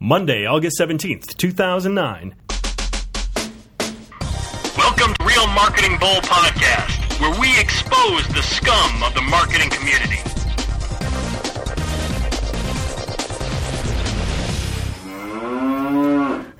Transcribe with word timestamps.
Monday, 0.00 0.46
August 0.46 0.78
17th, 0.80 1.36
2009. 1.36 2.34
Welcome 4.76 5.14
to 5.14 5.24
Real 5.24 5.46
Marketing 5.48 5.98
Bull 5.98 6.20
Podcast, 6.22 7.20
where 7.20 7.38
we 7.40 7.58
expose 7.58 8.26
the 8.28 8.42
scum 8.42 9.02
of 9.02 9.14
the 9.14 9.22
marketing 9.22 9.70
community. 9.70 10.18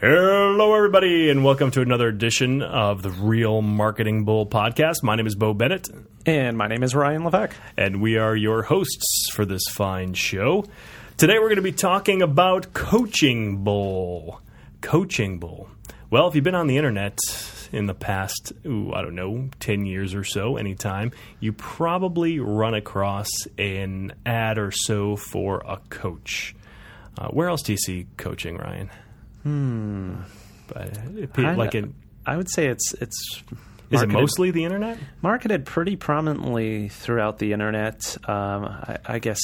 Hello, 0.00 0.75
everybody, 0.75 1.30
and 1.30 1.45
welcome 1.45 1.70
to 1.73 1.80
another 1.80 2.09
edition 2.09 2.62
of 2.62 3.02
the 3.02 3.11
Real 3.11 3.62
Marketing 3.62 4.25
Bull 4.25 4.46
podcast. 4.46 5.02
My 5.02 5.14
name 5.16 5.27
is 5.27 5.34
Bo 5.36 5.55
Bennett, 5.55 5.89
And 6.27 6.57
my 6.59 6.66
name 6.66 6.82
is 6.82 6.95
Ryan 6.95 7.25
Levesque. 7.25 7.55
and 7.77 8.00
we 8.00 8.16
are 8.16 8.34
your 8.34 8.62
hosts 8.62 9.29
for 9.32 9.45
this 9.45 9.62
fine 9.70 10.14
show. 10.14 10.64
Today, 11.19 11.41
we're 11.41 11.48
going 11.48 11.57
to 11.57 11.62
be 11.62 11.73
talking 11.73 12.23
about 12.23 12.73
Coaching 12.73 13.64
Bull. 13.64 14.41
Coaching 14.80 15.41
Bull. 15.41 15.69
Well, 16.10 16.29
if 16.29 16.37
you've 16.37 16.45
been 16.45 16.55
on 16.55 16.69
the 16.69 16.77
internet 16.77 17.19
in 17.73 17.87
the 17.87 17.95
past, 17.95 18.52
ooh, 18.65 18.95
I 18.95 19.02
don't 19.02 19.16
know, 19.16 19.48
10 19.59 19.84
years 19.84 20.15
or 20.15 20.23
so, 20.23 20.57
anytime, 20.57 21.10
you 21.41 21.52
probably 21.52 22.38
run 22.38 22.74
across 22.74 23.29
an 23.59 24.12
ad 24.24 24.59
or 24.59 24.70
so 24.70 25.16
for 25.16 25.60
a 25.66 25.79
coach. 25.91 26.55
Uh, 27.19 27.27
where 27.30 27.48
else 27.48 27.62
do 27.62 27.73
you 27.73 27.79
see 27.79 28.07
coaching, 28.16 28.57
Ryan? 28.57 28.88
Hmm. 29.43 30.15
But 30.69 30.98
uh, 31.37 31.57
like 31.57 31.74
in, 31.74 31.96
I 32.27 32.37
would 32.37 32.48
say 32.48 32.69
it's 32.69 32.95
it's 32.95 33.43
is 33.91 34.02
it 34.02 34.09
mostly 34.09 34.52
the 34.52 34.62
internet? 34.62 34.98
marketed 35.21 35.66
pretty 35.66 35.96
prominently 35.96 36.88
throughout 36.88 37.41
the 37.41 37.55
internet. 37.55 38.16
Um, 38.29 38.66
I, 38.66 38.98
I 39.05 39.19
guess 39.19 39.41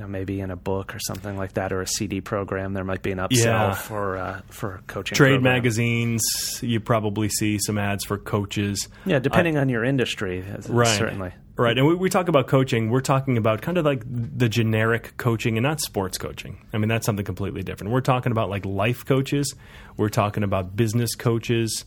you 0.00 0.06
know 0.06 0.08
maybe 0.10 0.40
in 0.40 0.50
a 0.50 0.56
book 0.56 0.94
or 0.94 0.98
something 0.98 1.36
like 1.36 1.52
that, 1.54 1.72
or 1.74 1.82
a 1.82 1.86
CD 1.86 2.22
program. 2.22 2.72
There 2.72 2.84
might 2.84 3.02
be 3.02 3.12
an 3.12 3.18
upsell 3.18 3.44
Yeah. 3.44 3.74
for 3.74 4.16
uh, 4.16 4.40
for 4.48 4.80
coaching 4.86 5.14
Trade 5.14 5.34
program. 5.34 5.54
magazines, 5.54 6.22
you 6.62 6.80
probably 6.80 7.28
see 7.28 7.58
some 7.60 7.76
ads 7.76 8.04
for 8.04 8.16
coaches. 8.16 8.88
Yeah, 9.04 9.18
depending 9.18 9.58
on 9.58 9.68
your 9.68 9.84
industry, 9.84 10.42
uh, 10.42 10.62
Right. 10.72 10.88
certainly. 10.88 11.32
Right. 11.56 11.76
And 11.76 11.86
we, 11.86 11.94
we 11.94 12.08
talk 12.08 12.28
about 12.28 12.46
coaching, 12.46 12.88
we're 12.88 13.02
talking 13.02 13.36
about 13.36 13.60
kind 13.60 13.76
of 13.76 13.84
like 13.84 14.02
the 14.06 14.48
generic 14.48 15.18
coaching 15.18 15.58
and 15.58 15.62
not 15.64 15.82
sports 15.82 16.16
coaching. 16.16 16.56
I 16.72 16.78
mean, 16.78 16.88
that's 16.88 17.04
something 17.04 17.24
completely 17.26 17.62
different. 17.62 17.92
We're 17.92 18.00
talking 18.00 18.32
about 18.32 18.48
like 18.48 18.64
life 18.64 19.04
coaches, 19.04 19.54
we're 19.98 20.08
talking 20.08 20.42
about 20.42 20.74
business 20.74 21.14
coaches. 21.14 21.84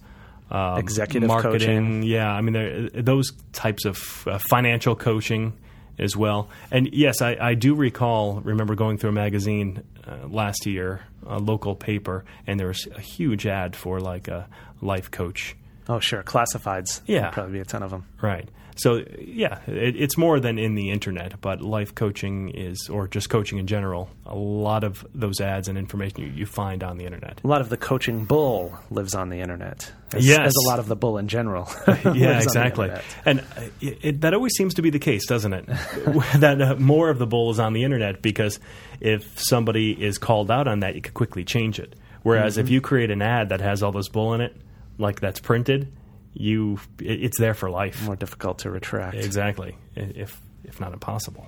Um, 0.52 0.78
Executive 0.78 1.28
marketing, 1.28 1.60
coaching. 1.60 2.04
yeah. 2.04 2.32
I 2.32 2.42
mean, 2.42 2.92
those 2.94 3.32
types 3.54 3.86
of 3.86 4.28
uh, 4.28 4.38
financial 4.50 4.96
coaching 4.96 5.54
as 5.98 6.16
well. 6.16 6.50
And 6.72 6.94
yes, 6.94 7.22
I, 7.22 7.38
I 7.40 7.54
do 7.54 7.76
recall, 7.76 8.42
remember 8.42 8.76
going 8.76 8.98
through 8.98 9.12
a 9.12 9.14
magazine 9.14 9.84
uh, 10.08 10.28
last 10.28 10.66
year, 10.66 11.02
a 11.26 11.40
local 11.40 11.76
paper, 11.76 12.26
and 12.48 12.60
there 12.60 12.68
was 12.68 12.88
a 12.96 13.00
huge 13.00 13.46
ad 13.46 13.76
for 13.76 14.00
like 14.00 14.28
a 14.28 14.48
life 14.82 15.12
coach. 15.12 15.56
Oh, 15.88 16.00
sure. 16.00 16.24
Classifieds. 16.24 17.02
Yeah. 17.06 17.22
There'd 17.22 17.34
probably 17.34 17.54
be 17.54 17.60
a 17.60 17.66
ton 17.66 17.84
of 17.84 17.92
them. 17.92 18.06
Right. 18.22 18.48
So 18.76 19.04
yeah, 19.20 19.60
it, 19.68 19.96
it's 19.96 20.18
more 20.18 20.40
than 20.40 20.58
in 20.58 20.76
the 20.76 20.90
internet, 20.92 21.40
but 21.42 21.62
life 21.62 21.94
coaching 21.94 22.50
is, 22.50 22.90
or 22.90 23.08
just 23.08 23.30
coaching 23.30 23.58
in 23.60 23.68
general. 23.68 24.10
A 24.26 24.36
lot 24.36 24.84
of 24.84 25.06
those 25.14 25.40
ads 25.40 25.68
and 25.68 25.78
information 25.78 26.22
you, 26.22 26.28
you 26.28 26.46
find 26.46 26.84
on 26.84 26.98
the 26.98 27.06
internet. 27.06 27.42
A 27.44 27.48
lot 27.48 27.62
of 27.62 27.70
the 27.70 27.78
coaching 27.78 28.26
bull 28.26 28.78
lives 28.90 29.14
on 29.14 29.30
the 29.30 29.40
internet. 29.42 29.92
As, 30.14 30.26
Yes. 30.28 30.40
as 30.48 30.54
a 30.66 30.68
lot 30.68 30.80
of 30.80 30.88
the 30.88 30.96
bull 30.96 31.18
in 31.18 31.28
general. 31.28 31.70
Yeah, 32.14 32.42
exactly. 32.42 32.92
And 33.26 33.40
uh, 33.40 33.44
it, 33.82 33.98
it, 34.02 34.22
that 34.22 34.34
always 34.34 34.54
seems 34.56 34.74
to 34.76 34.82
be 34.82 34.90
the 34.90 35.00
case, 35.00 35.26
doesn't 35.26 35.54
it? 35.54 35.66
that 36.38 36.62
uh, 36.62 36.76
more 36.76 37.10
of 37.10 37.18
the 37.20 37.28
bull 37.28 37.50
is 37.52 37.60
on 37.60 37.74
the 37.74 37.84
internet 37.84 38.22
because 38.22 38.60
if 39.00 39.40
somebody 39.40 39.92
is 39.92 40.18
called 40.18 40.52
out 40.52 40.68
on 40.68 40.82
that, 40.82 40.96
you 40.96 41.02
could 41.02 41.14
quickly 41.14 41.44
change 41.44 41.80
it. 41.80 41.96
Whereas 42.24 42.58
if 42.58 42.70
you 42.70 42.80
create 42.82 43.12
an 43.12 43.22
ad 43.22 43.50
that 43.50 43.60
has 43.62 43.84
all 43.84 43.92
this 43.92 44.08
bull 44.08 44.34
in 44.34 44.42
it, 44.42 44.56
like 44.98 45.20
that's 45.20 45.40
printed, 45.42 45.92
you 46.34 46.80
it's 47.00 47.38
there 47.40 47.54
for 47.54 47.70
life. 47.70 48.04
More 48.04 48.16
difficult 48.16 48.60
to 48.60 48.70
retract. 48.72 49.16
Exactly, 49.16 49.78
if 49.96 50.40
if 50.64 50.80
not 50.80 50.94
impossible. 50.94 51.48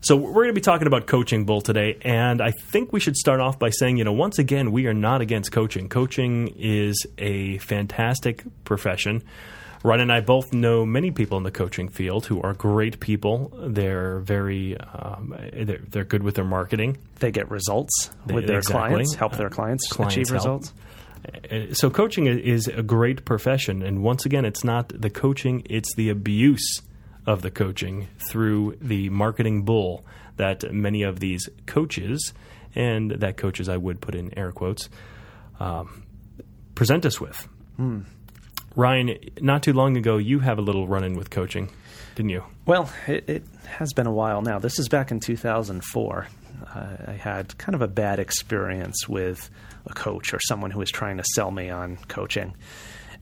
So 0.00 0.16
we're 0.16 0.32
going 0.32 0.48
to 0.48 0.52
be 0.52 0.60
talking 0.60 0.86
about 0.86 1.06
coaching 1.06 1.46
bull 1.46 1.62
today, 1.62 1.96
and 2.02 2.42
I 2.42 2.50
think 2.50 2.92
we 2.92 3.00
should 3.00 3.16
start 3.16 3.40
off 3.40 3.58
by 3.58 3.70
saying, 3.70 3.96
you 3.96 4.04
know, 4.04 4.12
once 4.12 4.38
again, 4.38 4.70
we 4.70 4.86
are 4.86 4.92
not 4.92 5.22
against 5.22 5.50
coaching. 5.50 5.88
Coaching 5.88 6.48
is 6.58 7.06
a 7.16 7.56
fantastic 7.58 8.44
profession. 8.64 9.22
Ryan 9.82 10.00
and 10.02 10.12
I 10.12 10.20
both 10.20 10.52
know 10.52 10.84
many 10.84 11.10
people 11.10 11.36
in 11.38 11.44
the 11.44 11.50
coaching 11.50 11.88
field 11.88 12.26
who 12.26 12.40
are 12.42 12.52
great 12.54 13.00
people. 13.00 13.50
They're 13.66 14.20
very, 14.20 14.78
um, 14.78 15.34
they're, 15.54 15.80
they're 15.88 16.04
good 16.04 16.22
with 16.22 16.34
their 16.34 16.44
marketing. 16.44 16.96
They 17.20 17.30
get 17.30 17.50
results 17.50 18.10
They- 18.26 18.34
with 18.34 18.46
their 18.46 18.58
exactly. 18.58 18.88
clients, 18.90 19.14
help 19.14 19.36
their 19.36 19.50
clients, 19.50 19.86
clients 19.88 20.14
achieve 20.14 20.28
help. 20.28 20.34
results. 20.36 20.72
Uh, 21.24 21.72
So 21.74 21.90
coaching 21.90 22.26
is 22.26 22.66
a 22.68 22.82
great 22.82 23.24
profession, 23.24 23.82
and 23.82 24.02
once 24.02 24.26
again, 24.26 24.44
it's 24.44 24.64
not 24.64 24.88
the 24.88 25.10
coaching; 25.10 25.62
it's 25.68 25.94
the 25.94 26.08
abuse 26.10 26.82
of 27.26 27.42
the 27.42 27.50
coaching 27.50 28.08
through 28.30 28.76
the 28.80 29.08
marketing 29.10 29.62
bull 29.64 30.04
that 30.36 30.72
many 30.72 31.02
of 31.02 31.20
these 31.20 31.48
coaches, 31.66 32.32
and 32.74 33.10
that 33.12 33.36
coaches 33.36 33.68
I 33.68 33.76
would 33.76 34.00
put 34.00 34.14
in 34.14 34.36
air 34.38 34.52
quotes, 34.52 34.90
um, 35.60 36.02
present 36.74 37.06
us 37.06 37.20
with. 37.20 37.48
Ryan, 38.76 39.16
not 39.40 39.62
too 39.62 39.72
long 39.72 39.96
ago, 39.96 40.16
you 40.18 40.40
have 40.40 40.58
a 40.58 40.60
little 40.62 40.88
run-in 40.88 41.14
with 41.16 41.30
coaching, 41.30 41.70
didn't 42.16 42.30
you? 42.30 42.42
Well, 42.66 42.90
it, 43.06 43.28
it 43.28 43.44
has 43.66 43.92
been 43.92 44.06
a 44.08 44.12
while 44.12 44.42
now. 44.42 44.58
This 44.58 44.78
is 44.80 44.88
back 44.88 45.10
in 45.12 45.20
2004. 45.20 46.26
Uh, 46.74 46.86
I 47.06 47.12
had 47.12 47.56
kind 47.56 47.74
of 47.76 47.82
a 47.82 47.88
bad 47.88 48.18
experience 48.18 49.08
with 49.08 49.48
a 49.86 49.94
coach 49.94 50.32
or 50.32 50.38
someone 50.40 50.70
who 50.70 50.78
was 50.78 50.90
trying 50.90 51.16
to 51.18 51.24
sell 51.34 51.50
me 51.50 51.70
on 51.70 51.96
coaching. 52.08 52.54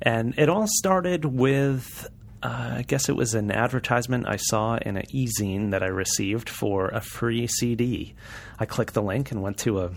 And 0.00 0.34
it 0.36 0.48
all 0.48 0.66
started 0.66 1.24
with, 1.24 2.08
uh, 2.42 2.74
I 2.78 2.82
guess 2.82 3.08
it 3.08 3.16
was 3.16 3.34
an 3.34 3.50
advertisement 3.52 4.26
I 4.28 4.36
saw 4.36 4.76
in 4.76 4.96
an 4.96 5.04
e-zine 5.10 5.70
that 5.70 5.82
I 5.82 5.86
received 5.86 6.48
for 6.48 6.88
a 6.88 7.00
free 7.00 7.46
CD. 7.46 8.14
I 8.58 8.64
clicked 8.64 8.94
the 8.94 9.02
link 9.02 9.30
and 9.30 9.42
went 9.42 9.58
to 9.58 9.80
a 9.80 9.90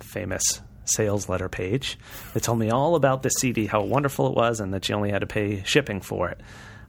famous 0.00 0.60
sales 0.84 1.28
letter 1.28 1.48
page. 1.48 1.98
They 2.34 2.40
told 2.40 2.58
me 2.58 2.70
all 2.70 2.94
about 2.94 3.22
the 3.22 3.30
CD, 3.30 3.66
how 3.66 3.82
wonderful 3.82 4.28
it 4.28 4.34
was, 4.34 4.60
and 4.60 4.74
that 4.74 4.88
you 4.88 4.94
only 4.94 5.10
had 5.10 5.20
to 5.20 5.26
pay 5.26 5.62
shipping 5.64 6.00
for 6.00 6.30
it. 6.30 6.40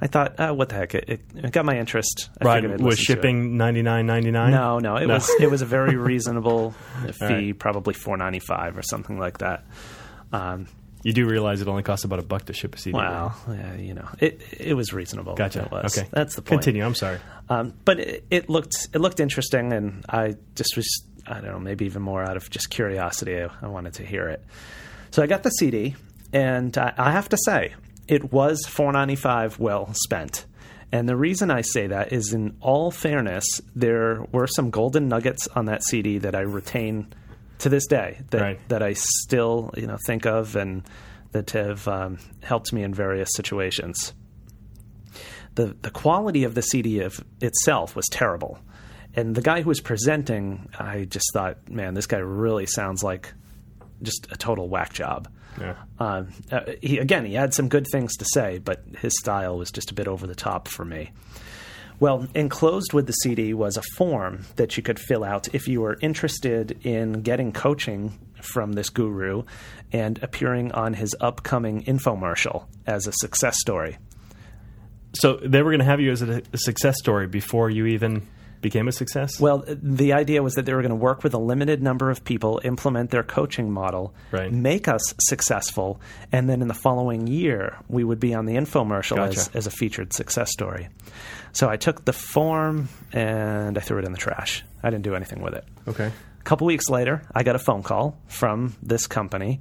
I 0.04 0.08
thought, 0.08 0.36
oh, 0.40 0.54
what 0.54 0.70
the 0.70 0.76
heck? 0.76 0.96
It, 0.96 1.06
it, 1.08 1.22
it 1.36 1.52
got 1.52 1.64
my 1.64 1.78
interest. 1.78 2.30
I 2.42 2.46
Right, 2.46 2.64
was 2.64 2.82
listen 2.82 2.88
to 2.88 2.94
it. 2.94 2.98
shipping 3.06 3.58
ninety 3.58 3.84
nine 3.84 4.08
ninety 4.08 4.32
nine? 4.32 4.52
No, 4.52 4.80
no, 4.80 4.96
it 4.98 5.08
was 5.08 5.30
it 5.40 5.50
was 5.52 5.62
a 5.62 5.66
very 5.66 5.96
reasonable 6.10 6.72
fee, 7.14 7.24
right. 7.26 7.60
probably 7.60 7.94
four 7.94 8.18
ninety 8.18 8.40
five 8.40 8.78
or 8.78 8.82
something 8.82 9.20
like 9.20 9.38
that. 9.40 9.64
Um, 10.34 10.66
You 11.04 11.14
do 11.14 11.28
realize 11.28 11.62
it 11.62 11.68
only 11.68 11.84
costs 11.84 12.04
about 12.06 12.20
a 12.20 12.24
buck 12.24 12.46
to 12.46 12.54
ship 12.54 12.74
a 12.76 12.78
CD. 12.80 12.98
well, 12.98 13.36
yeah, 13.48 13.76
you 13.76 13.94
know, 13.94 14.08
it 14.20 14.42
it 14.58 14.74
was 14.74 14.92
reasonable. 14.94 15.36
Gotcha. 15.36 15.64
It 15.66 15.72
was. 15.72 15.98
Okay, 15.98 16.08
that's 16.12 16.36
the 16.36 16.42
point. 16.42 16.62
Continue. 16.62 16.84
I'm 16.86 16.96
sorry. 16.96 17.20
Um, 17.50 17.74
but 17.86 18.00
it, 18.00 18.24
it 18.32 18.50
looked 18.50 18.88
it 18.94 19.00
looked 19.00 19.20
interesting, 19.20 19.72
and 19.74 20.04
I 20.10 20.36
just 20.56 20.76
was 20.76 20.88
I 21.28 21.36
don't 21.42 21.52
know 21.52 21.60
maybe 21.60 21.86
even 21.86 22.02
more 22.02 22.24
out 22.24 22.38
of 22.38 22.50
just 22.50 22.70
curiosity. 22.72 23.40
I, 23.40 23.50
I 23.62 23.68
wanted 23.68 23.94
to 23.96 24.04
hear 24.06 24.28
it, 24.30 24.44
so 25.12 25.22
I 25.22 25.28
got 25.28 25.44
the 25.44 25.50
CD, 25.52 25.96
and 26.34 26.76
I, 26.78 26.94
I 26.98 27.12
have 27.12 27.30
to 27.30 27.38
say 27.46 27.74
it 28.12 28.32
was 28.32 28.64
four 28.68 28.92
ninety 28.92 29.16
five 29.16 29.58
well 29.60 29.92
spent. 29.94 30.46
And 30.92 31.08
the 31.08 31.16
reason 31.16 31.50
I 31.50 31.62
say 31.62 31.88
that 31.88 32.12
is, 32.12 32.34
in 32.34 32.58
all 32.60 32.92
fairness, 32.92 33.46
there 33.74 34.26
were 34.34 34.46
some 34.48 34.70
golden 34.70 35.08
nuggets 35.08 35.48
on 35.56 35.66
that 35.66 35.84
CD 35.84 36.18
that 36.20 36.36
I 36.36 36.42
retain 36.42 37.08
to 37.60 37.70
this 37.70 37.88
day 37.88 38.20
that 38.32 38.42
Right. 38.42 38.70
that 38.70 38.84
I 38.84 38.94
still 38.94 39.74
you 39.78 39.88
know 39.88 39.98
think 40.06 40.26
of 40.26 40.56
and 40.56 40.84
that 41.32 41.52
have 41.52 41.88
um, 41.88 42.18
helped 42.44 42.74
me 42.74 42.84
in 42.84 42.94
various 42.94 43.30
situations 43.34 44.14
the 45.56 45.76
the 45.82 45.92
quality 45.92 46.44
of 46.44 46.56
the 46.56 46.62
CD 46.62 47.02
of 47.02 47.24
itself 47.42 47.96
was 47.96 48.08
terrible. 48.10 48.60
And 49.14 49.36
the 49.36 49.42
guy 49.42 49.62
who 49.62 49.68
was 49.68 49.82
presenting, 49.82 50.70
I 50.80 51.04
just 51.04 51.26
thought, 51.34 51.58
man, 51.70 51.94
this 51.94 52.08
guy 52.08 52.20
really 52.20 52.66
sounds 52.66 53.04
like 53.04 53.34
just 54.02 54.28
a 54.32 54.38
total 54.38 54.70
whack 54.70 54.94
job. 54.94 55.28
Yeah. 55.60 55.76
Um, 56.00 56.30
uh, 56.52 56.62
he 56.82 56.98
again, 56.98 57.26
he 57.26 57.34
had 57.34 57.54
some 57.54 57.70
good 57.70 57.86
things 57.92 58.16
to 58.18 58.26
say, 58.26 58.60
but 58.60 58.84
his 59.00 59.14
style 59.20 59.58
was 59.58 59.72
just 59.72 59.92
a 59.92 59.94
bit 59.94 60.08
over 60.08 60.28
the 60.28 60.36
top 60.36 60.68
for 60.68 60.86
me. 60.86 61.12
Well, 62.00 62.28
enclosed 62.34 62.94
with 62.94 63.06
the 63.06 63.14
CD 63.14 63.54
was 63.54 63.78
a 63.78 63.84
form 63.96 64.46
that 64.56 64.76
you 64.76 64.82
could 64.82 64.98
fill 64.98 65.24
out 65.24 65.54
if 65.54 65.68
you 65.68 65.82
were 65.82 65.98
interested 66.02 66.84
in 66.84 67.22
getting 67.22 67.52
coaching 67.52 68.18
from 68.42 68.74
this 68.74 68.90
guru 68.90 69.44
and 69.92 70.22
appearing 70.24 70.72
on 70.72 70.96
his 70.96 71.16
upcoming 71.22 71.84
infomercial 71.84 72.66
as 72.88 73.06
a 73.06 73.12
success 73.12 73.60
story. 73.60 74.00
So 75.14 75.38
they 75.44 75.62
were 75.62 75.70
going 75.70 75.80
to 75.80 75.86
have 75.86 76.00
you 76.00 76.12
as 76.12 76.24
a, 76.24 76.42
a 76.52 76.58
success 76.58 76.98
story 76.98 77.28
before 77.28 77.70
you 77.70 77.86
even 77.86 78.28
became 78.62 78.88
a 78.88 78.92
success. 78.92 79.40
Well, 79.40 79.64
the 79.68 80.14
idea 80.14 80.42
was 80.44 80.54
that 80.56 80.66
they 80.66 80.74
were 80.74 80.82
going 80.82 80.90
to 80.92 80.96
work 80.96 81.24
with 81.24 81.34
a 81.34 81.38
limited 81.40 81.82
number 81.82 82.10
of 82.10 82.24
people, 82.24 82.62
implement 82.64 83.10
their 83.10 83.24
coaching 83.24 83.72
model, 83.72 84.14
Right. 84.32 84.52
make 84.52 84.88
us 84.88 85.02
successful, 85.20 86.00
and 86.32 86.50
then 86.50 86.62
in 86.62 86.68
the 86.68 86.74
following 86.74 87.28
year, 87.28 87.78
we 87.88 88.04
would 88.04 88.20
be 88.20 88.34
on 88.34 88.46
the 88.46 88.54
infomercial 88.56 89.18
as, 89.28 89.36
Gotcha. 89.48 89.58
as 89.58 89.68
a 89.68 89.72
featured 89.72 90.14
success 90.14 90.52
story. 90.52 90.90
So 91.54 91.70
I 91.70 91.78
took 91.78 92.06
the 92.06 92.14
form 92.14 92.88
and 93.12 93.78
I 93.78 93.82
threw 93.82 93.98
it 94.00 94.06
in 94.06 94.12
the 94.12 94.18
trash. 94.18 94.64
I 94.84 94.90
didn't 94.90 95.04
do 95.04 95.16
anything 95.16 95.42
with 95.42 95.54
it. 95.56 95.66
okay. 95.88 96.08
a 96.40 96.44
couple 96.44 96.66
weeks 96.68 96.90
later, 96.90 97.22
I 97.36 97.44
got 97.44 97.56
a 97.56 97.60
phone 97.60 97.84
call 97.84 98.18
from 98.28 98.76
this 98.82 99.06
company, 99.08 99.60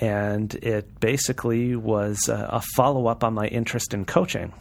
and 0.00 0.54
it 0.54 1.00
basically 1.00 1.74
was 1.76 2.28
a, 2.28 2.48
a 2.54 2.62
follow 2.76 3.06
up 3.08 3.24
on 3.24 3.34
my 3.34 3.46
interest 3.46 3.94
in 3.94 4.04
coaching. 4.04 4.52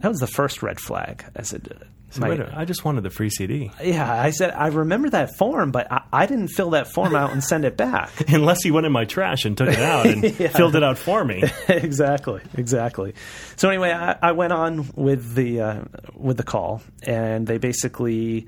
That 0.00 0.08
was 0.08 0.18
the 0.18 0.26
first 0.26 0.62
red 0.62 0.78
flag. 0.80 1.24
I 1.34 1.42
said, 1.42 1.84
So 2.16 2.20
my- 2.22 2.34
a 2.34 2.56
I 2.56 2.64
just 2.64 2.84
wanted 2.84 3.02
the 3.02 3.10
free 3.10 3.30
CD. 3.30 3.70
yeah, 3.82 4.10
I 4.12 4.30
said 4.30 4.50
I 4.52 4.68
remember 4.68 5.10
that 5.10 5.36
form, 5.36 5.70
but 5.70 5.90
I, 5.90 6.02
I 6.12 6.26
didn't 6.26 6.48
fill 6.48 6.70
that 6.70 6.88
form 6.92 7.14
out 7.14 7.32
and 7.32 7.42
send 7.42 7.64
it 7.64 7.76
back. 7.76 8.10
Unless 8.28 8.62
he 8.62 8.70
went 8.70 8.86
in 8.86 8.92
my 8.92 9.04
trash 9.04 9.44
and 9.44 9.56
took 9.56 9.68
it 9.68 9.78
out 9.78 10.06
and 10.06 10.22
Yeah. 10.38 10.48
filled 10.48 10.76
it 10.76 10.82
out 10.82 10.98
for 10.98 11.24
me. 11.24 11.42
exactly, 11.68 12.40
exactly. 12.54 13.14
So 13.56 13.68
anyway, 13.68 13.92
I, 13.92 14.16
I 14.22 14.32
went 14.32 14.52
on 14.52 14.88
with 14.94 15.34
the 15.34 15.60
uh, 15.60 15.80
with 16.14 16.36
the 16.36 16.42
call, 16.44 16.82
and 17.02 17.46
they 17.46 17.58
basically 17.58 18.46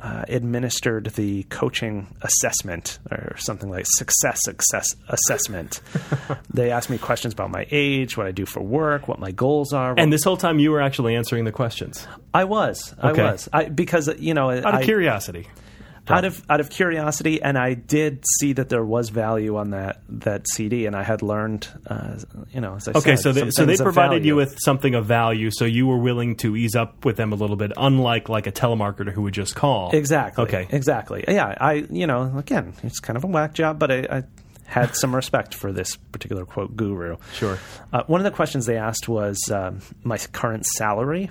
uh, 0.00 0.24
administered 0.28 1.06
the 1.16 1.42
coaching 1.44 2.06
assessment 2.22 2.98
or 3.10 3.36
something 3.36 3.70
like 3.70 3.84
success 3.86 4.40
success 4.42 4.94
assessment. 5.08 5.80
they 6.54 6.70
asked 6.70 6.90
me 6.90 6.98
questions 6.98 7.34
about 7.34 7.50
my 7.50 7.66
age, 7.70 8.16
what 8.16 8.26
I 8.26 8.32
do 8.32 8.46
for 8.46 8.60
work, 8.62 9.08
what 9.08 9.18
my 9.18 9.30
goals 9.30 9.72
are. 9.72 9.94
And 9.96 10.12
this 10.12 10.24
whole 10.24 10.36
time 10.36 10.58
you 10.58 10.70
were 10.70 10.80
actually 10.80 11.16
answering 11.16 11.44
the 11.44 11.52
questions 11.52 12.06
I 12.32 12.44
was, 12.44 12.94
Okay. 13.02 13.22
I 13.22 13.32
was, 13.32 13.48
I, 13.52 13.64
because 13.68 14.08
you 14.18 14.34
know, 14.34 14.50
out 14.50 14.58
of 14.58 14.74
I, 14.74 14.84
curiosity. 14.84 15.48
Out 16.10 16.24
of 16.24 16.42
out 16.50 16.60
of 16.60 16.70
curiosity, 16.70 17.40
and 17.42 17.56
I 17.58 17.74
did 17.74 18.24
see 18.38 18.52
that 18.54 18.68
there 18.68 18.84
was 18.84 19.08
value 19.10 19.56
on 19.56 19.70
that 19.70 20.02
that 20.08 20.46
CD, 20.48 20.86
and 20.86 20.94
I 20.96 21.02
had 21.02 21.22
learned, 21.22 21.68
uh, 21.86 22.16
you 22.52 22.60
know, 22.60 22.76
as 22.76 22.88
I 22.88 22.92
Okay, 22.92 23.16
said, 23.16 23.18
so 23.22 23.32
they, 23.32 23.50
so 23.50 23.64
they 23.66 23.76
provided 23.76 24.24
you 24.24 24.36
with 24.36 24.56
something 24.62 24.94
of 24.94 25.06
value, 25.06 25.50
so 25.50 25.64
you 25.64 25.86
were 25.86 25.98
willing 25.98 26.36
to 26.36 26.56
ease 26.56 26.74
up 26.74 27.04
with 27.04 27.16
them 27.16 27.32
a 27.32 27.36
little 27.36 27.56
bit, 27.56 27.72
unlike 27.76 28.28
like 28.28 28.46
a 28.46 28.52
telemarketer 28.52 29.12
who 29.12 29.22
would 29.22 29.34
just 29.34 29.54
call. 29.54 29.90
exactly, 29.92 30.44
Okay. 30.44 30.66
exactly. 30.70 31.24
Yeah, 31.28 31.54
I, 31.60 31.86
you 31.90 32.06
know, 32.06 32.36
again, 32.38 32.74
it's 32.82 33.00
kind 33.00 33.16
of 33.16 33.24
a 33.24 33.28
whack 33.28 33.54
job, 33.54 33.78
but 33.78 33.90
I. 33.90 33.98
I 34.10 34.22
had 34.66 34.94
some 34.94 35.12
respect 35.12 35.52
for 35.52 35.72
this 35.72 35.96
particular 35.96 36.44
quote 36.46 36.76
guru. 36.76 37.16
Sure. 37.32 37.58
Uh, 37.92 38.04
one 38.06 38.20
of 38.20 38.24
the 38.24 38.30
questions 38.30 38.66
they 38.66 38.76
asked 38.76 39.08
was 39.08 39.36
um, 39.52 39.80
my 40.04 40.16
current 40.16 40.64
salary. 40.64 41.28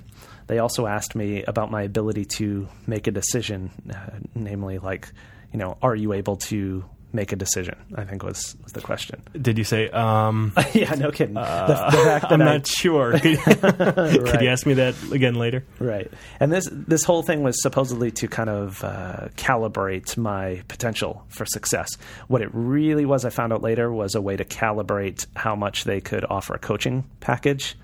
They 0.50 0.58
also 0.58 0.88
asked 0.88 1.14
me 1.14 1.44
about 1.44 1.70
my 1.70 1.82
ability 1.82 2.24
to 2.24 2.66
make 2.84 3.06
a 3.06 3.12
decision, 3.12 3.70
uh, 3.88 4.18
namely, 4.34 4.80
like, 4.80 5.06
you 5.52 5.60
know, 5.60 5.78
are 5.80 5.94
you 5.94 6.12
able 6.12 6.38
to 6.48 6.84
make 7.12 7.30
a 7.30 7.36
decision? 7.36 7.76
I 7.94 8.02
think 8.02 8.24
was, 8.24 8.56
was 8.64 8.72
the 8.72 8.80
question. 8.80 9.22
Did 9.40 9.58
you 9.58 9.62
say, 9.62 9.90
um, 9.90 10.52
yeah, 10.72 10.92
no 10.96 11.12
kidding. 11.12 11.34
the, 11.34 11.40
the 11.40 11.76
fact 12.02 12.22
that 12.22 12.32
I'm 12.32 12.42
I- 12.42 12.44
not 12.56 12.66
sure. 12.66 13.12
Could, 13.20 13.38
could 13.44 14.40
you 14.40 14.48
ask 14.48 14.66
me 14.66 14.74
that 14.74 14.96
again 15.12 15.36
later? 15.36 15.64
Right, 15.78 16.10
and 16.40 16.50
this 16.50 16.68
this 16.72 17.04
whole 17.04 17.22
thing 17.22 17.44
was 17.44 17.62
supposedly 17.62 18.10
to 18.10 18.26
kind 18.26 18.50
of 18.50 18.82
uh, 18.82 19.28
calibrate 19.36 20.16
my 20.16 20.62
potential 20.66 21.24
for 21.28 21.46
success. 21.46 21.96
What 22.26 22.42
it 22.42 22.50
really 22.52 23.04
was, 23.04 23.24
I 23.24 23.30
found 23.30 23.52
out 23.52 23.62
later, 23.62 23.92
was 23.92 24.16
a 24.16 24.20
way 24.20 24.36
to 24.36 24.44
calibrate 24.44 25.26
how 25.36 25.54
much 25.54 25.84
they 25.84 26.00
could 26.00 26.24
offer 26.28 26.54
a 26.54 26.58
coaching 26.58 27.04
package. 27.20 27.76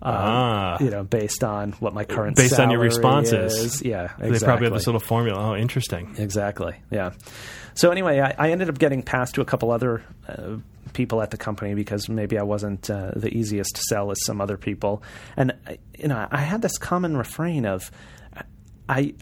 Um, 0.00 0.14
Ah. 0.14 0.76
you 0.80 0.90
know, 0.90 1.02
based 1.02 1.42
on 1.42 1.72
what 1.72 1.92
my 1.94 2.04
current 2.04 2.36
Based 2.36 2.58
on 2.60 2.70
your 2.70 2.80
responses. 2.80 3.54
is. 3.54 3.82
Yeah, 3.82 4.04
exactly. 4.04 4.30
They 4.30 4.44
probably 4.44 4.64
have 4.66 4.74
this 4.74 4.86
little 4.86 5.00
formula. 5.00 5.50
Oh, 5.50 5.56
interesting. 5.56 6.14
Exactly. 6.18 6.76
Yeah. 6.90 7.10
So 7.74 7.90
anyway, 7.90 8.20
I, 8.20 8.34
I 8.38 8.50
ended 8.50 8.68
up 8.68 8.78
getting 8.78 9.02
passed 9.02 9.34
to 9.36 9.40
a 9.40 9.44
couple 9.44 9.70
other 9.70 10.02
uh, 10.28 10.56
people 10.92 11.20
at 11.22 11.30
the 11.30 11.36
company 11.36 11.74
because 11.74 12.08
maybe 12.08 12.38
I 12.38 12.42
wasn't 12.42 12.88
uh, 12.90 13.12
the 13.14 13.28
easiest 13.36 13.74
to 13.76 13.82
sell 13.82 14.10
as 14.10 14.18
some 14.24 14.40
other 14.40 14.56
people, 14.56 15.02
and 15.36 15.52
you 15.98 16.08
know 16.08 16.26
I 16.30 16.38
had 16.38 16.62
this 16.62 16.76
common 16.78 17.16
refrain 17.16 17.66
of, 17.66 17.90
I, 18.88 19.14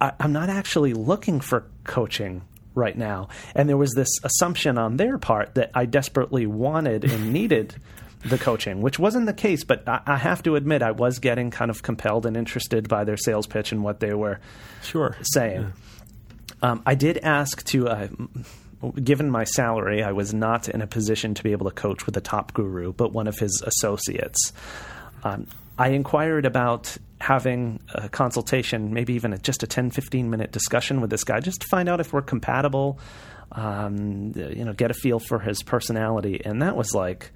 I 0.00 0.12
I'm 0.20 0.32
not 0.32 0.48
actually 0.48 0.94
looking 0.94 1.40
for 1.40 1.66
coaching 1.84 2.42
right 2.74 2.96
now, 2.96 3.28
and 3.54 3.68
there 3.68 3.76
was 3.76 3.92
this 3.94 4.08
assumption 4.24 4.78
on 4.78 4.96
their 4.96 5.18
part 5.18 5.54
that 5.54 5.70
I 5.74 5.86
desperately 5.86 6.46
wanted 6.46 7.04
and 7.04 7.32
needed. 7.38 7.74
The 8.24 8.38
coaching, 8.38 8.80
which 8.80 8.98
wasn't 8.98 9.26
the 9.26 9.34
case, 9.34 9.64
but 9.64 9.86
I, 9.88 10.00
I 10.06 10.16
have 10.16 10.42
to 10.44 10.56
admit, 10.56 10.82
I 10.82 10.92
was 10.92 11.18
getting 11.18 11.50
kind 11.50 11.70
of 11.70 11.82
compelled 11.82 12.24
and 12.26 12.36
interested 12.36 12.88
by 12.88 13.04
their 13.04 13.16
sales 13.18 13.46
pitch 13.46 13.70
and 13.72 13.82
what 13.84 14.00
they 14.00 14.14
were 14.14 14.40
Sure. 14.82 15.16
saying. 15.22 15.72
Um, 16.62 16.82
I 16.86 16.94
did 16.94 17.18
ask 17.18 17.62
to, 17.66 17.88
uh, 17.88 18.08
given 19.02 19.30
my 19.30 19.44
salary, 19.44 20.02
I 20.02 20.12
was 20.12 20.32
not 20.32 20.68
in 20.70 20.80
a 20.80 20.86
position 20.86 21.34
to 21.34 21.42
be 21.42 21.52
able 21.52 21.68
to 21.68 21.74
coach 21.74 22.06
with 22.06 22.16
a 22.16 22.20
top 22.22 22.54
guru, 22.54 22.92
but 22.94 23.12
one 23.12 23.26
of 23.26 23.38
his 23.38 23.62
associates. 23.66 24.52
Um, 25.22 25.46
I 25.78 25.88
inquired 25.88 26.46
about 26.46 26.96
having 27.20 27.80
a 27.94 28.08
consultation, 28.08 28.94
maybe 28.94 29.14
even 29.14 29.32
a, 29.32 29.38
just 29.38 29.62
a 29.62 29.66
10, 29.66 29.90
15 29.90 30.30
minute 30.30 30.52
discussion 30.52 31.00
with 31.00 31.10
this 31.10 31.24
guy, 31.24 31.40
just 31.40 31.60
to 31.62 31.66
find 31.68 31.88
out 31.88 32.00
if 32.00 32.12
we're 32.12 32.22
compatible, 32.22 32.98
um, 33.52 34.32
you 34.34 34.64
know, 34.64 34.72
get 34.72 34.90
a 34.90 34.94
feel 34.94 35.18
for 35.18 35.38
his 35.40 35.62
personality. 35.62 36.40
And 36.44 36.62
that 36.62 36.76
was 36.76 36.94
like, 36.94 37.30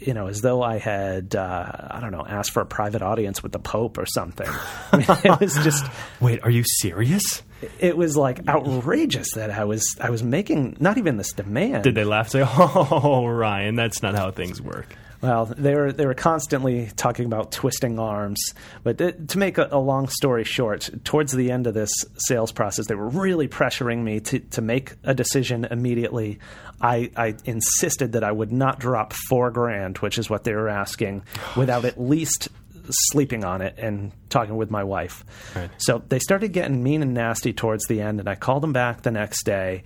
you 0.00 0.14
know, 0.14 0.26
as 0.26 0.40
though 0.40 0.62
I 0.62 0.78
had, 0.78 1.34
uh, 1.34 1.88
I 1.90 2.00
don't 2.00 2.12
know, 2.12 2.24
asked 2.26 2.52
for 2.52 2.60
a 2.60 2.66
private 2.66 3.02
audience 3.02 3.42
with 3.42 3.52
the 3.52 3.58
Pope 3.58 3.98
or 3.98 4.06
something. 4.06 4.48
I 4.92 4.96
mean, 4.98 5.06
it 5.08 5.40
was 5.40 5.54
just, 5.54 5.84
Wait, 6.20 6.42
are 6.42 6.50
you 6.50 6.64
serious? 6.80 7.42
it 7.78 7.96
was 7.96 8.16
like 8.16 8.46
outrageous 8.48 9.32
that 9.34 9.50
I 9.50 9.64
was 9.64 9.96
I 10.00 10.10
was 10.10 10.22
making 10.22 10.76
not 10.80 10.98
even 10.98 11.16
this 11.16 11.32
demand. 11.32 11.84
Did 11.84 11.94
they 11.94 12.04
laugh? 12.04 12.28
Say, 12.28 12.42
"Oh, 12.46 13.26
Ryan, 13.26 13.74
that's 13.74 14.02
not 14.02 14.14
how 14.14 14.30
things 14.30 14.60
work." 14.60 14.94
Well, 15.24 15.46
they 15.46 15.74
were 15.74 15.90
they 15.90 16.04
were 16.04 16.12
constantly 16.12 16.90
talking 16.96 17.24
about 17.24 17.50
twisting 17.50 17.98
arms. 17.98 18.52
But 18.82 18.98
th- 18.98 19.14
to 19.28 19.38
make 19.38 19.56
a, 19.56 19.68
a 19.72 19.78
long 19.78 20.08
story 20.08 20.44
short, 20.44 20.90
towards 21.02 21.32
the 21.32 21.50
end 21.50 21.66
of 21.66 21.72
this 21.72 21.90
sales 22.18 22.52
process, 22.52 22.88
they 22.88 22.94
were 22.94 23.08
really 23.08 23.48
pressuring 23.48 24.02
me 24.02 24.20
to 24.20 24.40
to 24.40 24.60
make 24.60 24.92
a 25.02 25.14
decision 25.14 25.64
immediately. 25.64 26.40
I, 26.82 27.10
I 27.16 27.36
insisted 27.46 28.12
that 28.12 28.22
I 28.22 28.32
would 28.32 28.52
not 28.52 28.78
drop 28.78 29.14
four 29.30 29.50
grand, 29.50 29.96
which 29.98 30.18
is 30.18 30.28
what 30.28 30.44
they 30.44 30.52
were 30.52 30.68
asking, 30.68 31.22
without 31.56 31.86
at 31.86 31.98
least 31.98 32.48
sleeping 32.90 33.44
on 33.44 33.62
it 33.62 33.76
and 33.78 34.12
talking 34.28 34.56
with 34.56 34.70
my 34.70 34.84
wife. 34.84 35.24
Right. 35.56 35.70
So 35.78 36.02
they 36.06 36.18
started 36.18 36.52
getting 36.52 36.82
mean 36.82 37.00
and 37.00 37.14
nasty 37.14 37.54
towards 37.54 37.86
the 37.86 38.02
end, 38.02 38.20
and 38.20 38.28
I 38.28 38.34
called 38.34 38.62
them 38.62 38.74
back 38.74 39.00
the 39.00 39.10
next 39.10 39.44
day. 39.46 39.84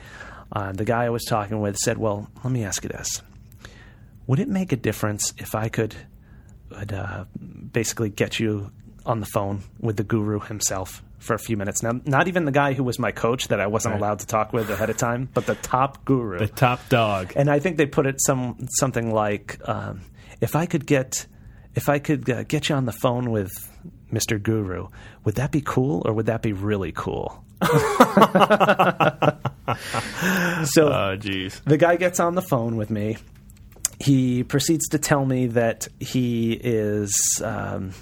Uh, 0.51 0.73
the 0.73 0.85
guy 0.85 1.05
I 1.05 1.11
was 1.11 1.25
talking 1.25 1.61
with 1.61 1.77
said, 1.77 1.97
"Well, 1.97 2.29
let 2.43 2.53
me 2.53 2.65
ask 2.65 2.83
you 2.83 2.89
this." 2.89 3.23
Would 4.29 4.39
it 4.39 4.47
make 4.49 4.71
a 4.71 4.77
difference 4.77 5.33
if 5.39 5.55
I 5.57 5.69
could, 5.69 5.97
would, 6.71 6.93
uh, 6.93 7.25
basically 7.73 8.11
get 8.11 8.39
you 8.39 8.71
on 9.05 9.19
the 9.21 9.27
phone 9.27 9.63
with 9.81 9.97
the 9.97 10.05
guru 10.05 10.39
himself 10.39 11.03
for 11.19 11.35
a 11.35 11.39
few 11.39 11.57
minutes? 11.57 11.83
Now, 11.83 12.01
not 12.05 12.29
even 12.29 12.45
the 12.45 12.53
guy 12.53 12.75
who 12.75 12.85
was 12.85 12.99
my 13.01 13.11
coach 13.11 13.49
that 13.49 13.59
I 13.61 13.67
wasn't 13.67 13.95
Right. 13.95 14.01
allowed 14.03 14.19
to 14.21 14.27
talk 14.27 14.53
with 14.53 14.71
ahead 14.71 14.91
of 14.91 14.97
time, 14.97 15.29
but 15.35 15.47
the 15.47 15.55
top 15.57 16.05
guru. 16.05 16.39
The 16.39 16.47
top 16.47 16.81
dog. 16.89 17.33
and 17.35 17.51
I 17.51 17.59
think 17.59 17.77
they 17.79 17.87
put 17.87 18.07
it 18.07 18.21
some 18.21 18.57
something 18.79 19.13
like, 19.13 19.59
um, 19.67 20.03
"If 20.41 20.55
I 20.55 20.67
could 20.67 20.87
get, 20.87 21.27
if 21.75 21.89
I 21.89 21.99
could 21.99 22.29
uh, 22.31 22.43
get 22.45 22.69
you 22.69 22.75
on 22.77 22.85
the 22.85 22.93
phone 22.93 23.31
with 23.31 23.51
Mr. 24.13 24.41
Guru, 24.43 24.89
would 25.25 25.35
that 25.37 25.51
be 25.53 25.61
cool 25.61 26.03
or 26.05 26.13
would 26.13 26.27
that 26.27 26.43
be 26.43 26.53
really 26.53 26.93
cool?" 26.93 27.43
so 27.63 27.67
Oh, 30.89 31.17
jeez. 31.19 31.61
the 31.65 31.77
guy 31.79 31.97
gets 31.97 32.21
on 32.21 32.35
the 32.35 32.43
phone 32.43 32.77
with 32.77 32.91
me. 32.91 33.17
He 34.01 34.45
proceeds 34.45 34.89
to 34.89 34.99
tell 34.99 35.25
me 35.25 35.49
that 35.49 35.89
he 35.99 36.53
is 36.53 37.13
um, 37.45 37.93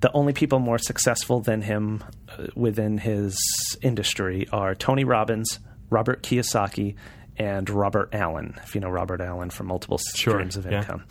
the 0.00 0.12
only 0.12 0.32
people 0.32 0.58
more 0.58 0.78
successful 0.78 1.40
than 1.40 1.62
him 1.62 2.04
uh, 2.28 2.48
within 2.54 2.98
his 2.98 3.38
industry 3.80 4.46
are 4.52 4.74
Tony 4.74 5.04
Robbins, 5.04 5.58
Robert 5.88 6.22
Kiyosaki, 6.22 6.94
and 7.38 7.68
Robert 7.70 8.10
Allen. 8.12 8.58
If 8.64 8.74
you 8.74 8.82
know 8.82 8.90
Robert 8.90 9.20
Allen 9.22 9.48
from 9.50 9.68
multiple 9.68 9.98
Sure, 10.14 10.34
streams 10.34 10.56
of 10.56 10.66
yeah. 10.66 10.80
income. 10.80 11.04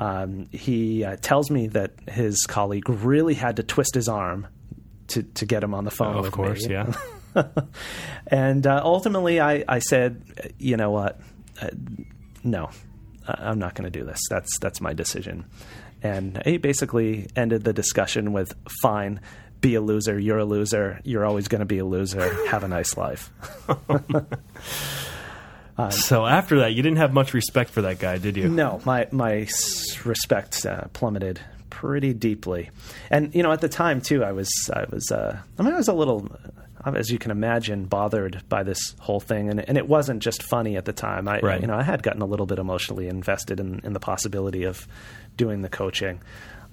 Um, 0.00 0.46
he 0.50 1.04
uh, 1.04 1.16
tells 1.20 1.48
me 1.52 1.68
that 1.68 1.92
his 2.08 2.44
colleague 2.48 2.88
really 2.88 3.34
had 3.34 3.56
to 3.56 3.62
twist 3.62 3.94
his 3.94 4.08
arm 4.08 4.48
to, 5.08 5.22
to 5.22 5.46
get 5.46 5.62
him 5.62 5.72
on 5.74 5.84
the 5.84 5.92
phone 5.92 6.16
Of 6.16 6.24
with 6.24 6.32
course, 6.32 6.66
me. 6.66 6.72
yeah. 6.74 6.92
And 8.26 8.66
uh, 8.66 8.80
ultimately, 8.84 9.40
I, 9.40 9.64
I 9.68 9.78
said, 9.78 10.22
you 10.58 10.76
know 10.76 10.90
what? 10.90 11.20
Uh, 11.60 11.68
no, 12.42 12.70
I'm 13.26 13.58
not 13.58 13.74
going 13.74 13.90
to 13.90 13.98
do 13.98 14.04
this. 14.04 14.20
That's 14.30 14.58
that's 14.58 14.80
my 14.80 14.92
decision. 14.92 15.44
And 16.02 16.42
he 16.44 16.58
basically 16.58 17.28
ended 17.34 17.64
the 17.64 17.72
discussion 17.72 18.32
with, 18.32 18.54
"Fine, 18.82 19.20
be 19.60 19.74
a 19.74 19.80
loser. 19.80 20.18
You're 20.18 20.38
a 20.38 20.44
loser. 20.44 21.00
You're 21.04 21.24
always 21.24 21.48
going 21.48 21.60
to 21.60 21.64
be 21.66 21.78
a 21.78 21.84
loser. 21.84 22.32
Have 22.48 22.64
a 22.64 22.68
nice 22.68 22.96
life." 22.96 23.30
So 25.90 26.24
after 26.24 26.60
that, 26.60 26.72
you 26.72 26.82
didn't 26.82 26.98
have 26.98 27.12
much 27.12 27.34
respect 27.34 27.70
for 27.70 27.82
that 27.82 27.98
guy, 27.98 28.18
did 28.18 28.36
you? 28.36 28.48
No, 28.48 28.80
my 28.84 29.08
my 29.10 29.48
respect 30.04 30.64
uh, 30.64 30.84
plummeted 30.92 31.40
pretty 31.68 32.14
deeply, 32.14 32.70
and 33.10 33.34
you 33.34 33.42
know 33.42 33.50
at 33.50 33.60
the 33.60 33.68
time 33.68 34.00
too, 34.00 34.22
I 34.22 34.30
was 34.30 34.48
I 34.72 34.84
was 34.84 35.10
uh, 35.10 35.36
I 35.58 35.62
mean 35.62 35.74
I 35.74 35.76
was 35.76 35.88
a 35.88 35.92
little, 35.92 36.28
as 36.86 37.10
you 37.10 37.18
can 37.18 37.30
imagine, 37.30 37.84
bothered 37.86 38.42
by 38.48 38.62
this 38.62 38.94
whole 39.00 39.20
thing, 39.20 39.48
and 39.50 39.60
and 39.68 39.78
it 39.78 39.88
wasn't 39.88 40.22
just 40.22 40.42
funny 40.42 40.76
at 40.76 40.84
the 40.84 40.92
time. 40.92 41.28
I 41.28 41.40
Right. 41.40 41.60
you 41.60 41.66
know 41.66 41.76
I 41.76 41.82
had 41.82 42.02
gotten 42.02 42.22
a 42.22 42.26
little 42.26 42.46
bit 42.46 42.58
emotionally 42.58 43.08
invested 43.08 43.60
in 43.60 43.80
in 43.84 43.92
the 43.92 44.00
possibility 44.00 44.64
of 44.64 44.86
doing 45.36 45.62
the 45.62 45.68
coaching. 45.68 46.20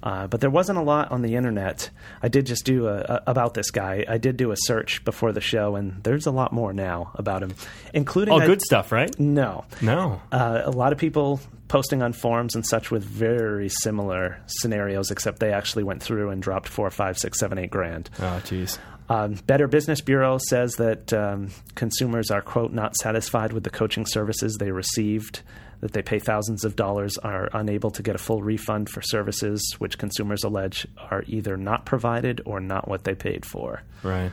Uh, 0.04 0.26
but 0.26 0.40
there 0.40 0.50
wasn't 0.50 0.76
a 0.76 0.82
lot 0.82 1.12
on 1.12 1.22
the 1.22 1.36
internet. 1.36 1.88
I 2.24 2.26
did 2.26 2.44
just 2.46 2.64
do 2.64 2.88
a, 2.88 2.96
a, 2.98 3.22
about 3.28 3.54
this 3.54 3.70
guy. 3.70 4.04
I 4.08 4.18
did 4.18 4.36
do 4.36 4.50
a 4.50 4.56
search 4.56 5.04
before 5.04 5.30
the 5.30 5.40
show, 5.40 5.76
and 5.76 6.02
there's 6.02 6.26
a 6.26 6.32
lot 6.32 6.52
more 6.52 6.72
now 6.72 7.12
about 7.14 7.40
him, 7.40 7.54
including 7.94 8.34
Oh, 8.34 8.38
I- 8.38 8.46
good 8.46 8.60
stuff, 8.62 8.90
right? 8.90 9.16
No, 9.20 9.64
No. 9.80 10.20
uh, 10.32 10.62
a 10.64 10.72
lot 10.72 10.90
of 10.92 10.98
people 10.98 11.38
posting 11.68 12.02
on 12.02 12.12
forums 12.14 12.56
and 12.56 12.66
such 12.66 12.90
with 12.90 13.04
very 13.04 13.68
similar 13.68 14.40
scenarios, 14.46 15.12
except 15.12 15.38
they 15.38 15.52
actually 15.52 15.84
went 15.84 16.02
through 16.02 16.30
and 16.30 16.42
dropped 16.42 16.66
four, 16.66 16.90
five, 16.90 17.16
six, 17.16 17.38
seven, 17.38 17.56
eight 17.58 17.70
grand. 17.70 18.10
Oh, 18.18 18.40
jeez. 18.44 18.78
Um, 19.08 19.34
Better 19.46 19.66
Business 19.66 20.00
Bureau 20.00 20.38
says 20.38 20.74
that 20.76 21.12
um, 21.12 21.50
consumers 21.74 22.30
are, 22.30 22.40
quote, 22.40 22.72
not 22.72 22.96
satisfied 22.96 23.52
with 23.52 23.64
the 23.64 23.70
coaching 23.70 24.06
services 24.06 24.56
they 24.58 24.70
received, 24.70 25.42
that 25.80 25.92
they 25.92 26.02
pay 26.02 26.18
thousands 26.18 26.64
of 26.64 26.76
dollars, 26.76 27.18
are 27.18 27.48
unable 27.52 27.90
to 27.90 28.02
get 28.02 28.14
a 28.14 28.18
full 28.18 28.42
refund 28.42 28.88
for 28.88 29.02
services 29.02 29.74
which 29.78 29.98
consumers 29.98 30.44
allege 30.44 30.86
are 31.10 31.24
either 31.26 31.56
not 31.56 31.84
provided 31.84 32.40
or 32.46 32.60
not 32.60 32.88
what 32.88 33.04
they 33.04 33.14
paid 33.14 33.44
for. 33.44 33.82
Right. 34.02 34.32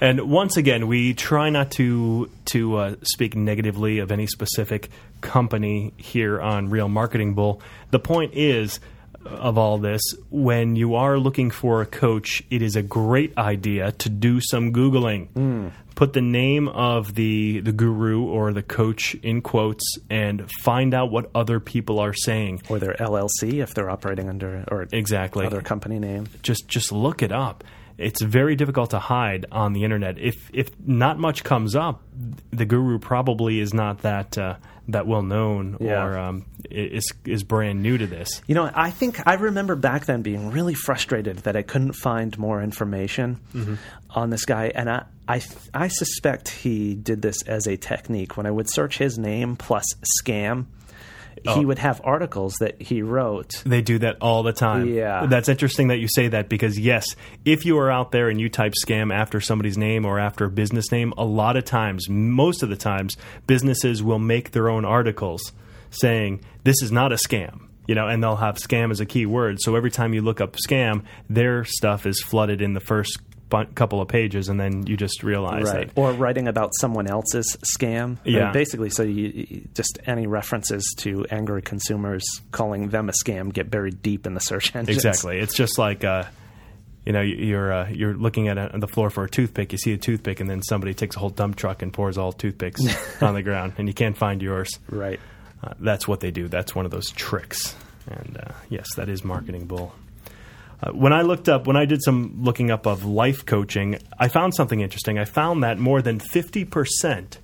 And 0.00 0.28
once 0.30 0.56
again, 0.56 0.86
we 0.86 1.14
try 1.14 1.50
not 1.50 1.70
to 1.72 2.30
to 2.46 2.76
uh, 2.76 2.94
speak 3.02 3.34
negatively 3.34 4.00
of 4.00 4.10
any 4.10 4.26
specific 4.26 4.90
company 5.20 5.94
here 5.96 6.40
on 6.40 6.68
Real 6.68 6.88
Marketing 6.88 7.34
Bull. 7.34 7.62
The 7.90 8.00
point 8.00 8.34
is 8.34 8.80
of 9.26 9.58
all 9.58 9.78
this, 9.78 10.00
when 10.30 10.76
you 10.76 10.94
are 10.94 11.18
looking 11.18 11.50
for 11.50 11.80
a 11.82 11.86
coach, 11.86 12.42
it 12.50 12.62
is 12.62 12.76
a 12.76 12.82
great 12.82 13.36
idea 13.38 13.92
to 13.92 14.08
do 14.08 14.40
some 14.40 14.72
googling. 14.72 15.70
Put 15.94 16.12
the 16.12 16.20
name 16.22 16.66
of 16.68 17.14
the 17.14 17.60
the 17.60 17.70
guru 17.72 18.24
or 18.24 18.52
the 18.52 18.64
coach 18.64 19.14
in 19.22 19.42
quotes 19.42 19.84
and 20.10 20.50
find 20.62 20.92
out 20.92 21.12
what 21.12 21.30
other 21.36 21.60
people 21.60 22.00
are 22.00 22.12
saying. 22.12 22.62
Or 22.68 22.80
their 22.80 22.94
LLC 22.94 23.62
if 23.62 23.74
they're 23.74 23.88
operating 23.90 24.28
under 24.28 24.64
or 24.72 24.88
Exactly. 24.90 25.46
other 25.46 25.60
company 25.62 26.00
name. 26.00 26.26
just 26.42 26.66
just 26.68 26.90
look 26.90 27.22
it 27.22 27.30
up. 27.30 27.62
It's 27.96 28.20
very 28.22 28.56
difficult 28.56 28.90
to 28.90 28.98
hide 28.98 29.46
on 29.52 29.72
the 29.72 29.84
internet. 29.84 30.18
If 30.18 30.50
if 30.52 30.68
not 30.84 31.20
much 31.20 31.44
comes 31.44 31.76
up, 31.76 32.02
the 32.50 32.64
guru 32.64 32.98
probably 32.98 33.60
is 33.60 33.72
not 33.72 33.98
that 34.02 34.36
uh, 34.36 34.56
that 34.88 35.06
well 35.06 35.22
known 35.22 35.76
Yeah. 35.80 36.04
or 36.04 36.18
um, 36.18 36.44
is 36.70 37.04
is 37.24 37.42
brand 37.42 37.82
new 37.82 37.96
to 37.98 38.06
this. 38.06 38.42
You 38.46 38.54
know, 38.54 38.70
I 38.74 38.90
think 38.90 39.20
I 39.26 39.34
remember 39.34 39.74
back 39.76 40.06
then 40.06 40.22
being 40.22 40.50
really 40.50 40.74
frustrated 40.74 41.38
that 41.38 41.56
I 41.56 41.62
couldn't 41.62 41.92
find 41.94 42.36
more 42.38 42.62
information 42.62 43.38
on 44.10 44.30
this 44.30 44.44
guy, 44.44 44.70
and 44.74 44.90
I, 44.90 45.04
I, 45.26 45.42
I 45.72 45.88
suspect 45.88 46.48
he 46.48 46.94
did 46.94 47.22
this 47.22 47.42
as 47.46 47.66
a 47.66 47.76
technique. 47.76 48.36
When 48.36 48.46
I 48.46 48.50
would 48.50 48.68
search 48.70 48.98
his 48.98 49.18
name 49.18 49.56
plus 49.56 49.86
scam, 50.22 50.66
Oh. 51.46 51.58
he 51.58 51.64
would 51.64 51.78
have 51.78 52.00
articles 52.04 52.54
that 52.60 52.80
he 52.80 53.02
wrote. 53.02 53.62
They 53.66 53.82
do 53.82 53.98
that 53.98 54.16
all 54.20 54.42
the 54.42 54.52
time. 54.52 54.88
Yeah. 54.88 55.26
That's 55.26 55.48
interesting 55.48 55.88
that 55.88 55.98
you 55.98 56.08
say 56.08 56.28
that 56.28 56.48
because, 56.48 56.78
yes, 56.78 57.06
if 57.44 57.64
you 57.64 57.78
are 57.78 57.90
out 57.90 58.12
there 58.12 58.28
and 58.28 58.40
you 58.40 58.48
type 58.48 58.72
scam 58.84 59.14
after 59.14 59.40
somebody's 59.40 59.76
name 59.76 60.04
or 60.04 60.18
after 60.18 60.46
a 60.46 60.50
business 60.50 60.90
name, 60.90 61.12
a 61.18 61.24
lot 61.24 61.56
of 61.56 61.64
times, 61.64 62.08
most 62.08 62.62
of 62.62 62.68
the 62.68 62.76
times, 62.76 63.16
businesses 63.46 64.02
will 64.02 64.18
make 64.18 64.52
their 64.52 64.68
own 64.68 64.84
articles 64.84 65.52
saying, 65.90 66.40
this 66.64 66.76
is 66.82 66.90
not 66.90 67.12
a 67.12 67.16
scam. 67.16 67.68
You 67.86 67.94
know, 67.94 68.08
and 68.08 68.22
they'll 68.22 68.36
have 68.36 68.56
scam 68.56 68.90
as 68.90 69.00
a 69.00 69.06
key 69.06 69.26
word. 69.26 69.58
So 69.60 69.76
every 69.76 69.90
time 69.90 70.14
you 70.14 70.22
look 70.22 70.40
up 70.40 70.56
scam, 70.56 71.02
their 71.28 71.64
stuff 71.64 72.06
is 72.06 72.22
flooded 72.22 72.62
in 72.62 72.72
the 72.72 72.80
first 72.80 73.18
bu- 73.48 73.66
couple 73.74 74.00
of 74.00 74.08
pages, 74.08 74.48
and 74.48 74.58
then 74.58 74.86
you 74.86 74.96
just 74.96 75.22
realize 75.22 75.64
Right. 75.64 75.88
that. 75.94 76.00
Or 76.00 76.12
writing 76.12 76.48
about 76.48 76.70
someone 76.80 77.06
else's 77.06 77.56
scam. 77.76 78.16
I 78.24 78.28
mean, 78.28 78.34
Yeah. 78.36 78.52
basically, 78.52 78.90
so 78.90 79.02
you, 79.02 79.66
just 79.74 79.98
any 80.06 80.26
references 80.26 80.84
to 80.98 81.24
angry 81.30 81.62
consumers 81.62 82.24
calling 82.52 82.88
them 82.88 83.08
a 83.08 83.12
scam 83.12 83.52
get 83.52 83.70
buried 83.70 84.02
deep 84.02 84.26
in 84.26 84.34
the 84.34 84.40
search 84.40 84.74
engines. 84.74 84.96
Exactly. 84.96 85.38
It's 85.38 85.54
just 85.54 85.78
like 85.78 86.04
uh, 86.04 86.24
you 87.06 87.12
know 87.12 87.20
you- 87.20 87.36
you're 87.36 87.72
uh, 87.72 87.88
you're 87.90 88.14
looking 88.14 88.48
at 88.48 88.56
a, 88.58 88.78
the 88.78 88.88
floor 88.88 89.10
for 89.10 89.24
a 89.24 89.28
toothpick. 89.28 89.72
You 89.72 89.78
see 89.78 89.92
a 89.92 89.98
toothpick, 89.98 90.40
and 90.40 90.48
then 90.48 90.62
somebody 90.62 90.94
takes 90.94 91.16
a 91.16 91.18
whole 91.18 91.30
dump 91.30 91.56
truck 91.56 91.82
and 91.82 91.92
pours 91.92 92.16
all 92.18 92.32
toothpicks 92.32 92.80
on 93.22 93.34
the 93.34 93.42
ground, 93.42 93.74
and 93.78 93.86
you 93.88 93.94
can't 93.94 94.16
find 94.16 94.40
yours. 94.42 94.78
Right. 94.88 95.20
Uh, 95.62 95.74
that's 95.80 96.06
what 96.08 96.20
they 96.20 96.30
do. 96.30 96.48
That's 96.48 96.74
one 96.74 96.84
of 96.84 96.90
those 96.90 97.10
tricks. 97.10 97.74
And 98.06 98.36
uh, 98.38 98.52
yes, 98.68 98.86
that 98.96 99.08
is 99.08 99.24
marketing 99.24 99.66
bull. 99.66 99.94
Uh, 100.82 100.90
when 100.92 101.12
I 101.12 101.22
looked 101.22 101.48
up, 101.48 101.66
when 101.66 101.76
I 101.76 101.84
did 101.84 102.02
some 102.02 102.42
looking 102.42 102.70
up 102.70 102.86
of 102.86 103.04
life 103.04 103.46
coaching, 103.46 103.98
I 104.18 104.28
found 104.28 104.54
something 104.54 104.80
interesting. 104.80 105.18
I 105.18 105.24
found 105.24 105.62
that 105.62 105.78
more 105.78 106.02
than 106.02 106.18
50% 106.18 107.38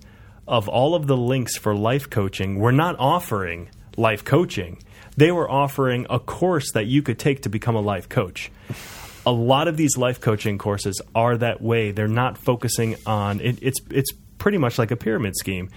of 0.46 0.68
all 0.68 0.94
of 0.94 1.06
the 1.06 1.16
links 1.16 1.56
for 1.56 1.74
life 1.74 2.10
coaching 2.10 2.58
were 2.58 2.72
not 2.72 2.96
offering 2.98 3.70
life 3.96 4.24
coaching. 4.24 4.82
They 5.16 5.30
were 5.30 5.50
offering 5.50 6.06
a 6.10 6.18
course 6.18 6.72
that 6.72 6.86
you 6.86 7.02
could 7.02 7.18
take 7.18 7.42
to 7.42 7.48
become 7.48 7.76
a 7.76 7.80
life 7.80 8.08
coach. 8.08 8.50
A 9.26 9.32
lot 9.32 9.68
of 9.68 9.76
these 9.76 9.96
life 9.96 10.20
coaching 10.20 10.58
courses 10.58 11.00
are 11.14 11.36
that 11.36 11.60
way. 11.60 11.92
They're 11.92 12.08
not 12.08 12.38
focusing 12.38 12.96
on 13.06 13.40
it, 13.40 13.58
it's 13.60 13.80
it's 13.90 14.12
pretty 14.38 14.58
much 14.58 14.78
like 14.78 14.90
a 14.90 14.96
pyramid 14.96 15.36
scheme. 15.36 15.68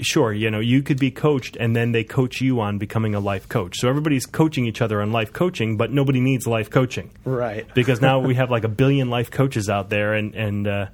Sure, 0.00 0.32
you 0.32 0.50
know, 0.50 0.60
you 0.60 0.82
could 0.82 0.98
be 0.98 1.10
coached 1.10 1.56
and 1.56 1.74
then 1.74 1.92
they 1.92 2.04
coach 2.04 2.40
you 2.40 2.60
on 2.60 2.78
becoming 2.78 3.14
a 3.14 3.20
life 3.20 3.48
coach. 3.48 3.78
So 3.78 3.88
everybody's 3.88 4.26
coaching 4.26 4.66
each 4.66 4.80
other 4.80 5.02
on 5.02 5.10
life 5.10 5.32
coaching, 5.32 5.76
but 5.76 5.90
nobody 5.92 6.20
needs 6.20 6.46
life 6.46 6.70
coaching 6.70 7.10
Right. 7.24 7.66
because 7.74 8.00
now 8.00 8.20
we 8.20 8.36
have 8.36 8.50
like 8.50 8.64
a 8.64 8.68
billion 8.68 9.10
life 9.10 9.30
coaches 9.30 9.68
out 9.68 9.90
there 9.90 10.14
and 10.14 10.34
and 10.34 10.68
uh, 10.68 10.86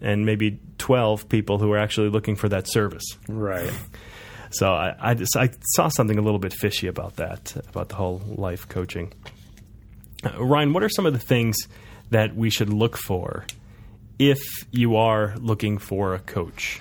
and 0.00 0.24
maybe 0.24 0.58
12 0.78 1.28
people 1.28 1.58
who 1.58 1.70
are 1.72 1.78
actually 1.78 2.08
looking 2.08 2.34
for 2.36 2.48
that 2.48 2.66
service. 2.66 3.04
Right. 3.28 3.70
So 4.52 4.72
I, 4.72 4.96
I 4.98 5.14
just 5.14 5.36
I 5.36 5.50
saw 5.74 5.88
something 5.88 6.18
a 6.18 6.22
little 6.22 6.38
bit 6.40 6.52
fishy 6.54 6.86
about 6.86 7.16
that 7.16 7.54
about 7.68 7.88
the 7.90 7.96
whole 7.96 8.22
life 8.26 8.68
coaching. 8.68 9.12
Uh, 10.24 10.42
Ryan, 10.42 10.72
what 10.72 10.82
are 10.82 10.88
some 10.88 11.06
of 11.06 11.12
the 11.12 11.18
things 11.18 11.56
that 12.10 12.34
we 12.34 12.50
should 12.50 12.70
look 12.70 12.96
for 12.96 13.44
if 14.18 14.40
you 14.70 14.96
are 14.96 15.34
looking 15.38 15.78
for 15.78 16.14
a 16.14 16.18
coach? 16.18 16.80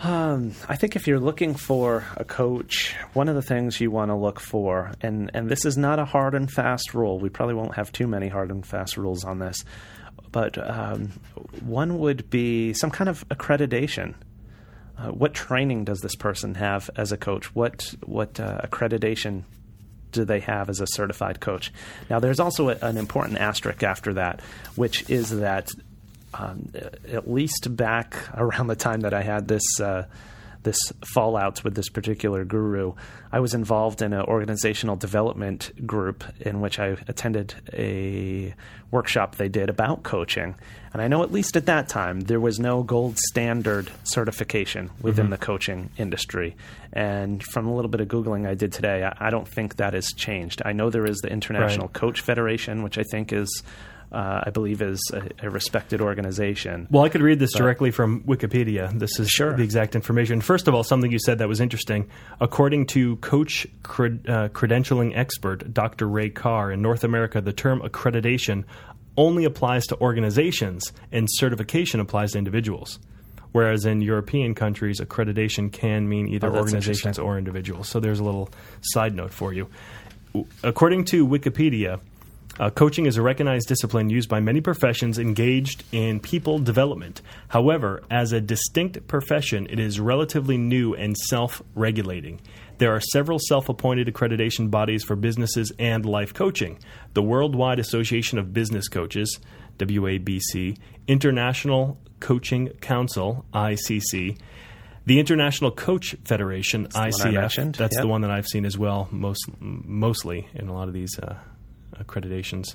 Um, 0.00 0.52
I 0.68 0.76
think 0.76 0.94
if 0.94 1.08
you're 1.08 1.18
looking 1.18 1.54
for 1.54 2.04
a 2.16 2.24
coach, 2.24 2.94
one 3.14 3.28
of 3.28 3.34
the 3.34 3.42
things 3.42 3.80
you 3.80 3.90
want 3.90 4.10
to 4.10 4.14
look 4.14 4.38
for, 4.38 4.92
and, 5.00 5.28
and 5.34 5.48
this 5.48 5.64
is 5.64 5.76
not 5.76 5.98
a 5.98 6.04
hard 6.04 6.34
and 6.34 6.50
fast 6.50 6.94
rule, 6.94 7.18
we 7.18 7.28
probably 7.28 7.56
won't 7.56 7.74
have 7.74 7.90
too 7.90 8.06
many 8.06 8.28
hard 8.28 8.50
and 8.50 8.64
fast 8.64 8.96
rules 8.96 9.24
on 9.24 9.40
this, 9.40 9.64
but 10.30 10.56
um, 10.58 11.10
one 11.62 11.98
would 11.98 12.30
be 12.30 12.74
some 12.74 12.92
kind 12.92 13.08
of 13.08 13.26
accreditation. 13.28 14.14
Uh, 14.96 15.08
what 15.08 15.34
training 15.34 15.84
does 15.84 16.00
this 16.00 16.14
person 16.14 16.54
have 16.54 16.88
as 16.96 17.10
a 17.10 17.16
coach? 17.16 17.54
What 17.54 17.94
what 18.04 18.38
uh, 18.38 18.60
accreditation 18.62 19.44
do 20.12 20.24
they 20.24 20.40
have 20.40 20.68
as 20.68 20.80
a 20.80 20.86
certified 20.86 21.40
coach? 21.40 21.72
Now, 22.10 22.18
there's 22.20 22.40
also 22.40 22.70
a, 22.70 22.76
an 22.82 22.96
important 22.96 23.38
asterisk 23.38 23.82
after 23.82 24.14
that, 24.14 24.40
which 24.74 25.08
is 25.10 25.30
that 25.38 25.70
um, 26.34 26.72
at 27.10 27.30
least 27.30 27.74
back 27.76 28.16
around 28.34 28.66
the 28.68 28.76
time 28.76 29.00
that 29.00 29.14
I 29.14 29.22
had 29.22 29.48
this 29.48 29.80
uh, 29.80 30.06
this 30.62 30.92
fallouts 31.16 31.62
with 31.64 31.74
this 31.74 31.88
particular 31.88 32.44
guru, 32.44 32.92
I 33.32 33.40
was 33.40 33.54
involved 33.54 34.02
in 34.02 34.12
an 34.12 34.22
organizational 34.22 34.96
development 34.96 35.86
group 35.86 36.24
in 36.40 36.60
which 36.60 36.78
I 36.78 36.96
attended 37.06 37.54
a 37.72 38.54
workshop 38.90 39.36
they 39.36 39.48
did 39.48 39.70
about 39.70 40.02
coaching. 40.02 40.56
And 40.92 41.00
I 41.00 41.08
know 41.08 41.22
at 41.22 41.30
least 41.30 41.56
at 41.56 41.66
that 41.66 41.88
time 41.88 42.20
there 42.20 42.40
was 42.40 42.58
no 42.58 42.82
gold 42.82 43.18
standard 43.18 43.90
certification 44.04 44.90
within 45.00 45.30
the 45.30 45.38
coaching 45.38 45.90
industry. 45.96 46.56
And 46.92 47.42
from 47.42 47.66
a 47.66 47.74
little 47.74 47.90
bit 47.90 48.00
of 48.00 48.08
googling 48.08 48.46
I 48.46 48.54
did 48.54 48.72
today, 48.72 49.04
I, 49.04 49.28
I 49.28 49.30
don't 49.30 49.46
think 49.46 49.76
that 49.76 49.92
has 49.94 50.12
changed. 50.12 50.62
I 50.64 50.72
know 50.72 50.90
there 50.90 51.06
is 51.06 51.18
the 51.18 51.28
International 51.28 51.86
Right. 51.86 51.94
Coach 51.94 52.20
Federation, 52.20 52.82
which 52.82 52.98
I 52.98 53.04
think 53.04 53.32
is. 53.32 53.62
Uh, 54.10 54.40
I 54.46 54.50
believe 54.50 54.80
is 54.80 55.00
a, 55.12 55.46
a 55.46 55.50
respected 55.50 56.00
organization. 56.00 56.86
Well, 56.90 57.04
I 57.04 57.10
could 57.10 57.20
read 57.20 57.38
this 57.38 57.52
directly 57.52 57.90
from 57.90 58.22
Wikipedia. 58.22 58.90
This 58.98 59.20
is 59.20 59.28
Sure. 59.28 59.54
the 59.54 59.62
exact 59.62 59.94
information. 59.94 60.40
First 60.40 60.66
of 60.66 60.74
all, 60.74 60.82
something 60.82 61.12
you 61.12 61.18
said 61.18 61.38
that 61.40 61.48
was 61.48 61.60
interesting. 61.60 62.08
According 62.40 62.86
to 62.86 63.16
coach 63.16 63.66
cred, 63.82 64.26
uh, 64.26 64.48
credentialing 64.48 65.14
expert 65.14 65.74
Dr. 65.74 66.08
Rey 66.08 66.30
Carr, 66.30 66.72
in 66.72 66.80
North 66.80 67.04
America, 67.04 67.42
the 67.42 67.52
term 67.52 67.80
accreditation 67.82 68.64
only 69.18 69.44
applies 69.44 69.84
to 69.88 70.00
organizations 70.00 70.90
and 71.12 71.28
certification 71.30 72.00
applies 72.00 72.32
to 72.32 72.38
individuals. 72.38 72.98
Whereas 73.52 73.84
in 73.84 74.00
European 74.00 74.54
countries, 74.54 75.00
accreditation 75.00 75.70
can 75.70 76.08
mean 76.08 76.28
either 76.28 76.48
Oh, 76.48 76.56
organizations 76.56 77.18
or 77.18 77.36
individuals. 77.36 77.88
So 77.88 78.00
there's 78.00 78.20
a 78.20 78.24
little 78.24 78.48
side 78.80 79.14
note 79.14 79.32
for 79.32 79.52
you. 79.52 79.68
According 80.62 81.04
to 81.06 81.26
Wikipedia, 81.26 82.00
uh, 82.58 82.70
coaching 82.70 83.06
is 83.06 83.16
a 83.16 83.22
recognized 83.22 83.68
discipline 83.68 84.10
used 84.10 84.28
by 84.28 84.40
many 84.40 84.60
professions 84.60 85.18
engaged 85.18 85.84
in 85.92 86.20
people 86.20 86.58
development. 86.58 87.22
However, 87.48 88.02
as 88.10 88.32
a 88.32 88.40
distinct 88.40 89.06
profession, 89.06 89.66
it 89.70 89.78
is 89.78 90.00
relatively 90.00 90.56
new 90.56 90.94
and 90.94 91.16
self 91.16 91.62
regulating. 91.74 92.40
There 92.78 92.94
are 92.94 93.00
several 93.00 93.38
self 93.40 93.68
appointed 93.68 94.06
accreditation 94.08 94.70
bodies 94.70 95.04
for 95.04 95.16
businesses 95.16 95.72
and 95.78 96.04
life 96.04 96.34
coaching 96.34 96.78
the 97.14 97.22
Worldwide 97.22 97.78
Association 97.78 98.38
of 98.38 98.52
Business 98.52 98.88
Coaches, 98.88 99.38
WABC, 99.78 100.78
International 101.06 101.98
Coaching 102.20 102.68
Council, 102.80 103.44
ICC, 103.52 104.38
the 105.06 105.18
International 105.18 105.70
Coach 105.70 106.16
Federation, 106.24 106.88
I 106.94 107.08
ICF. 107.08 107.76
That's 107.76 107.94
yep. 107.96 108.02
the 108.02 108.08
one 108.08 108.20
that 108.22 108.30
I've 108.30 108.46
seen 108.46 108.66
as 108.66 108.76
well, 108.76 109.08
most 109.10 109.48
mostly 109.60 110.48
in 110.54 110.68
a 110.68 110.74
lot 110.74 110.88
of 110.88 110.94
these 110.94 111.18
uh, 111.18 111.36
accreditations. 111.98 112.74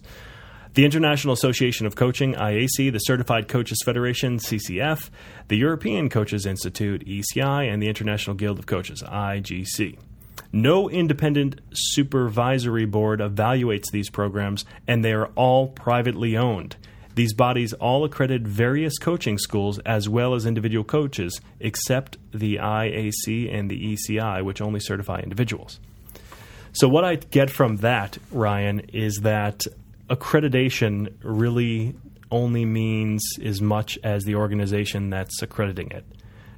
The 0.73 0.85
International 0.85 1.33
Association 1.35 1.85
of 1.85 1.95
Coaching, 1.95 2.33
IAC, 2.33 2.91
the 2.91 2.97
Certified 2.97 3.47
Coaches 3.47 3.79
Federation, 3.85 4.39
CCF, 4.39 5.11
the 5.47 5.57
European 5.57 6.09
Coaches 6.09 6.47
Institute, 6.47 7.05
ECI, 7.05 7.71
and 7.71 7.81
the 7.81 7.87
International 7.87 8.35
Guild 8.35 8.57
of 8.57 8.65
Coaches, 8.65 9.03
IGC. 9.03 9.99
No 10.51 10.89
independent 10.89 11.61
supervisory 11.73 12.85
board 12.85 13.19
evaluates 13.19 13.91
these 13.91 14.09
programs, 14.09 14.65
and 14.87 15.05
they 15.05 15.13
are 15.13 15.27
all 15.35 15.67
privately 15.67 16.35
owned. 16.35 16.75
These 17.15 17.33
bodies 17.33 17.73
all 17.73 18.03
accredit 18.03 18.41
various 18.41 18.97
coaching 18.97 19.37
schools 19.37 19.77
as 19.79 20.09
well 20.09 20.33
as 20.33 20.47
individual 20.47 20.83
coaches, 20.83 21.39
except 21.59 22.17
the 22.31 22.55
IAC 22.55 23.53
and 23.53 23.69
the 23.69 23.93
ECI, 23.93 24.43
which 24.43 24.61
only 24.61 24.79
certify 24.79 25.19
individuals. 25.19 25.79
So, 26.73 26.87
what 26.87 27.05
I 27.05 27.15
get 27.15 27.49
from 27.49 27.77
that, 27.77 28.17
Ryan, 28.31 28.79
is 28.91 29.19
that 29.21 29.61
accreditation 30.09 31.13
really 31.23 31.95
only 32.31 32.65
means 32.65 33.23
as 33.43 33.61
much 33.61 33.99
as 34.03 34.23
the 34.23 34.35
organization 34.35 35.11
that's 35.11 35.41
accrediting 35.41 35.91
it. 35.91 36.03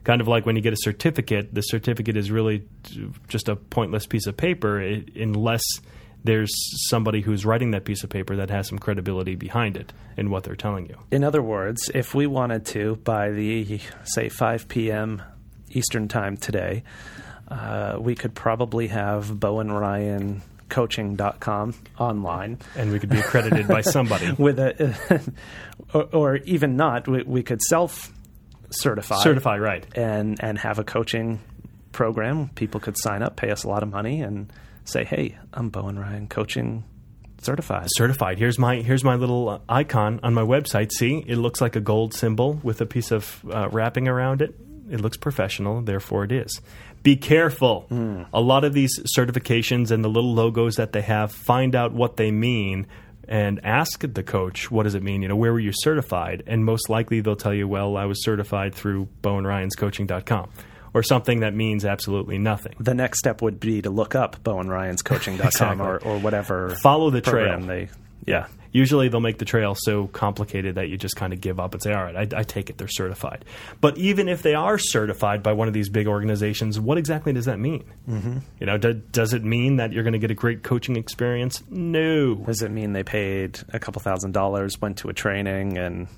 Kind 0.06 0.22
of 0.22 0.28
like 0.28 0.46
when 0.46 0.56
you 0.56 0.62
get 0.62 0.72
a 0.72 0.78
certificate, 0.80 1.54
the 1.54 1.62
certificate 1.62 2.16
is 2.16 2.32
really 2.32 2.64
just 3.28 3.50
a 3.50 3.58
pointless 3.58 4.06
piece 4.06 4.26
of 4.26 4.38
paper 4.38 4.80
eh, 4.80 5.02
unless 5.16 5.64
there's 6.24 6.52
somebody 6.90 7.22
who's 7.22 7.46
writing 7.46 7.72
that 7.72 7.84
piece 7.84 8.04
of 8.04 8.10
paper 8.10 8.38
that 8.38 8.50
has 8.50 8.68
some 8.70 8.80
credibility 8.80 9.36
behind 9.36 9.76
it 9.76 9.92
in 10.16 10.30
what 10.30 10.44
they're 10.44 10.56
telling 10.56 10.88
you. 10.88 10.98
In 11.12 11.24
other 11.24 11.42
words, 11.42 11.92
if 11.94 12.16
we 12.16 12.26
wanted 12.26 12.66
to, 12.68 12.96
by 12.98 13.32
the, 13.32 13.80
say, 14.04 14.30
5 14.30 14.68
p.m. 14.68 15.22
Eastern 15.72 16.08
Time 16.08 16.38
today, 16.38 16.84
uh, 17.48 17.98
we 18.00 18.16
could 18.16 18.34
probably 18.34 18.88
have 18.88 19.40
Bo 19.40 19.60
and 19.60 19.78
Ryan 19.78 20.42
coaching.com 20.68 21.76
online 22.00 22.58
and 22.76 22.92
we 22.92 23.00
could 23.00 23.10
be 23.10 23.20
accredited 23.20 23.68
by 23.68 23.82
somebody 23.82 24.32
with 24.38 24.58
a 24.58 25.22
or, 25.94 26.04
or, 26.12 26.36
even 26.38 26.76
not 26.76 27.08
we, 27.08 27.22
we 27.22 27.44
could 27.44 27.62
self 27.62 28.12
certify 28.72 29.22
certify 29.22 29.60
right 29.60 29.86
and 29.96 30.44
and 30.44 30.58
have 30.58 30.80
a 30.80 30.84
coaching 30.84 31.40
program 31.92 32.50
people 32.56 32.80
could 32.80 32.98
sign 32.98 33.22
up 33.22 33.36
pay 33.36 33.52
us 33.52 33.64
a 33.64 33.68
lot 33.68 33.84
of 33.84 33.90
money 33.90 34.22
and 34.22 34.52
say, 34.86 35.04
"Hey, 35.04 35.38
I'm 35.54 35.70
Bo 35.70 35.88
and 35.88 36.00
Ryan 36.00 36.28
coaching 36.28 36.86
certified." 37.42 37.88
Certified. 37.96 38.38
Here's 38.38 38.58
my 38.58 38.78
here's 38.78 39.04
my 39.04 39.16
little 39.16 39.50
uh, 39.50 39.60
icon 39.68 40.20
on 40.24 40.34
my 40.34 40.44
website. 40.44 40.92
See, 40.92 41.24
it 41.28 41.38
looks 41.38 41.62
like 41.62 41.76
a 41.76 41.82
gold 41.82 42.14
symbol 42.14 42.54
with 42.64 42.82
a 42.82 42.86
piece 42.86 43.12
of 43.12 43.44
uh, 43.52 43.70
wrapping 43.70 44.08
around 44.08 44.42
it. 44.42 44.56
It 44.90 45.02
looks 45.02 45.18
professional, 45.18 45.82
therefore 45.82 46.24
it 46.26 46.32
is. 46.32 46.62
Be 47.06 47.16
careful. 47.16 47.86
Mm. 47.92 48.26
A 48.34 48.42
lot 48.42 48.64
of 48.64 48.74
these 48.74 49.00
certifications 49.16 49.92
and 49.92 50.04
the 50.04 50.10
little 50.10 50.34
logos 50.34 50.78
that 50.78 50.92
they 50.92 51.04
have, 51.04 51.32
find 51.32 51.76
out 51.76 51.94
what 51.94 52.18
they 52.18 52.32
mean 52.32 52.88
and 53.28 53.64
ask 53.64 54.02
the 54.02 54.24
coach, 54.24 54.72
what 54.72 54.84
does 54.84 54.96
it 54.96 55.04
mean? 55.04 55.22
You 55.22 55.28
know, 55.28 55.36
where 55.36 55.54
were 55.54 55.60
you 55.60 55.72
certified? 55.72 56.42
And 56.48 56.66
most 56.66 56.90
likely 56.90 57.22
they'll 57.22 57.36
tell 57.36 57.54
you, 57.54 57.68
well, 57.68 57.96
I 57.96 58.06
was 58.06 58.24
certified 58.24 58.74
through 58.74 59.08
bowenryanscoaching.com 59.22 60.50
or 60.96 61.04
something 61.04 61.42
that 61.42 61.54
means 61.54 61.86
absolutely 61.86 62.40
nothing. 62.40 62.74
The 62.80 62.96
next 62.96 63.20
step 63.20 63.40
would 63.44 63.60
be 63.60 63.84
to 63.84 63.92
look 63.92 64.16
up 64.16 64.44
bowenryanscoaching.com 64.44 65.40
exactly. 65.46 65.86
or, 65.86 66.00
or 66.00 66.18
whatever. 66.18 66.70
Follow 66.82 67.12
the 67.12 67.22
trail. 67.22 67.60
They, 67.60 67.90
yeah. 68.26 68.48
Usually 68.72 69.08
they'll 69.08 69.22
make 69.22 69.38
the 69.38 69.46
trail 69.46 69.74
so 69.74 70.08
complicated 70.08 70.76
that 70.76 70.90
you 70.90 70.98
just 70.98 71.16
kind 71.16 71.32
of 71.32 71.40
give 71.40 71.62
up 71.62 71.74
and 71.74 71.82
say, 71.82 71.94
all 71.94 72.04
right, 72.04 72.34
I, 72.34 72.40
I, 72.40 72.44
take 72.44 72.70
it 72.70 72.78
they're 72.78 72.90
certified. 72.90 73.46
But 73.80 73.98
even 73.98 74.28
if 74.28 74.42
they 74.42 74.54
are 74.54 74.78
certified 74.78 75.42
by 75.42 75.54
one 75.54 75.70
of 75.70 75.74
these 75.74 75.88
big 75.88 76.08
organizations, 76.08 76.78
what 76.78 76.98
exactly 76.98 77.32
does 77.32 77.46
that 77.46 77.58
mean? 77.58 77.86
Mm-hmm. 78.10 78.40
You 78.60 78.66
know, 78.66 78.78
do, 78.78 78.94
does 78.94 79.32
it 79.34 79.46
mean 79.46 79.78
that 79.78 79.94
you're 79.94 80.04
going 80.04 80.12
to 80.12 80.20
get 80.20 80.30
a 80.30 80.36
great 80.36 80.62
coaching 80.62 80.98
experience? 80.98 81.64
No. 81.70 82.36
Does 82.36 82.62
it 82.62 82.72
mean 82.72 82.92
they 82.92 83.04
paid 83.04 83.60
a 83.72 83.80
couple 83.80 84.02
thousand 84.02 84.34
dollars, 84.34 84.82
went 84.82 84.98
to 84.98 85.10
a 85.10 85.14
training, 85.14 85.78
and 85.78 86.10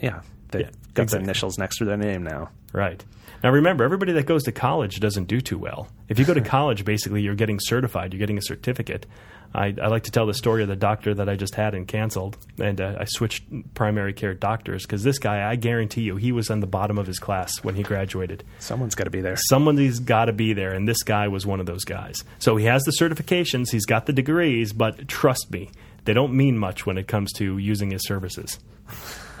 yeah, 0.00 0.22
they 0.50 0.62
yeah, 0.62 0.70
got 0.94 1.04
exactly. 1.04 1.18
the 1.18 1.22
initials 1.22 1.58
next 1.58 1.78
to 1.78 1.84
their 1.84 1.96
name 1.96 2.24
now? 2.24 2.50
Right. 2.72 3.04
Now, 3.42 3.50
remember, 3.50 3.82
everybody 3.84 4.12
that 4.12 4.26
goes 4.26 4.44
to 4.44 4.52
college 4.52 5.00
doesn't 5.00 5.24
do 5.24 5.40
too 5.40 5.58
well. 5.58 5.88
If 6.08 6.18
you 6.18 6.24
go 6.24 6.34
to 6.34 6.40
college, 6.58 6.84
basically, 6.84 7.22
you're 7.22 7.34
getting 7.34 7.58
certified, 7.60 8.12
you're 8.12 8.20
getting 8.20 8.38
a 8.38 8.42
certificate. 8.42 9.06
I, 9.54 9.74
I 9.80 9.88
like 9.88 10.04
to 10.04 10.10
tell 10.10 10.26
the 10.26 10.34
story 10.34 10.62
of 10.62 10.68
the 10.68 10.76
doctor 10.76 11.14
that 11.14 11.28
I 11.28 11.36
just 11.36 11.54
had 11.54 11.74
and 11.74 11.86
canceled, 11.86 12.38
and 12.58 12.80
uh, 12.80 12.96
I 13.00 13.04
switched 13.04 13.44
primary 13.74 14.12
care 14.12 14.34
doctors 14.34 14.82
because 14.82 15.02
this 15.02 15.18
guy, 15.18 15.48
I 15.48 15.56
guarantee 15.56 16.02
you, 16.02 16.16
he 16.16 16.32
was 16.32 16.50
on 16.50 16.60
the 16.60 16.66
bottom 16.66 16.98
of 16.98 17.06
his 17.06 17.18
class 17.18 17.62
when 17.62 17.74
he 17.74 17.82
graduated. 17.82 18.44
Someone's 18.60 18.94
got 18.94 19.04
to 19.04 19.10
be 19.10 19.20
there. 19.20 19.36
Somebody's 19.36 20.00
got 20.00 20.26
to 20.26 20.32
be 20.32 20.52
there, 20.54 20.72
and 20.72 20.88
this 20.88 21.02
guy 21.02 21.28
was 21.28 21.44
one 21.44 21.60
of 21.60 21.66
those 21.66 21.84
guys. 21.84 22.16
So 22.38 22.56
he 22.56 22.64
has 22.64 22.82
the 22.84 22.92
certifications, 22.92 23.70
he's 23.70 23.86
got 23.86 24.06
the 24.06 24.12
degrees, 24.12 24.72
but 24.72 25.06
trust 25.06 25.50
me, 25.50 25.70
they 26.04 26.14
don't 26.14 26.34
mean 26.34 26.56
much 26.58 26.86
when 26.86 26.96
it 26.96 27.06
comes 27.06 27.32
to 27.34 27.58
using 27.58 27.90
his 27.90 28.02
services. 28.06 28.58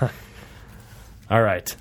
All 1.30 1.42
right. 1.42 1.74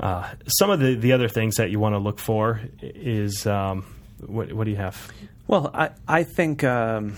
Uh, 0.00 0.28
some 0.46 0.70
of 0.70 0.80
the, 0.80 0.94
the 0.94 1.12
other 1.12 1.28
things 1.28 1.56
that 1.56 1.70
you 1.70 1.78
want 1.78 1.94
to 1.94 1.98
look 1.98 2.18
for 2.18 2.60
is 2.80 3.46
um, 3.46 3.84
what, 4.26 4.52
what, 4.52 4.64
do 4.64 4.70
you 4.70 4.76
have? 4.76 5.12
Well, 5.46 5.70
I 5.72 5.90
I 6.08 6.24
think 6.24 6.64
um, 6.64 7.16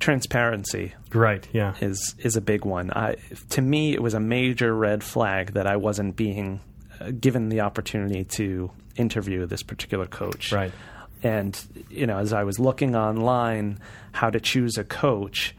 transparency, 0.00 0.94
right? 1.14 1.46
Yeah, 1.52 1.74
is 1.80 2.14
is 2.18 2.36
a 2.36 2.40
big 2.40 2.64
one. 2.64 2.90
I, 2.90 3.16
to 3.50 3.62
me, 3.62 3.92
it 3.92 4.02
was 4.02 4.14
a 4.14 4.20
major 4.20 4.74
red 4.74 5.04
flag 5.04 5.52
that 5.52 5.66
I 5.66 5.76
wasn't 5.76 6.16
being 6.16 6.60
uh, 7.00 7.12
given 7.12 7.48
the 7.48 7.60
opportunity 7.60 8.24
to 8.24 8.70
interview 8.96 9.46
this 9.46 9.62
particular 9.62 10.06
coach, 10.06 10.52
right? 10.52 10.72
And 11.22 11.58
you 11.90 12.06
know, 12.06 12.18
as 12.18 12.32
I 12.32 12.44
was 12.44 12.58
looking 12.58 12.96
online 12.96 13.78
how 14.12 14.30
to 14.30 14.40
choose 14.40 14.78
a 14.78 14.84
coach, 14.84 15.54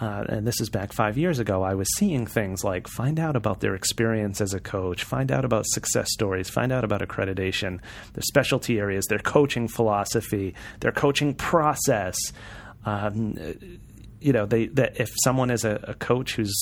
uh, 0.00 0.24
and 0.28 0.46
this 0.46 0.60
is 0.60 0.68
back 0.68 0.92
five 0.92 1.16
years 1.16 1.38
ago, 1.38 1.62
I 1.62 1.74
was 1.74 1.88
seeing 1.96 2.26
things 2.26 2.62
like 2.64 2.86
find 2.86 3.18
out 3.18 3.34
about 3.34 3.60
their 3.60 3.74
experience 3.74 4.40
as 4.40 4.52
a 4.52 4.60
coach, 4.60 5.04
find 5.04 5.32
out 5.32 5.44
about 5.44 5.64
success 5.66 6.12
stories, 6.12 6.50
find 6.50 6.70
out 6.70 6.84
about 6.84 7.00
accreditation, 7.00 7.80
their 8.12 8.22
specialty 8.22 8.78
areas, 8.78 9.06
their 9.06 9.18
coaching 9.18 9.68
philosophy, 9.68 10.54
their 10.80 10.92
coaching 10.92 11.34
process. 11.34 12.16
Um, 12.86 13.36
you 14.20 14.32
know, 14.32 14.46
they, 14.46 14.66
that 14.68 14.98
if 14.98 15.10
someone 15.22 15.50
is 15.50 15.64
a, 15.64 15.78
a 15.88 15.94
coach 15.94 16.36
who's 16.36 16.56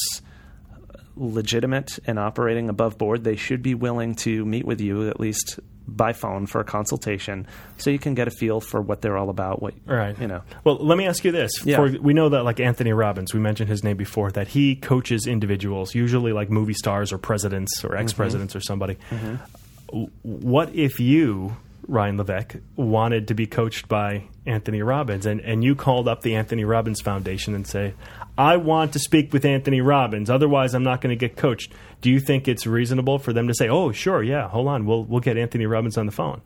legitimate 1.16 1.98
and 2.06 2.18
operating 2.18 2.68
above 2.68 2.98
board, 2.98 3.22
they 3.24 3.36
should 3.36 3.62
be 3.62 3.74
willing 3.74 4.14
to 4.16 4.44
meet 4.44 4.64
with 4.64 4.80
you 4.80 5.08
at 5.08 5.20
least 5.20 5.60
by 5.86 6.12
phone 6.12 6.46
for 6.46 6.60
a 6.60 6.64
consultation, 6.64 7.46
so 7.76 7.90
you 7.90 7.98
can 7.98 8.14
get 8.14 8.26
a 8.26 8.30
feel 8.30 8.60
for 8.60 8.80
what 8.80 9.02
they're 9.02 9.18
all 9.18 9.28
about. 9.28 9.60
What 9.60 9.74
right, 9.84 10.18
you 10.18 10.26
know. 10.26 10.42
Well, 10.64 10.76
let 10.76 10.96
me 10.96 11.06
ask 11.06 11.24
you 11.24 11.30
this: 11.30 11.52
yeah. 11.64 11.76
For, 11.76 12.00
we 12.00 12.14
know 12.14 12.30
that 12.30 12.42
like 12.42 12.58
Anthony 12.58 12.92
Robbins, 12.92 13.34
we 13.34 13.40
mentioned 13.40 13.68
his 13.68 13.84
name 13.84 13.96
before, 13.96 14.30
that 14.32 14.48
he 14.48 14.76
coaches 14.76 15.26
individuals, 15.26 15.94
usually 15.94 16.32
like 16.32 16.50
movie 16.50 16.72
stars 16.74 17.12
or 17.12 17.18
presidents 17.18 17.84
or 17.84 17.96
ex 17.96 18.12
presidents 18.12 18.52
mm-hmm. 18.52 18.58
or 18.58 18.62
somebody. 18.62 18.96
Mm-hmm. 19.10 20.04
What 20.22 20.74
if 20.74 21.00
you 21.00 21.56
Ryan 21.86 22.18
Levesque 22.18 22.56
wanted 22.76 23.28
to 23.28 23.34
be 23.34 23.46
coached 23.46 23.88
by 23.88 24.24
Anthony 24.46 24.82
Robbins, 24.82 25.26
and, 25.26 25.40
and 25.40 25.62
you 25.62 25.74
called 25.74 26.08
up 26.08 26.22
the 26.22 26.34
Anthony 26.34 26.64
Robbins 26.64 27.00
Foundation 27.00 27.54
and 27.54 27.66
say, 27.66 27.94
I 28.36 28.56
want 28.56 28.92
to 28.94 28.98
speak 28.98 29.32
with 29.32 29.44
Anthony 29.44 29.80
Robbins, 29.80 30.28
otherwise 30.30 30.74
I'm 30.74 30.82
not 30.82 31.00
going 31.00 31.16
to 31.16 31.28
get 31.28 31.36
coached. 31.36 31.72
Do 32.00 32.10
you 32.10 32.20
think 32.20 32.48
it's 32.48 32.66
reasonable 32.66 33.18
for 33.18 33.32
them 33.32 33.48
to 33.48 33.54
say, 33.54 33.68
"Oh, 33.68 33.92
sure, 33.92 34.22
yeah, 34.22 34.48
hold 34.48 34.66
on, 34.68 34.86
we'll 34.86 35.04
we'll 35.04 35.20
get 35.20 35.36
Anthony 35.36 35.66
Robbins 35.66 35.96
on 35.96 36.06
the 36.06 36.12
phone"? 36.12 36.40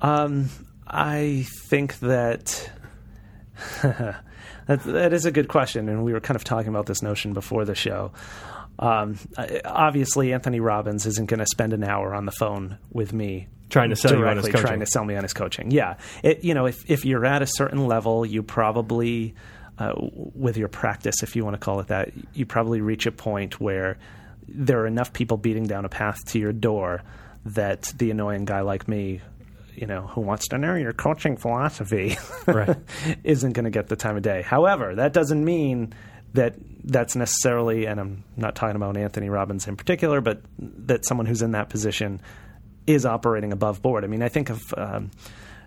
Um, 0.00 0.48
I 0.86 1.46
think 1.68 1.98
that, 2.00 2.70
that 3.82 4.22
that 4.66 5.12
is 5.12 5.24
a 5.26 5.32
good 5.32 5.48
question, 5.48 5.88
and 5.88 6.04
we 6.04 6.12
were 6.12 6.20
kind 6.20 6.36
of 6.36 6.44
talking 6.44 6.68
about 6.68 6.86
this 6.86 7.02
notion 7.02 7.32
before 7.32 7.64
the 7.64 7.74
show. 7.74 8.12
Um, 8.78 9.18
obviously, 9.64 10.32
Anthony 10.32 10.60
Robbins 10.60 11.04
isn't 11.04 11.26
going 11.26 11.40
to 11.40 11.46
spend 11.46 11.72
an 11.72 11.82
hour 11.82 12.14
on 12.14 12.26
the 12.26 12.32
phone 12.32 12.78
with 12.92 13.12
me 13.12 13.48
trying 13.68 13.90
to 13.90 13.96
sell 13.96 14.12
directly 14.12 14.24
you 14.24 14.30
on 14.30 14.36
his 14.36 14.46
coaching. 14.46 14.60
trying 14.60 14.80
to 14.80 14.86
sell 14.86 15.04
me 15.04 15.16
on 15.16 15.22
his 15.22 15.32
coaching. 15.32 15.70
Yeah, 15.70 15.96
it, 16.22 16.44
you 16.44 16.54
know, 16.54 16.66
if 16.66 16.88
if 16.90 17.04
you're 17.04 17.24
at 17.24 17.42
a 17.42 17.46
certain 17.46 17.86
level, 17.86 18.24
you 18.24 18.42
probably 18.42 19.34
uh, 19.78 19.92
with 19.96 20.56
your 20.56 20.68
practice, 20.68 21.22
if 21.22 21.36
you 21.36 21.44
want 21.44 21.54
to 21.54 21.60
call 21.60 21.80
it 21.80 21.88
that, 21.88 22.10
you 22.34 22.46
probably 22.46 22.80
reach 22.80 23.06
a 23.06 23.12
point 23.12 23.60
where 23.60 23.98
there 24.48 24.80
are 24.80 24.86
enough 24.86 25.12
people 25.12 25.36
beating 25.36 25.66
down 25.66 25.84
a 25.84 25.88
path 25.88 26.18
to 26.26 26.38
your 26.38 26.52
door 26.52 27.02
that 27.44 27.92
the 27.96 28.10
annoying 28.10 28.44
guy 28.44 28.60
like 28.60 28.88
me 28.88 29.20
you 29.78 29.86
know, 29.86 30.08
who 30.08 30.20
wants 30.20 30.48
to 30.48 30.58
know 30.58 30.74
your 30.74 30.92
coaching 30.92 31.36
philosophy 31.36 32.16
right. 32.46 32.76
isn't 33.22 33.52
going 33.52 33.64
to 33.64 33.70
get 33.70 33.86
the 33.86 33.94
time 33.94 34.16
of 34.16 34.22
day. 34.24 34.42
However, 34.42 34.96
that 34.96 35.12
doesn't 35.12 35.44
mean 35.44 35.94
that 36.34 36.56
that's 36.82 37.14
necessarily, 37.14 37.86
and 37.86 38.00
I'm 38.00 38.24
not 38.36 38.56
talking 38.56 38.74
about 38.74 38.96
Anthony 38.96 39.28
Robbins 39.28 39.68
in 39.68 39.76
particular, 39.76 40.20
but 40.20 40.42
that 40.58 41.04
someone 41.04 41.26
who's 41.26 41.42
in 41.42 41.52
that 41.52 41.68
position 41.68 42.20
is 42.88 43.04
operating 43.06 43.52
above 43.52 43.82
board. 43.82 44.04
I 44.04 44.06
mean, 44.06 44.22
I 44.22 44.28
think 44.28 44.50
of, 44.50 44.74
um, 44.76 45.10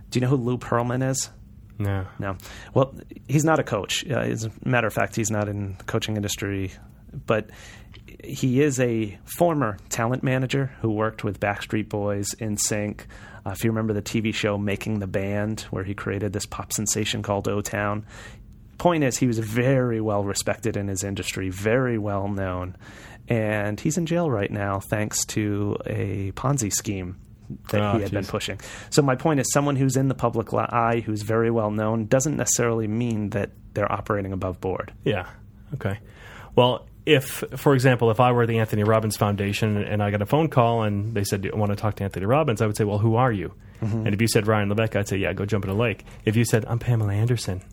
do 0.09 0.19
you 0.19 0.21
know 0.21 0.29
who 0.29 0.37
Lou 0.37 0.57
Pearlman 0.57 1.07
is? 1.09 1.29
No. 1.77 2.05
No. 2.19 2.37
Well, 2.73 2.93
he's 3.27 3.43
not 3.43 3.59
a 3.59 3.63
coach. 3.63 4.05
Uh, 4.09 4.19
as 4.19 4.45
a 4.45 4.51
matter 4.65 4.87
of 4.87 4.93
fact, 4.93 5.15
he's 5.15 5.31
not 5.31 5.47
in 5.47 5.75
the 5.77 5.83
coaching 5.85 6.15
industry, 6.15 6.71
but 7.25 7.49
he 8.23 8.61
is 8.61 8.79
a 8.79 9.17
former 9.37 9.77
talent 9.89 10.23
manager 10.23 10.71
who 10.81 10.91
worked 10.91 11.23
with 11.23 11.39
Backstreet 11.39 11.89
Boys, 11.89 12.35
NSYNC. 12.39 13.01
Uh, 13.45 13.51
if 13.51 13.63
you 13.63 13.71
remember 13.71 13.93
the 13.93 14.01
TV 14.01 14.33
show 14.33 14.57
Making 14.57 14.99
the 14.99 15.07
Band, 15.07 15.61
where 15.71 15.83
he 15.83 15.93
created 15.93 16.33
this 16.33 16.45
pop 16.45 16.71
sensation 16.71 17.23
called 17.23 17.47
O 17.47 17.61
Town, 17.61 18.05
point 18.77 19.03
is, 19.03 19.17
he 19.17 19.27
was 19.27 19.37
very 19.37 20.01
well 20.01 20.23
respected 20.23 20.75
in 20.75 20.87
his 20.87 21.03
industry, 21.03 21.49
very 21.49 21.97
well 21.97 22.27
known, 22.27 22.75
and 23.27 23.79
he's 23.79 23.97
in 23.97 24.05
jail 24.05 24.29
right 24.29 24.51
now 24.51 24.79
thanks 24.79 25.25
to 25.27 25.77
a 25.85 26.31
Ponzi 26.33 26.71
scheme 26.71 27.17
that 27.69 27.81
Oh, 27.81 27.97
he 27.97 28.03
had 28.03 28.11
been 28.11 28.25
pushing. 28.25 28.59
So 28.89 29.01
my 29.01 29.15
point 29.15 29.39
is, 29.39 29.51
someone 29.51 29.75
who's 29.75 29.97
in 29.97 30.07
the 30.07 30.15
public 30.15 30.53
eye, 30.53 31.01
who's 31.05 31.21
very 31.21 31.51
well 31.51 31.71
known, 31.71 32.05
doesn't 32.05 32.37
necessarily 32.37 32.87
mean 32.87 33.31
that 33.31 33.51
they're 33.73 33.91
operating 33.91 34.33
above 34.33 34.61
board. 34.61 34.93
Yeah. 35.03 35.27
Okay. 35.73 35.99
Well, 36.55 36.87
if, 37.05 37.43
for 37.55 37.73
example, 37.73 38.11
if 38.11 38.19
I 38.19 38.31
were 38.31 38.45
the 38.45 38.59
Anthony 38.59 38.83
Robbins 38.83 39.17
Foundation 39.17 39.77
and 39.77 40.03
I 40.03 40.11
got 40.11 40.21
a 40.21 40.25
phone 40.25 40.49
call 40.49 40.83
and 40.83 41.13
they 41.15 41.23
said, 41.23 41.41
"Do 41.41 41.49
you 41.49 41.57
want 41.57 41.71
to 41.71 41.75
talk 41.75 41.95
to 41.95 42.03
Anthony 42.03 42.25
Robbins?" 42.25 42.61
I 42.61 42.67
would 42.67 42.77
say, 42.77 42.83
"Well, 42.83 42.99
who 42.99 43.15
are 43.15 43.31
you?" 43.31 43.53
Mm-hmm. 43.81 44.05
And 44.05 44.13
if 44.13 44.21
you 44.21 44.27
said 44.27 44.47
Ryan 44.47 44.69
Levesque, 44.69 44.95
I'd 44.95 45.07
say, 45.07 45.17
"Yeah, 45.17 45.33
go 45.33 45.45
jump 45.45 45.65
in 45.65 45.71
a 45.71 45.75
lake." 45.75 46.05
If 46.25 46.35
you 46.35 46.45
said, 46.45 46.65
"I'm 46.67 46.77
Pamela 46.79 47.13
Anderson," 47.13 47.63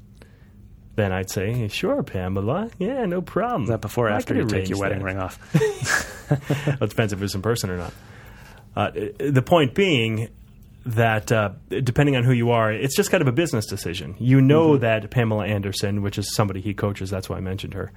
then 0.98 1.12
I'd 1.12 1.30
say, 1.30 1.68
"Sure, 1.68 2.02
Pamela. 2.02 2.70
Yeah, 2.78 3.06
no 3.06 3.22
problem." 3.22 3.62
Is 3.62 3.68
that 3.68 3.80
before 3.80 4.08
or 4.08 4.11
after 4.11 4.34
you 4.34 4.44
take 4.44 4.68
your 4.68 4.78
wedding 4.78 4.98
that." 4.98 5.04
ring 5.04 5.18
off? 5.18 5.38
Well, 6.28 6.82
it 6.82 6.90
depends 6.90 7.14
if 7.14 7.22
it's 7.22 7.34
in 7.34 7.40
person 7.40 7.70
or 7.70 7.78
not. 7.78 7.92
Uh, 8.76 8.90
the 9.18 9.40
point 9.40 9.74
being 9.74 10.28
that 10.84 11.32
uh, 11.32 11.50
depending 11.68 12.16
on 12.16 12.24
who 12.24 12.32
you 12.32 12.50
are, 12.50 12.70
it's 12.70 12.94
just 12.94 13.11
kind 13.11 13.22
of 13.22 13.28
a 13.28 13.32
business 13.32 13.64
decision. 13.64 14.14
You 14.18 14.40
know 14.42 14.76
that 14.76 15.11
Pamela 15.11 15.46
Anderson, 15.46 16.02
which 16.02 16.18
is 16.18 16.34
somebody 16.34 16.61
he 16.61 16.74
coaches, 16.74 17.08
that's 17.08 17.28
why 17.30 17.38
I 17.38 17.40
mentioned 17.40 17.74
her, 17.74 17.92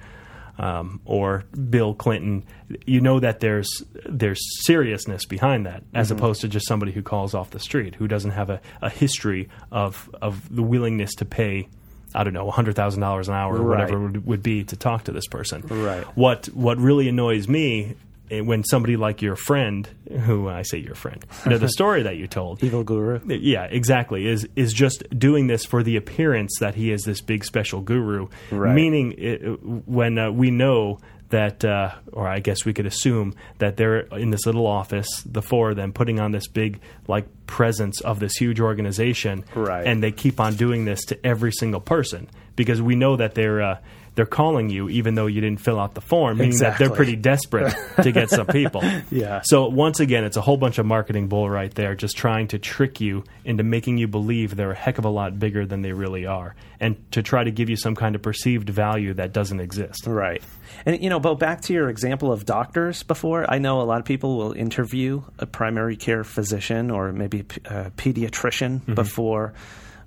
um, 0.58 1.00
or 1.04 1.44
Bill 1.68 1.94
Clinton, 1.94 2.44
you 2.86 3.00
know 3.00 3.20
that 3.20 3.40
there's 3.40 3.68
there's 4.08 4.40
seriousness 4.64 5.26
behind 5.26 5.66
that, 5.66 5.82
as 5.92 6.10
opposed 6.10 6.40
to 6.42 6.48
just 6.48 6.66
somebody 6.66 6.92
who 6.92 7.02
calls 7.02 7.34
off 7.34 7.50
the 7.50 7.60
street 7.60 7.96
who 7.96 8.08
doesn't 8.08 8.32
have 8.32 8.48
a, 8.48 8.60
a 8.80 8.88
history 8.88 9.48
of 9.70 10.08
of 10.22 10.54
the 10.54 10.62
willingness 10.62 11.14
to 11.16 11.24
pay. 11.24 11.68
I 12.14 12.24
don't 12.24 12.34
know, 12.34 12.50
hundred 12.50 12.76
thousand 12.76 13.00
dollars 13.00 13.28
an 13.28 13.34
hour, 13.34 13.54
or 13.56 13.62
Right. 13.62 13.78
whatever 13.80 13.96
it 13.96 14.02
would, 14.02 14.26
would 14.26 14.42
be 14.42 14.64
to 14.64 14.76
talk 14.76 15.04
to 15.04 15.12
this 15.12 15.26
person. 15.26 15.62
Right. 15.68 16.04
What 16.16 16.46
what 16.46 16.78
really 16.78 17.08
annoys 17.08 17.48
me 17.48 17.94
eh, 18.30 18.40
when 18.40 18.64
somebody 18.64 18.96
like 18.96 19.22
your 19.22 19.36
friend, 19.36 19.88
who 20.24 20.48
I 20.48 20.62
say 20.62 20.78
your 20.78 20.94
friend, 20.94 21.24
you 21.44 21.50
know 21.52 21.58
the 21.58 21.68
story 21.78 22.02
that 22.02 22.16
you 22.16 22.26
told, 22.26 22.62
Evil 22.62 22.84
guru. 22.84 23.20
yeah, 23.26 23.64
exactly. 23.64 24.26
Is 24.26 24.46
is 24.56 24.72
just 24.72 25.02
doing 25.18 25.46
this 25.46 25.64
for 25.64 25.82
the 25.82 25.96
appearance 25.96 26.52
that 26.60 26.74
he 26.74 26.90
is 26.92 27.02
this 27.02 27.20
big 27.20 27.44
special 27.44 27.80
guru. 27.80 28.28
Right. 28.50 28.74
Meaning, 28.74 29.14
it, 29.18 29.38
when 29.86 30.18
uh, 30.18 30.30
we 30.30 30.50
know 30.50 30.98
that, 31.32 31.64
uh, 31.64 31.92
or 32.12 32.26
I 32.28 32.38
guess 32.38 32.64
we 32.64 32.72
could 32.72 32.86
assume 32.86 33.34
that 33.58 33.76
they're 33.76 34.00
in 34.16 34.30
this 34.30 34.46
little 34.46 34.66
office, 34.66 35.08
the 35.26 35.42
four 35.42 35.70
of 35.70 35.76
them, 35.76 35.92
putting 35.92 36.20
on 36.20 36.32
this 36.32 36.46
big 36.46 36.80
like 37.08 37.26
presence 37.46 38.00
of 38.00 38.20
this 38.20 38.36
huge 38.36 38.60
organization, 38.60 39.44
Right. 39.54 39.86
And 39.86 40.02
they 40.02 40.12
keep 40.12 40.40
on 40.40 40.54
doing 40.54 40.84
this 40.84 41.04
to 41.06 41.26
every 41.26 41.52
single 41.52 41.80
person 41.80 42.28
because 42.56 42.80
we 42.80 42.94
know 42.94 43.16
that 43.16 43.34
they're. 43.34 43.60
Uh, 43.60 43.78
they're 44.14 44.26
calling 44.26 44.68
you 44.68 44.88
even 44.90 45.14
though 45.14 45.26
you 45.26 45.40
didn't 45.40 45.60
fill 45.60 45.80
out 45.80 45.94
the 45.94 46.00
form, 46.00 46.38
meaning 46.38 46.58
that 46.58 46.78
they're 46.78 46.90
pretty 46.90 47.16
desperate 47.16 47.74
to 48.02 48.12
get 48.12 48.28
some 48.30 48.46
people. 48.46 48.82
Yeah. 49.10 49.40
So 49.44 49.68
once 49.68 50.00
again, 50.00 50.24
it's 50.24 50.36
a 50.36 50.40
whole 50.40 50.56
bunch 50.56 50.78
of 50.78 50.86
marketing 50.86 51.28
bull 51.28 51.48
right 51.48 51.74
there, 51.74 51.94
just 51.94 52.16
trying 52.16 52.48
to 52.48 52.58
trick 52.58 53.00
you 53.00 53.24
into 53.44 53.62
making 53.62 53.98
you 53.98 54.06
believe 54.08 54.56
they're 54.56 54.72
a 54.72 54.76
heck 54.76 54.98
of 54.98 55.04
a 55.04 55.08
lot 55.10 55.38
bigger 55.38 55.66
than 55.66 55.82
they 55.82 55.92
really 55.92 56.24
are, 56.26 56.54
and 56.80 56.96
to 57.12 57.22
try 57.22 57.42
to 57.44 57.50
give 57.50 57.68
you 57.70 57.76
some 57.76 57.94
kind 57.94 58.14
of 58.14 58.22
perceived 58.22 58.68
value 58.68 59.12
that 59.14 59.32
doesn't 59.32 59.60
exist. 59.60 60.06
Right. 60.06 60.42
And, 60.86 61.02
you 61.02 61.10
know, 61.10 61.20
Bo, 61.20 61.34
back 61.34 61.60
to 61.62 61.72
your 61.72 61.88
example 61.88 62.32
of 62.32 62.44
doctors 62.46 63.02
before, 63.02 63.50
I 63.50 63.58
know 63.58 63.80
a 63.80 63.84
lot 63.84 63.98
of 63.98 64.04
people 64.04 64.36
will 64.36 64.52
interview 64.52 65.22
a 65.38 65.46
primary 65.46 65.96
care 65.96 66.24
physician 66.24 66.90
or 66.90 67.12
maybe 67.12 67.40
a 67.40 67.44
p- 67.44 67.60
a 67.64 67.90
pediatrician 67.90 68.80
Mm-hmm. 68.80 68.94
before 68.94 69.52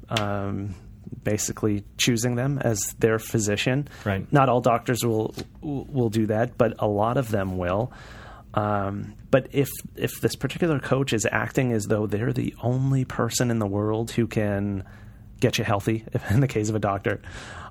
um, 0.09 0.75
basically 1.23 1.83
choosing 1.97 2.35
them 2.35 2.59
as 2.59 2.93
their 2.99 3.19
physician. 3.19 3.87
Right. 4.05 4.31
Not 4.31 4.49
all 4.49 4.61
doctors 4.61 5.03
will 5.05 5.33
will 5.61 6.09
do 6.09 6.27
that, 6.27 6.57
but 6.57 6.75
a 6.79 6.87
lot 6.87 7.17
of 7.17 7.29
them 7.29 7.57
will. 7.57 7.91
Um, 8.53 9.15
but 9.31 9.49
if 9.51 9.69
if 9.95 10.21
this 10.21 10.35
particular 10.35 10.79
coach 10.79 11.11
is 11.13 11.27
acting 11.29 11.71
as 11.73 11.85
though 11.85 12.07
they're 12.07 12.31
the 12.33 12.55
only 12.61 13.03
person 13.05 13.51
in 13.51 13.59
the 13.59 13.67
world 13.67 14.11
who 14.11 14.27
can 14.27 14.83
get 15.41 15.57
you 15.57 15.63
healthy, 15.65 16.05
if 16.13 16.31
in 16.31 16.39
the 16.39 16.47
case 16.47 16.69
of 16.69 16.75
a 16.75 16.79
doctor, 16.79 17.21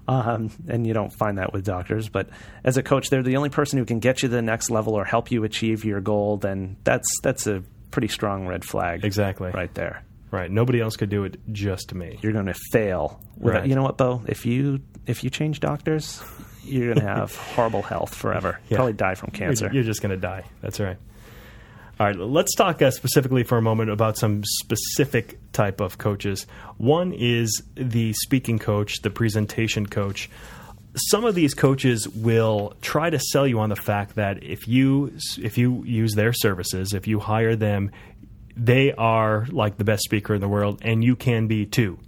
um, 0.07 0.51
and 0.69 0.87
you 0.87 0.93
don't 0.93 1.13
find 1.13 1.39
that 1.39 1.55
with 1.55 1.65
doctors, 1.65 2.11
but 2.11 2.29
as 2.63 2.77
a 2.77 2.83
coach, 2.83 3.09
they're 3.09 3.23
the 3.23 3.37
only 3.39 3.49
person 3.49 3.79
who 3.79 3.87
can 3.87 3.99
get 4.01 4.23
you 4.23 4.29
to 4.29 4.35
the 4.35 4.43
next 4.43 4.69
level 4.71 4.93
or 4.95 5.05
help 5.07 5.31
you 5.31 5.45
achieve 5.45 5.85
your 5.87 6.03
goal. 6.03 6.37
Then 6.37 6.77
that's 6.85 7.09
that's 7.23 7.47
a 7.47 7.63
pretty 7.91 8.09
strong 8.09 8.47
red 8.47 8.65
flag, 8.65 9.05
Exactly. 9.05 9.51
right 9.53 9.73
there. 9.75 10.05
Right. 10.35 10.51
Nobody 10.51 10.81
else 10.81 10.97
could 10.97 11.11
do 11.11 11.23
it, 11.25 11.39
just 11.53 11.95
me. 11.95 12.19
You're 12.21 12.33
going 12.33 12.47
to 12.47 12.55
fail. 12.73 13.21
Without, 13.39 13.61
Right. 13.61 13.69
You 13.69 13.77
know 13.77 13.83
what, 13.85 13.97
Bo? 13.97 14.23
If 14.27 14.45
you 14.45 14.81
if 15.07 15.23
you 15.23 15.31
change 15.31 15.61
doctors, 15.61 16.21
you're 16.65 16.93
going 16.93 17.07
to 17.07 17.07
have 17.07 17.37
horrible 17.55 17.83
health 17.83 18.15
forever. 18.15 18.59
Yeah. 18.69 18.79
Probably 18.79 18.95
die 18.95 19.15
from 19.15 19.31
cancer. 19.31 19.67
You're, 19.67 19.75
you're 19.75 19.85
just 19.85 20.03
going 20.03 20.11
to 20.11 20.17
die. 20.21 20.45
That's 20.61 20.81
right. 20.81 20.97
All 22.01 22.07
right, 22.07 22.17
let's 22.17 22.57
talk 22.57 22.83
uh, 22.83 22.91
specifically 22.91 23.45
for 23.45 23.57
a 23.57 23.63
moment 23.63 23.89
about 23.91 24.19
some 24.19 24.43
specific 24.45 25.39
type 25.53 25.81
of 25.81 25.97
coaches. 25.97 26.45
One 26.77 27.13
is 27.13 27.63
the 27.77 28.13
speaking 28.15 28.59
coach, 28.59 29.03
the 29.03 29.11
presentation 29.11 29.87
coach. 29.87 30.29
Some 30.97 31.25
of 31.25 31.37
these 31.37 31.55
coaches 31.55 32.09
will 32.09 32.75
try 32.81 33.11
to 33.11 33.21
sell 33.21 33.47
you 33.47 33.61
on 33.61 33.69
the 33.69 33.77
fact 33.77 34.17
that 34.17 34.43
if 34.43 34.67
you 34.67 35.13
if 35.39 35.57
you 35.57 35.85
use 35.85 36.15
their 36.15 36.33
services, 36.33 36.95
if 36.95 37.07
you 37.07 37.21
hire 37.21 37.55
them, 37.55 37.93
they 38.57 38.93
are 38.93 39.47
like 39.51 39.77
the 39.77 39.85
best 39.85 40.03
speaker 40.05 40.35
in 40.35 40.41
the 40.41 40.49
world, 40.49 40.81
and 40.83 41.03
you 41.03 41.17
can 41.17 41.47
be 41.47 41.67
too. 41.67 41.99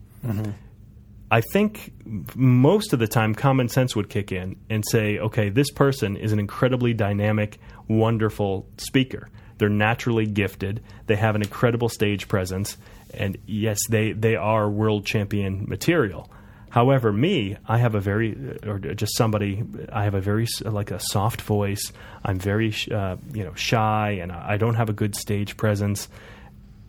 I 1.31 1.41
think 1.53 1.93
most 2.37 2.93
of 2.93 3.01
the 3.01 3.09
time 3.09 3.35
common 3.35 3.69
sense 3.69 3.97
would 3.97 4.09
kick 4.09 4.31
in 4.31 4.57
and 4.71 4.85
say, 4.89 5.19
okay, 5.19 5.49
this 5.49 5.71
person 5.71 6.17
is 6.17 6.33
an 6.33 6.39
incredibly 6.39 6.95
dynamic, 6.95 7.59
wonderful 7.89 8.69
speaker. 8.79 9.29
They're 9.59 9.69
naturally 9.69 10.27
gifted. 10.27 10.83
They 11.07 11.17
have 11.17 11.35
an 11.35 11.43
incredible 11.43 11.89
stage 11.89 12.29
presence. 12.29 12.77
And 13.13 13.39
yes, 13.47 13.79
they, 13.89 14.13
they 14.13 14.37
are 14.37 14.71
world 14.71 15.05
champion 15.05 15.65
material. 15.69 16.31
However, 16.69 17.13
me, 17.13 17.57
I 17.67 17.79
have 17.79 17.95
a 17.95 18.01
very, 18.01 18.59
or 18.65 18.79
just 18.79 19.17
somebody, 19.17 19.65
I 19.93 20.05
have 20.05 20.15
a 20.15 20.21
very, 20.21 20.47
like 20.63 20.91
a 20.91 21.01
soft 21.01 21.41
voice. 21.41 21.93
I'm 22.25 22.39
very, 22.39 22.75
uh, 22.93 23.17
you 23.33 23.45
know, 23.45 23.55
shy 23.55 24.19
and 24.21 24.31
I 24.31 24.59
don't 24.59 24.75
have 24.75 24.91
a 24.91 24.93
good 24.93 25.17
stage 25.17 25.57
presence. 25.57 26.09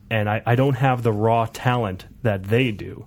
And 0.09 0.29
I, 0.29 0.41
I 0.45 0.55
don't 0.55 0.75
have 0.75 1.03
the 1.03 1.11
raw 1.11 1.47
talent 1.51 2.05
that 2.23 2.45
they 2.45 2.71
do 2.71 3.05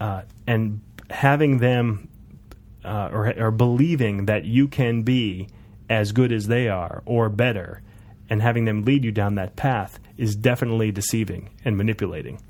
uh, 0.00 0.22
and 0.46 0.80
having 1.10 1.58
them 1.58 2.08
uh, 2.84 3.10
or, 3.12 3.34
or 3.38 3.50
believing 3.50 4.26
that 4.26 4.44
you 4.44 4.68
can 4.68 5.02
be 5.02 5.48
as 5.90 6.12
good 6.12 6.32
as 6.32 6.46
they 6.46 6.68
are 6.68 7.02
or 7.06 7.28
better 7.28 7.82
and 8.30 8.42
having 8.42 8.64
them 8.64 8.84
lead 8.84 9.04
you 9.04 9.12
down 9.12 9.36
that 9.36 9.56
path 9.56 9.98
is 10.16 10.36
definitely 10.36 10.92
deceiving 10.92 11.50
and 11.64 11.76
manipulating. 11.76 12.40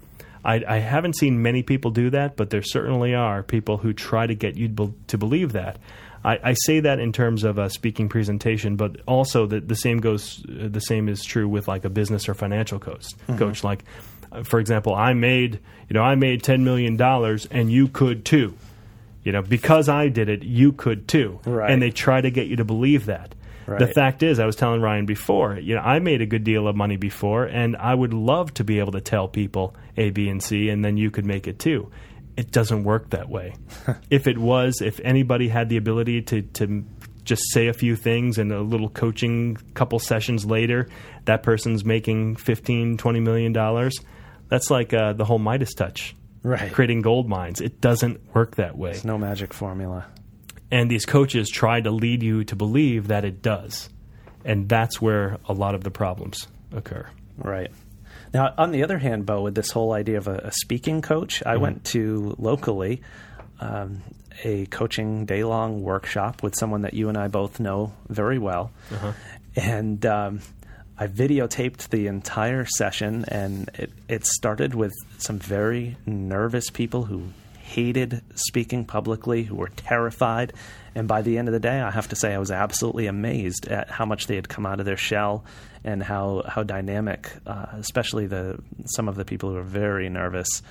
I, 0.44 0.62
I 0.66 0.78
haven't 0.78 1.16
seen 1.16 1.42
many 1.42 1.62
people 1.62 1.90
do 1.90 2.10
that, 2.10 2.36
but 2.36 2.50
there 2.50 2.62
certainly 2.62 3.14
are 3.14 3.42
people 3.42 3.78
who 3.78 3.92
try 3.92 4.26
to 4.26 4.34
get 4.34 4.56
you 4.56 4.68
to 4.68 4.94
to 5.08 5.18
believe 5.18 5.52
that. 5.52 5.78
I, 6.24 6.38
I 6.42 6.52
say 6.54 6.80
that 6.80 6.98
in 6.98 7.12
terms 7.12 7.44
of 7.44 7.58
a 7.58 7.70
speaking 7.70 8.08
presentation, 8.08 8.76
but 8.76 9.00
also 9.06 9.46
the, 9.46 9.60
the 9.60 9.76
same 9.76 9.98
goes. 9.98 10.44
Uh, 10.44 10.68
the 10.68 10.80
same 10.80 11.08
is 11.08 11.24
true 11.24 11.48
with 11.48 11.68
like 11.68 11.84
a 11.84 11.90
business 11.90 12.28
or 12.28 12.34
financial 12.34 12.78
coach. 12.78 13.06
Coach, 13.36 13.64
like 13.64 13.84
uh, 14.32 14.42
for 14.42 14.60
example, 14.60 14.94
I 14.94 15.12
made 15.12 15.60
you 15.88 15.94
know 15.94 16.02
I 16.02 16.14
made 16.14 16.42
ten 16.42 16.64
million 16.64 16.96
dollars, 16.96 17.46
and 17.50 17.70
you 17.70 17.88
could 17.88 18.24
too. 18.24 18.54
You 19.24 19.32
know, 19.32 19.42
because 19.42 19.88
I 19.88 20.08
did 20.08 20.28
it, 20.28 20.42
you 20.42 20.72
could 20.72 21.06
too. 21.06 21.40
Right. 21.44 21.70
And 21.70 21.82
they 21.82 21.90
try 21.90 22.20
to 22.20 22.30
get 22.30 22.46
you 22.46 22.56
to 22.56 22.64
believe 22.64 23.06
that. 23.06 23.34
The 23.76 23.86
fact 23.86 24.22
is, 24.22 24.38
I 24.38 24.46
was 24.46 24.56
telling 24.56 24.80
Ryan 24.80 25.04
before, 25.04 25.58
you 25.58 25.74
know, 25.74 25.82
I 25.82 25.98
made 25.98 26.22
a 26.22 26.26
good 26.26 26.42
deal 26.42 26.66
of 26.66 26.74
money 26.74 26.96
before, 26.96 27.44
and 27.44 27.76
I 27.76 27.94
would 27.94 28.14
love 28.14 28.54
to 28.54 28.64
be 28.64 28.78
able 28.78 28.92
to 28.92 29.00
tell 29.02 29.28
people 29.28 29.76
A, 29.98 30.08
B, 30.08 30.30
and 30.30 30.42
C, 30.42 30.70
and 30.70 30.82
then 30.82 30.96
you 30.96 31.10
could 31.10 31.26
make 31.26 31.46
it 31.46 31.58
too. 31.58 31.90
It 32.38 32.52
doesn't 32.52 32.84
work 32.84 33.10
that 33.10 33.28
way. 33.28 33.54
if 34.10 34.28
it 34.28 34.38
was, 34.38 34.80
if 34.80 35.00
anybody 35.02 35.48
had 35.48 35.68
the 35.68 35.76
ability 35.76 36.22
to, 36.22 36.42
to 36.42 36.84
just 37.24 37.42
say 37.52 37.66
a 37.66 37.72
few 37.72 37.96
things 37.96 38.38
and 38.38 38.52
a 38.52 38.60
little 38.60 38.88
coaching 38.88 39.56
couple 39.74 39.98
sessions 39.98 40.46
later, 40.46 40.88
that 41.24 41.42
person's 41.42 41.84
making 41.84 42.36
15, 42.36 42.96
20 42.96 43.20
million 43.20 43.52
dollars. 43.52 43.98
That's 44.48 44.70
like 44.70 44.94
uh, 44.94 45.14
the 45.14 45.24
whole 45.24 45.40
Midas 45.40 45.74
touch. 45.74 46.14
Right. 46.44 46.72
Creating 46.72 47.02
gold 47.02 47.28
mines. 47.28 47.60
It 47.60 47.80
doesn't 47.80 48.32
work 48.34 48.54
that 48.56 48.78
way. 48.78 49.00
no 49.04 49.18
magic 49.18 49.52
formula. 49.52 50.06
And 50.70 50.88
these 50.88 51.04
coaches 51.06 51.50
try 51.50 51.80
to 51.80 51.90
lead 51.90 52.22
you 52.22 52.44
to 52.44 52.54
believe 52.54 53.08
that 53.08 53.24
it 53.24 53.42
does. 53.42 53.88
And 54.44 54.68
that's 54.68 55.00
where 55.02 55.38
a 55.48 55.52
lot 55.52 55.74
of 55.74 55.82
the 55.82 55.90
problems 55.90 56.46
occur. 56.72 57.08
Right. 57.36 57.72
Now, 58.32 58.54
on 58.58 58.72
the 58.72 58.82
other 58.82 58.98
hand, 58.98 59.26
Bo, 59.26 59.42
with 59.42 59.54
this 59.54 59.70
whole 59.70 59.92
idea 59.92 60.18
of 60.18 60.28
a, 60.28 60.36
a 60.44 60.52
speaking 60.52 61.02
coach, 61.02 61.42
I 61.46 61.56
went 61.56 61.84
to 61.86 62.34
locally 62.38 63.02
um, 63.60 64.02
a 64.44 64.66
coaching 64.66 65.24
day 65.26 65.44
long 65.44 65.82
workshop 65.82 66.42
with 66.42 66.54
someone 66.54 66.82
that 66.82 66.94
you 66.94 67.08
and 67.08 67.16
I 67.16 67.28
both 67.28 67.58
know 67.58 67.92
very 68.08 68.38
well. 68.38 68.70
And 69.56 70.04
um, 70.06 70.40
I 70.98 71.06
videotaped 71.06 71.88
the 71.88 72.06
entire 72.06 72.64
session, 72.64 73.24
and 73.28 73.70
it, 73.74 73.90
it 74.08 74.26
started 74.26 74.74
with 74.74 74.92
some 75.18 75.38
very 75.38 75.96
nervous 76.06 76.70
people 76.70 77.04
who 77.04 77.28
hated 77.60 78.22
speaking 78.34 78.84
publicly, 78.84 79.42
who 79.42 79.56
were 79.56 79.68
terrified. 79.68 80.52
And 80.94 81.06
by 81.06 81.22
the 81.22 81.38
end 81.38 81.48
of 81.48 81.52
the 81.52 81.60
day, 81.60 81.80
I 81.80 81.90
have 81.90 82.08
to 82.08 82.16
say 82.16 82.34
I 82.34 82.38
was 82.38 82.50
absolutely 82.50 83.06
amazed 83.06 83.68
at 83.68 83.90
how 83.90 84.06
much 84.06 84.26
they 84.26 84.36
had 84.36 84.48
come 84.48 84.66
out 84.66 84.80
of 84.80 84.86
their 84.86 84.96
shell 84.96 85.44
and 85.88 86.02
how 86.02 86.42
how 86.46 86.62
dynamic, 86.62 87.32
uh, 87.46 87.64
especially 87.72 88.26
the 88.26 88.58
some 88.84 89.08
of 89.08 89.16
the 89.16 89.24
people 89.24 89.48
who 89.48 89.54
were 89.54 89.62
very 89.62 90.10
nervous, 90.10 90.62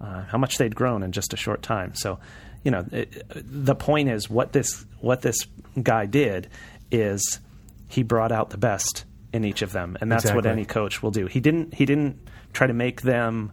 uh, 0.00 0.22
how 0.22 0.38
much 0.38 0.58
they'd 0.58 0.76
grown 0.76 1.02
in 1.02 1.10
just 1.10 1.32
a 1.32 1.36
short 1.36 1.60
time. 1.60 1.92
So, 1.96 2.20
you 2.62 2.70
know, 2.70 2.86
it, 2.92 3.24
the 3.34 3.74
point 3.74 4.10
is 4.10 4.30
what 4.30 4.52
this 4.52 4.86
what 5.00 5.22
this 5.22 5.48
guy 5.82 6.06
did 6.06 6.48
is 6.92 7.40
he 7.88 8.04
brought 8.04 8.30
out 8.30 8.50
the 8.50 8.58
best 8.58 9.04
in 9.32 9.44
each 9.44 9.62
of 9.62 9.72
them, 9.72 9.98
and 10.00 10.10
that's 10.10 10.30
what 10.32 10.46
any 10.46 10.64
coach 10.64 11.02
will 11.02 11.10
do. 11.10 11.26
He 11.26 11.40
didn't 11.40 11.74
he 11.74 11.84
didn't 11.84 12.20
try 12.52 12.68
to 12.68 12.72
make 12.72 13.02
them 13.02 13.50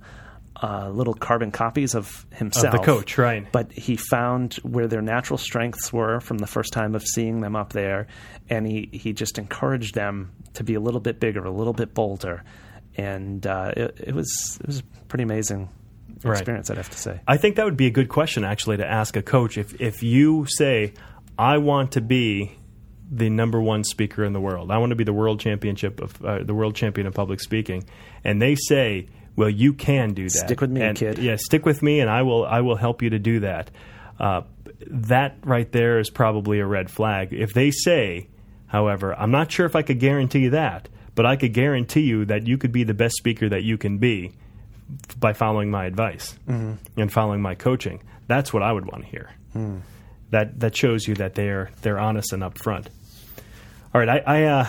uh, 0.61 0.89
little 0.89 1.13
carbon 1.13 1.51
copies 1.51 1.93
of 1.95 2.25
himself, 2.33 2.71
The 2.71 2.79
coach, 2.79 3.17
right. 3.17 3.45
But 3.51 3.71
he 3.71 3.95
found 3.95 4.55
where 4.63 4.87
their 4.87 5.01
natural 5.01 5.37
strengths 5.37 5.93
were 5.93 6.19
from 6.19 6.39
the 6.39 6.47
first 6.47 6.73
time 6.73 6.95
of 6.95 7.03
seeing 7.03 7.41
them 7.41 7.55
up 7.55 7.73
there, 7.73 8.07
and 8.49 8.65
he 8.65 8.89
he 8.91 9.13
just 9.13 9.37
encouraged 9.37 9.93
them 9.95 10.31
to 10.53 10.63
be 10.63 10.73
a 10.73 10.79
little 10.79 10.99
bit 10.99 11.19
bigger, 11.19 11.43
a 11.45 11.51
little 11.51 11.73
bit 11.73 11.93
bolder, 11.93 12.43
and 12.95 13.45
uh, 13.45 13.71
it, 13.77 13.99
it 14.07 14.15
was 14.15 14.57
it 14.61 14.67
was 14.67 14.79
a 14.79 14.83
pretty 15.07 15.23
amazing 15.23 15.69
Right. 16.23 16.31
experience. 16.39 16.71
I'd 16.71 16.77
have 16.77 16.89
to 16.89 16.97
say. 16.97 17.19
I 17.27 17.37
think 17.37 17.57
that 17.57 17.65
would 17.65 17.77
be 17.77 17.85
a 17.85 17.91
good 17.91 18.09
question 18.09 18.43
actually 18.43 18.77
to 18.77 18.85
ask 18.89 19.15
a 19.15 19.21
coach. 19.21 19.57
If 19.59 19.79
if 19.79 20.01
you 20.01 20.45
say, 20.47 20.93
"I 21.37 21.59
want 21.59 21.91
to 21.91 22.01
be 22.01 22.53
the 23.11 23.29
number 23.29 23.61
one 23.61 23.83
speaker 23.83 24.23
in 24.25 24.33
the 24.33 24.41
world. 24.41 24.71
I 24.71 24.79
want 24.79 24.89
to 24.89 24.95
be 24.95 25.03
the 25.03 25.13
world 25.13 25.39
championship 25.39 26.01
of 26.01 26.19
uh, 26.25 26.43
the 26.43 26.55
world 26.55 26.75
champion 26.75 27.05
of 27.05 27.13
public 27.13 27.39
speaking," 27.39 27.83
and 28.23 28.41
they 28.41 28.55
say, 28.55 29.07
"Well, 29.37 29.49
you 29.49 29.71
can 29.71 30.13
do 30.13 30.23
that. 30.23 30.31
Stick 30.31 30.59
with 30.59 30.69
me, 30.69 30.81
and, 30.81 30.97
kid." 30.97 31.17
Yeah, 31.17 31.37
stick 31.37 31.65
with 31.65 31.81
me, 31.81 32.01
and 32.01 32.09
I 32.09 32.23
will 32.23 32.45
I 32.45 32.59
will 32.59 32.75
help 32.75 33.01
you 33.01 33.11
to 33.11 33.19
do 33.19 33.39
that." 33.39 33.71
Uh, 34.19 34.41
that 34.89 35.37
right 35.45 35.71
there 35.71 35.99
is 35.99 36.09
probably 36.09 36.59
a 36.59 36.65
red 36.65 36.89
flag. 36.91 37.31
If 37.31 37.53
they 37.53 37.71
say, 37.71 38.27
however, 38.67 39.15
I'm 39.17 39.31
not 39.31 39.51
sure 39.51 39.65
if 39.65 39.75
I 39.75 39.81
could 39.81 39.99
guarantee 39.99 40.49
that, 40.49 40.89
but 41.15 41.25
I 41.25 41.35
could 41.35 41.53
guarantee 41.53 42.01
you 42.01 42.25
that 42.25 42.45
you 42.47 42.57
could 42.57 42.71
be 42.71 42.83
the 42.83 42.93
best 42.93 43.15
speaker 43.15 43.47
that 43.49 43.63
you 43.63 43.77
can 43.77 43.97
be 43.97 44.33
by 45.19 45.33
following 45.33 45.69
my 45.71 45.85
advice 45.85 46.37
and 46.47 47.11
following 47.11 47.41
my 47.41 47.55
coaching. 47.55 48.01
That's 48.27 48.53
what 48.53 48.63
I 48.63 48.71
would 48.71 48.85
want 48.85 49.03
to 49.05 49.09
hear. 49.09 49.29
That 50.31 50.59
that 50.59 50.75
shows 50.75 51.07
you 51.07 51.15
that 51.15 51.35
they're 51.35 51.69
they're 51.81 51.99
honest 51.99 52.33
and 52.33 52.43
upfront. 52.43 52.87
All 53.93 54.01
right, 54.01 54.09
I, 54.09 54.23
I 54.25 54.43
uh, 54.43 54.67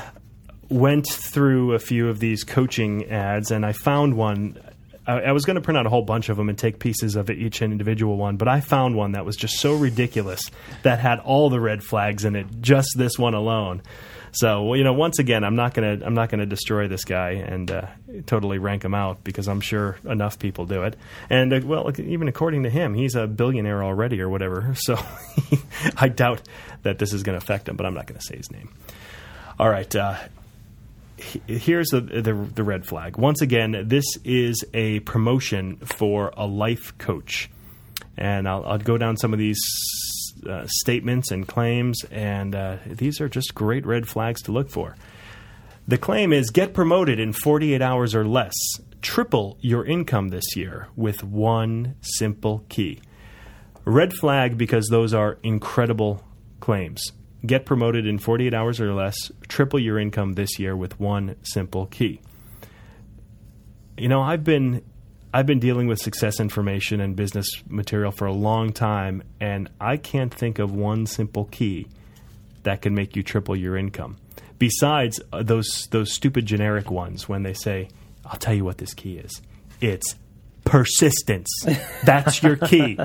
went 0.69 1.07
through 1.09 1.75
a 1.75 1.79
few 1.79 2.09
of 2.09 2.19
these 2.19 2.45
coaching 2.45 3.11
ads 3.11 3.51
and 3.51 3.65
I 3.65 3.73
found 3.73 4.15
one. 4.15 4.59
I, 5.07 5.33
was 5.33 5.47
going 5.47 5.55
to 5.55 5.63
print 5.63 5.79
out 5.79 5.87
a 5.87 5.89
whole 5.89 6.03
bunch 6.03 6.29
of 6.29 6.37
them 6.37 6.51
and 6.51 6.59
take 6.59 6.79
pieces 6.79 7.17
of 7.17 7.31
each 7.31 7.63
individual 7.63 8.19
one, 8.19 8.37
but 8.37 8.47
I 8.47 8.61
found 8.61 8.95
one 8.95 9.13
that 9.13 9.25
was 9.25 9.37
just 9.37 9.59
so 9.59 9.75
ridiculous 9.75 10.43
that 10.83 10.99
had 10.99 11.19
all 11.21 11.49
the 11.49 11.59
red 11.59 11.83
flags 11.83 12.27
in 12.27 12.37
it. 12.37 12.47
Just 12.61 12.89
this 12.95 13.19
one 13.19 13.33
alone. 13.33 13.81
So 14.33 14.75
you 14.75 14.85
know, 14.85 14.93
once 14.93 15.19
again, 15.19 15.45
I'm 15.45 15.57
not 15.57 15.75
gonna 15.75 16.01
I'm 16.05 16.15
not 16.15 16.29
gonna 16.29 16.47
destroy 16.47 16.89
this 16.89 17.05
guy 17.05 17.31
and 17.31 17.71
uh, 17.71 17.87
totally 18.27 18.59
rank 18.59 18.85
him 18.85 18.95
out 18.95 19.25
because 19.25 19.49
I'm 19.49 19.61
sure 19.61 19.97
enough 20.05 20.39
people 20.39 20.67
do 20.67 20.83
it. 20.83 20.97
And 21.31 21.53
uh, 21.53 21.61
well, 21.65 21.91
even 21.99 22.29
according 22.29 22.65
to 22.65 22.71
him, 22.71 22.95
he's 22.95 23.15
a 23.15 23.27
billionaire 23.27 23.83
already 23.83 24.21
or 24.21 24.29
whatever. 24.29 24.75
So 24.89 24.97
I 25.97 26.09
doubt 26.09 26.43
that 26.83 26.99
this 26.99 27.13
is 27.13 27.23
going 27.23 27.39
to 27.39 27.45
affect 27.45 27.69
him. 27.69 27.77
But 27.77 27.85
I'm 27.85 27.95
not 27.95 28.07
going 28.07 28.19
to 28.19 28.25
say 28.25 28.37
his 28.37 28.51
name. 28.51 28.71
All 29.59 29.69
right. 29.69 29.95
Uh, 29.95 30.17
here's 31.47 31.89
the, 31.89 32.01
the 32.01 32.33
the 32.33 32.63
red 32.65 32.87
flag. 32.87 33.17
Once 33.17 33.43
again, 33.43 33.85
this 33.87 34.05
is 34.25 34.65
a 34.75 35.01
promotion 35.01 35.77
for 35.79 36.33
a 36.37 36.47
life 36.47 36.97
coach, 36.99 37.51
and 38.17 38.49
I'll, 38.49 38.65
I'll 38.65 38.79
go 38.79 38.99
down 38.99 39.17
some 39.17 39.33
of 39.33 39.39
these 39.39 39.61
uh, 40.49 40.67
statements 40.67 41.31
and 41.31 41.47
claims, 41.47 42.05
and 42.11 42.55
uh, 42.55 42.77
these 42.87 43.21
are 43.21 43.29
just 43.29 43.55
great 43.55 43.85
red 43.87 44.09
flags 44.09 44.43
to 44.43 44.53
look 44.53 44.71
for. 44.71 44.97
The 45.87 45.99
claim 45.99 46.33
is 46.33 46.51
get 46.51 46.75
promoted 46.75 47.19
in 47.19 47.33
48 47.33 47.81
hours 47.81 48.15
or 48.15 48.27
less. 48.27 48.55
Triple 49.01 49.57
your 49.61 49.87
income 49.87 50.29
this 50.29 50.57
year 50.57 50.89
with 50.97 51.25
one 51.25 51.97
simple 52.01 52.65
key. 52.69 53.01
Red 53.85 54.13
flag 54.13 54.59
because 54.59 54.89
those 54.91 55.15
are 55.15 55.39
incredible 55.43 56.23
claims. 56.61 57.01
Get 57.46 57.64
promoted 57.64 58.07
in 58.07 58.18
48 58.18 58.53
hours 58.53 58.81
or 58.81 58.92
less, 58.92 59.16
triple 59.46 59.79
your 59.79 59.98
income 59.98 60.35
this 60.35 60.59
year 60.59 60.77
with 60.77 60.98
one 60.98 61.37
simple 61.42 61.87
key. 61.87 62.20
You 63.96 64.09
know, 64.09 64.20
I've 64.22 64.44
been 64.44 64.83
I've 65.33 65.46
been 65.46 65.61
dealing 65.61 65.87
with 65.87 66.01
success 66.01 66.40
information 66.40 67.01
and 67.01 67.14
business 67.14 67.48
material 67.68 68.11
for 68.11 68.27
a 68.27 68.33
long 68.33 68.72
time 68.72 69.22
and 69.40 69.68
I 69.81 69.98
can't 69.98 70.33
think 70.33 70.59
of 70.59 70.74
one 70.74 71.07
simple 71.07 71.44
key 71.44 71.87
that 72.62 72.83
can 72.83 72.94
make 72.94 73.14
you 73.14 73.22
triple 73.22 73.57
your 73.57 73.77
income. 73.77 74.16
Besides 74.59 75.20
uh, 75.33 75.42
those 75.42 75.88
those 75.90 76.12
stupid 76.12 76.46
generic 76.46 76.90
ones 76.90 77.29
when 77.29 77.42
they 77.42 77.53
say, 77.53 77.88
"I'll 78.24 78.38
tell 78.38 78.55
you 78.55 78.64
what 78.64 78.79
this 78.79 78.94
key 78.94 79.18
is. 79.18 79.40
It's 79.81 80.16
persistence. 80.64 81.48
That's 82.05 82.42
your 82.42 82.57
key." 82.57 82.98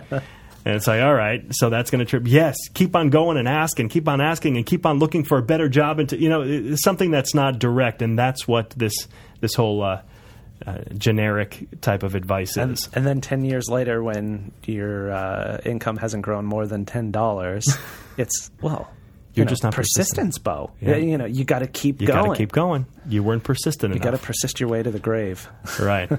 And 0.66 0.76
it's 0.76 0.88
like, 0.88 1.02
all 1.02 1.14
right, 1.14 1.44
so 1.52 1.70
that's 1.70 1.92
going 1.92 2.00
to 2.00 2.06
trip. 2.06 2.24
Yes, 2.26 2.56
keep 2.74 2.96
on 2.96 3.10
going 3.10 3.38
and 3.38 3.48
ask, 3.48 3.80
and 3.80 3.90
keep 3.90 4.08
on 4.08 4.22
asking, 4.22 4.56
and 4.58 4.66
keep 4.66 4.86
on 4.86 4.98
looking 5.00 5.24
for 5.26 5.38
a 5.38 5.42
better 5.42 5.68
job. 5.68 6.00
Into 6.00 6.18
you 6.18 6.30
know, 6.30 6.76
something 6.76 7.12
that's 7.12 7.34
not 7.36 7.60
direct, 7.60 8.02
and 8.02 8.18
that's 8.18 8.48
what 8.48 8.70
this 8.72 8.94
this 9.42 9.56
whole 9.56 9.82
uh, 9.84 10.02
uh, 10.66 10.78
generic 10.98 11.68
type 11.82 12.04
of 12.04 12.16
advice 12.16 12.56
And, 12.56 12.74
is. 12.74 12.88
and 12.94 13.06
then 13.06 13.20
10 13.20 13.44
years 13.44 13.68
later, 13.70 14.02
when 14.02 14.54
your 14.64 15.12
uh, 15.12 15.60
income 15.66 15.98
hasn't 15.98 16.24
grown 16.24 16.46
more 16.46 16.66
than 16.66 16.86
$10, 16.86 17.78
it's, 18.18 18.50
well, 18.62 18.90
you 19.34 19.42
You're 19.42 19.46
know, 19.46 19.50
just 19.50 19.64
not 19.64 19.74
persistence, 19.74 20.38
Bo. 20.38 20.72
Yeah. 20.80 20.96
You 20.96 21.18
know, 21.18 21.26
you 21.26 21.44
got 21.44 21.60
to 21.60 21.68
keep 21.68 22.00
You 22.00 22.08
going. 22.08 22.20
You 22.20 22.26
got 22.28 22.34
to 22.34 22.38
keep 22.38 22.52
going. 22.54 22.86
You 23.10 23.24
weren't 23.24 23.44
persistent 23.44 23.92
enough. 23.92 24.06
You 24.06 24.12
got 24.12 24.18
to 24.18 24.26
persist 24.26 24.62
your 24.62 24.70
way 24.70 24.82
to 24.82 24.92
the 24.92 25.00
grave. 25.00 25.50
right. 25.82 26.10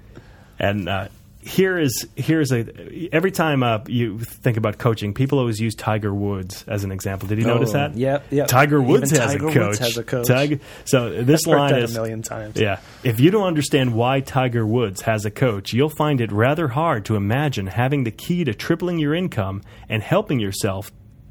and 0.58 0.88
uh, 0.88 1.06
here 1.44 1.78
is 1.78 2.06
here's 2.16 2.52
a 2.52 3.08
every 3.12 3.30
time 3.30 3.62
uh, 3.62 3.80
you 3.86 4.18
think 4.18 4.56
about 4.56 4.78
coaching, 4.78 5.12
people 5.12 5.38
always 5.38 5.60
use 5.60 5.74
Tiger 5.74 6.12
Woods 6.14 6.64
as 6.66 6.84
an 6.84 6.90
example. 6.90 7.28
Did 7.28 7.38
you 7.38 7.44
notice 7.44 7.70
Oh, 7.70 7.72
that? 7.74 7.96
yep, 7.96 8.24
yep. 8.30 8.48
Tiger 8.48 8.78
Even 8.78 8.88
Woods 8.90 9.10
has 9.10 9.32
Tiger 9.34 9.48
a 9.48 9.52
coach. 9.52 9.66
Woods 9.66 9.78
has 9.80 9.96
a 9.98 10.04
coach. 10.04 10.26
Tiger, 10.26 10.58
so 10.86 11.22
this 11.22 11.46
line 11.46 11.74
is 11.76 11.90
a 11.90 11.94
million 11.94 12.22
times. 12.22 12.58
Yeah. 12.58 12.80
If 13.02 13.20
you 13.20 13.30
don't 13.30 13.46
understand 13.46 13.94
why 13.94 14.20
Tiger 14.20 14.66
Woods 14.66 15.02
has 15.02 15.24
a 15.26 15.30
coach, 15.30 15.72
you'll 15.74 15.90
find 15.90 16.20
it 16.22 16.32
rather 16.32 16.68
hard 16.68 17.04
to 17.06 17.16
imagine 17.16 17.66
having 17.66 18.04
the 18.04 18.10
key 18.10 18.44
to 18.44 18.54
tripling 18.54 18.98
your 18.98 19.14
income 19.14 19.62
and 19.88 20.02
helping 20.02 20.40
yourself 20.40 20.90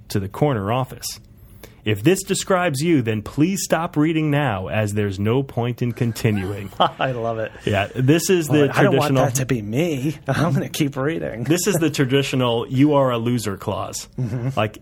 to 0.10 0.20
the 0.20 0.30
corner 0.30 0.72
office. 0.72 1.20
If 1.86 2.02
this 2.02 2.24
describes 2.24 2.80
you, 2.80 3.02
then 3.02 3.22
please 3.22 3.64
stop 3.64 3.98
reading 3.98 4.32
now, 4.32 4.68
as 4.68 4.94
there's 4.94 5.20
no 5.20 5.44
point 5.44 5.82
in 5.82 5.92
continuing. 5.92 6.72
I 6.80 7.12
love 7.12 7.40
it. 7.40 7.52
yeah, 7.66 7.88
this 7.94 8.30
is 8.30 8.48
the 8.48 8.68
traditional. 8.68 8.80
I 8.80 8.84
don't 8.84 8.98
want 8.98 9.16
that 9.16 9.36
to 9.36 9.46
be 9.46 9.62
me. 9.62 10.18
I'm 10.28 10.54
going 10.54 10.64
to 10.64 10.70
keep 10.70 10.96
reading. 10.96 11.44
this 11.44 11.68
is 11.68 11.76
the 11.76 11.90
traditional 11.90 12.68
"you 12.68 12.94
are 12.94 13.12
a 13.12 13.18
loser" 13.18 13.58
clause. 13.58 14.08
Like 14.56 14.78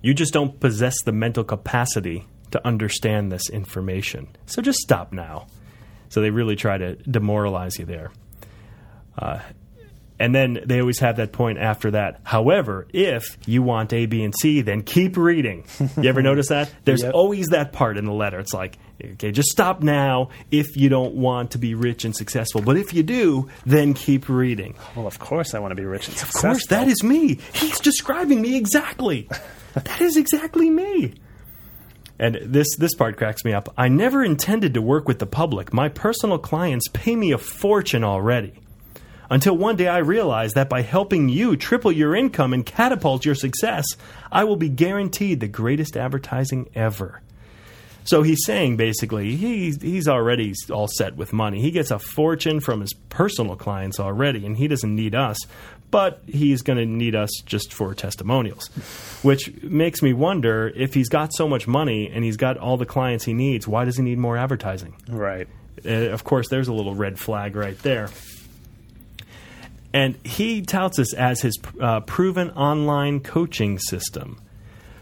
you 0.00 0.14
just 0.14 0.32
don't 0.32 0.58
possess 0.58 0.94
the 1.04 1.12
mental 1.12 1.44
capacity 1.44 2.26
to 2.52 2.66
understand 2.66 3.30
this 3.30 3.50
information. 3.50 4.28
So 4.46 4.62
just 4.62 4.78
stop 4.78 5.12
now. 5.12 5.48
So 6.08 6.20
they 6.20 6.30
really 6.30 6.56
try 6.56 6.78
to 6.78 6.96
demoralize 6.96 7.78
you 7.78 7.84
there. 7.84 8.12
Uh, 9.18 9.40
and 10.18 10.34
then 10.34 10.60
they 10.64 10.80
always 10.80 10.98
have 11.00 11.16
that 11.16 11.32
point 11.32 11.58
after 11.58 11.90
that. 11.92 12.20
However, 12.24 12.86
if 12.92 13.36
you 13.46 13.62
want 13.62 13.92
A, 13.92 14.06
B, 14.06 14.22
and 14.24 14.34
C, 14.40 14.62
then 14.62 14.82
keep 14.82 15.16
reading. 15.16 15.64
You 15.96 16.08
ever 16.08 16.22
notice 16.22 16.48
that? 16.48 16.72
There's 16.84 17.02
Yep. 17.02 17.14
always 17.14 17.46
that 17.48 17.72
part 17.72 17.96
in 17.98 18.04
the 18.06 18.12
letter. 18.12 18.38
It's 18.38 18.52
like, 18.54 18.78
okay, 19.02 19.30
just 19.32 19.48
stop 19.50 19.82
now 19.82 20.30
if 20.50 20.76
you 20.76 20.88
don't 20.88 21.14
want 21.14 21.50
to 21.52 21.58
be 21.58 21.74
rich 21.74 22.04
and 22.04 22.14
successful. 22.16 22.60
But 22.62 22.76
if 22.76 22.92
you 22.94 23.02
do, 23.02 23.48
then 23.64 23.92
keep 23.94 24.28
reading. 24.28 24.74
Well, 24.94 25.06
of 25.06 25.18
course 25.18 25.54
I 25.54 25.58
want 25.58 25.72
to 25.72 25.76
be 25.76 25.84
rich 25.84 26.08
and 26.08 26.16
successful. 26.16 26.50
Of 26.50 26.54
course, 26.56 26.66
that 26.68 26.88
is 26.88 27.02
me. 27.02 27.38
He's 27.54 27.80
describing 27.80 28.40
me 28.40 28.56
exactly. 28.56 29.28
that 29.74 30.00
is 30.00 30.16
exactly 30.16 30.70
me. 30.70 31.14
And 32.18 32.38
this 32.42 32.76
this 32.78 32.94
part 32.94 33.18
cracks 33.18 33.44
me 33.44 33.52
up. 33.52 33.68
I 33.76 33.88
never 33.88 34.24
intended 34.24 34.72
to 34.74 34.80
work 34.82 35.06
with 35.06 35.18
the 35.18 35.26
public. 35.26 35.72
My 35.74 35.90
personal 35.90 36.38
clients 36.38 36.88
pay 36.88 37.14
me 37.14 37.32
a 37.32 37.38
fortune 37.38 38.02
already. 38.04 38.54
Until 39.28 39.56
one 39.56 39.76
day 39.76 39.88
I 39.88 39.98
realize 39.98 40.52
that 40.52 40.68
by 40.68 40.82
helping 40.82 41.28
you 41.28 41.56
triple 41.56 41.92
your 41.92 42.14
income 42.14 42.52
and 42.52 42.64
catapult 42.64 43.24
your 43.24 43.34
success, 43.34 43.84
I 44.30 44.44
will 44.44 44.56
be 44.56 44.68
guaranteed 44.68 45.40
the 45.40 45.48
greatest 45.48 45.96
advertising 45.96 46.68
ever. 46.74 47.20
So 48.04 48.22
he's 48.22 48.44
saying 48.44 48.76
basically 48.76 49.34
he's 49.34 49.82
he's 49.82 50.06
already 50.06 50.54
all 50.70 50.86
set 50.86 51.16
with 51.16 51.32
money. 51.32 51.60
He 51.60 51.72
gets 51.72 51.90
a 51.90 51.98
fortune 51.98 52.60
from 52.60 52.80
his 52.80 52.92
personal 53.08 53.56
clients 53.56 53.98
already, 53.98 54.46
and 54.46 54.56
he 54.56 54.68
doesn't 54.68 54.94
need 54.94 55.14
us. 55.14 55.36
But 55.90 56.20
he's 56.26 56.62
going 56.62 56.78
to 56.78 56.86
need 56.86 57.14
us 57.14 57.30
just 57.44 57.72
for 57.72 57.94
testimonials, 57.94 58.68
which 59.22 59.62
makes 59.62 60.02
me 60.02 60.12
wonder 60.12 60.72
if 60.74 60.94
he's 60.94 61.08
got 61.08 61.32
so 61.32 61.48
much 61.48 61.68
money 61.68 62.10
and 62.12 62.24
he's 62.24 62.36
got 62.36 62.58
all 62.58 62.76
the 62.76 62.86
clients 62.86 63.24
he 63.24 63.34
needs. 63.34 63.68
Why 63.68 63.84
does 63.84 63.96
he 63.96 64.02
need 64.02 64.18
more 64.18 64.36
advertising? 64.36 64.96
Right. 65.08 65.46
Uh, 65.84 66.10
of 66.10 66.24
course, 66.24 66.48
there's 66.48 66.66
a 66.66 66.72
little 66.72 66.94
red 66.94 67.20
flag 67.20 67.54
right 67.54 67.78
there. 67.80 68.08
And 69.96 70.18
he 70.24 70.60
touts 70.60 70.98
this 70.98 71.14
as 71.14 71.40
his 71.40 71.58
uh, 71.80 72.00
proven 72.00 72.50
online 72.50 73.20
coaching 73.20 73.78
system. 73.78 74.38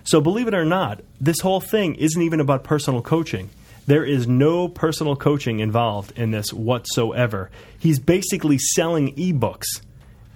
So, 0.04 0.20
believe 0.20 0.46
it 0.46 0.54
or 0.54 0.64
not, 0.64 1.00
this 1.20 1.40
whole 1.40 1.60
thing 1.60 1.96
isn't 1.96 2.22
even 2.22 2.38
about 2.38 2.62
personal 2.62 3.02
coaching. 3.02 3.50
There 3.88 4.04
is 4.04 4.28
no 4.28 4.68
personal 4.68 5.16
coaching 5.16 5.58
involved 5.58 6.16
in 6.16 6.30
this 6.30 6.52
whatsoever. 6.52 7.50
He's 7.76 7.98
basically 7.98 8.56
selling 8.58 9.16
ebooks 9.16 9.82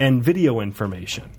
and 0.01 0.25
video 0.25 0.59
information. 0.59 1.31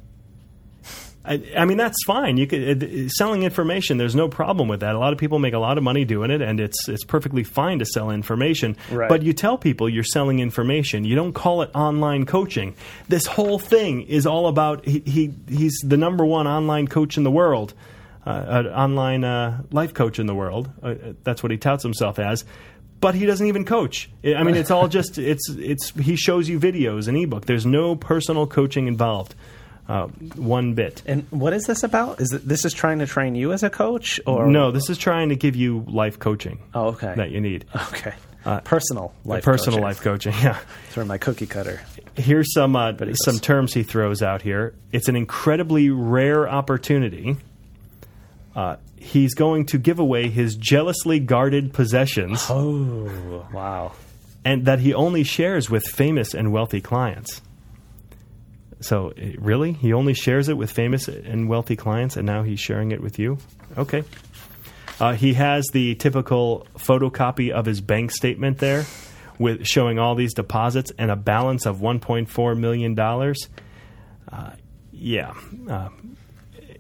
I, 1.30 1.44
I 1.56 1.66
mean, 1.66 1.78
that's 1.78 2.04
fine. 2.06 2.38
You 2.38 2.48
could 2.48 2.84
uh, 2.84 3.10
selling 3.10 3.44
information. 3.44 3.98
There's 3.98 4.16
no 4.16 4.28
problem 4.28 4.68
with 4.68 4.80
that. 4.80 4.96
A 4.96 5.00
lot 5.00 5.14
of 5.14 5.20
people 5.20 5.38
make 5.38 5.54
a 5.54 5.60
lot 5.60 5.78
of 5.78 5.84
money 5.84 6.04
doing 6.04 6.32
it, 6.32 6.42
and 6.42 6.60
it's 6.60 6.90
it's 6.90 7.04
perfectly 7.04 7.44
fine 7.44 7.78
to 7.80 7.86
sell 7.86 8.10
information. 8.10 8.76
Right. 8.92 9.08
But 9.08 9.22
you 9.22 9.34
tell 9.34 9.58
people 9.58 9.88
you're 9.88 10.04
selling 10.04 10.40
information. 10.40 11.06
You 11.06 11.16
don't 11.16 11.34
call 11.34 11.62
it 11.62 11.70
online 11.76 12.26
coaching. 12.26 12.76
This 13.10 13.28
whole 13.28 13.60
thing 13.60 14.02
is 14.02 14.26
all 14.26 14.48
about 14.48 14.86
he, 14.86 15.04
he 15.06 15.34
he's 15.48 15.78
the 15.86 15.98
number 15.98 16.26
one 16.26 16.48
online 16.48 16.88
coach 16.88 17.16
in 17.16 17.24
the 17.24 17.32
world, 17.32 17.76
uh, 18.26 18.46
an 18.48 18.68
online 18.68 19.24
uh, 19.24 19.62
life 19.72 19.94
coach 19.94 20.18
in 20.18 20.26
the 20.26 20.36
world. 20.36 20.68
Uh, 20.82 20.96
that's 21.24 21.44
what 21.44 21.52
he 21.52 21.58
touts 21.58 21.84
himself 21.84 22.18
as. 22.18 22.44
But 23.02 23.16
he 23.16 23.26
doesn't 23.26 23.48
even 23.48 23.64
coach. 23.64 24.10
I 24.26 24.44
mean, 24.44 24.56
it's 24.56 24.72
all 24.72 24.88
just 24.90 25.18
it's 25.18 25.48
it's 25.52 25.92
he 25.92 26.16
shows 26.16 26.50
you 26.50 26.60
videos 26.60 27.08
and 27.08 27.16
ebook. 27.16 27.46
There's 27.46 27.66
no 27.66 27.96
personal 27.96 28.46
coaching 28.46 28.88
involved, 28.88 29.36
uh, 29.90 30.06
one 30.38 30.76
bit. 30.76 31.02
And 31.06 31.26
what 31.32 31.52
is 31.52 31.64
this 31.66 31.84
about? 31.84 32.22
Is 32.22 32.32
it, 32.32 32.48
this 32.48 32.64
is 32.64 32.74
trying 32.74 33.00
to 33.00 33.08
train 33.08 33.36
you 33.36 33.52
as 33.52 33.64
a 33.64 33.70
coach, 33.70 34.20
or 34.26 34.48
No, 34.48 34.72
this 34.72 34.90
is 34.90 34.98
trying 34.98 35.30
to 35.30 35.36
give 35.36 35.56
you 35.58 35.84
life 35.88 36.20
coaching 36.20 36.60
Oh, 36.74 36.90
okay. 36.90 37.14
that 37.18 37.32
you 37.32 37.42
need. 37.42 37.66
Okay. 37.92 38.14
personal 38.64 39.14
life. 39.26 39.44
Personal 39.44 39.80
coaching. 39.80 39.84
life 39.84 40.02
coaching, 40.02 40.34
yeah. 40.44 40.60
Through 40.92 41.06
my 41.06 41.18
cookie 41.18 41.48
cutter. 41.48 41.82
Here's 42.16 42.54
some 42.54 42.76
uh, 42.76 42.92
some 42.98 43.34
does. 43.36 43.42
terms 43.42 43.74
he 43.74 43.84
throws 43.84 44.22
out 44.22 44.42
here. 44.44 44.74
It's 44.92 45.08
an 45.10 45.16
incredibly 45.16 45.90
rare 45.90 46.48
opportunity. 46.48 47.36
Uh, 48.56 48.76
he's 48.98 49.34
going 49.36 49.66
to 49.68 49.78
give 49.78 50.00
away 50.00 50.28
his 50.30 50.56
jealously 50.56 51.20
guarded 51.20 51.74
possessions, 51.74 52.46
Oh, 52.50 53.46
wow. 53.54 53.94
and 54.44 54.66
that 54.66 54.80
he 54.80 54.94
only 54.94 55.24
shares 55.24 55.70
with 55.70 55.84
famous 55.88 56.34
and 56.34 56.52
wealthy 56.52 56.82
clients. 56.82 57.42
So, 58.82 59.14
eh, 59.18 59.34
really, 59.38 59.74
he 59.74 59.94
only 59.94 60.14
shares 60.14 60.50
it 60.50 60.58
with 60.58 60.72
famous 60.72 61.08
and 61.08 61.50
wealthy 61.50 61.76
clients, 61.76 62.16
and 62.18 62.26
now 62.26 62.44
he's 62.44 62.60
sharing 62.60 62.92
it 62.92 63.02
with 63.02 63.20
you? 63.20 63.38
Okay. 63.78 64.04
Uh, 65.00 65.14
he 65.14 65.34
has 65.34 65.66
the 65.72 65.96
typical 65.96 66.68
photocopy 66.78 67.52
of 67.52 67.66
his 67.66 67.82
bank 67.82 68.12
statement 68.12 68.58
there, 68.58 68.86
with 69.38 69.66
showing 69.66 70.00
all 70.00 70.16
these 70.16 70.34
deposits 70.34 70.92
and 70.98 71.10
a 71.10 71.16
balance 71.16 71.66
of 71.66 71.78
1.4 71.78 72.58
million 72.58 72.96
dollars. 72.96 73.48
Uh, 74.32 74.52
yeah, 74.92 75.34
uh, 75.70 75.90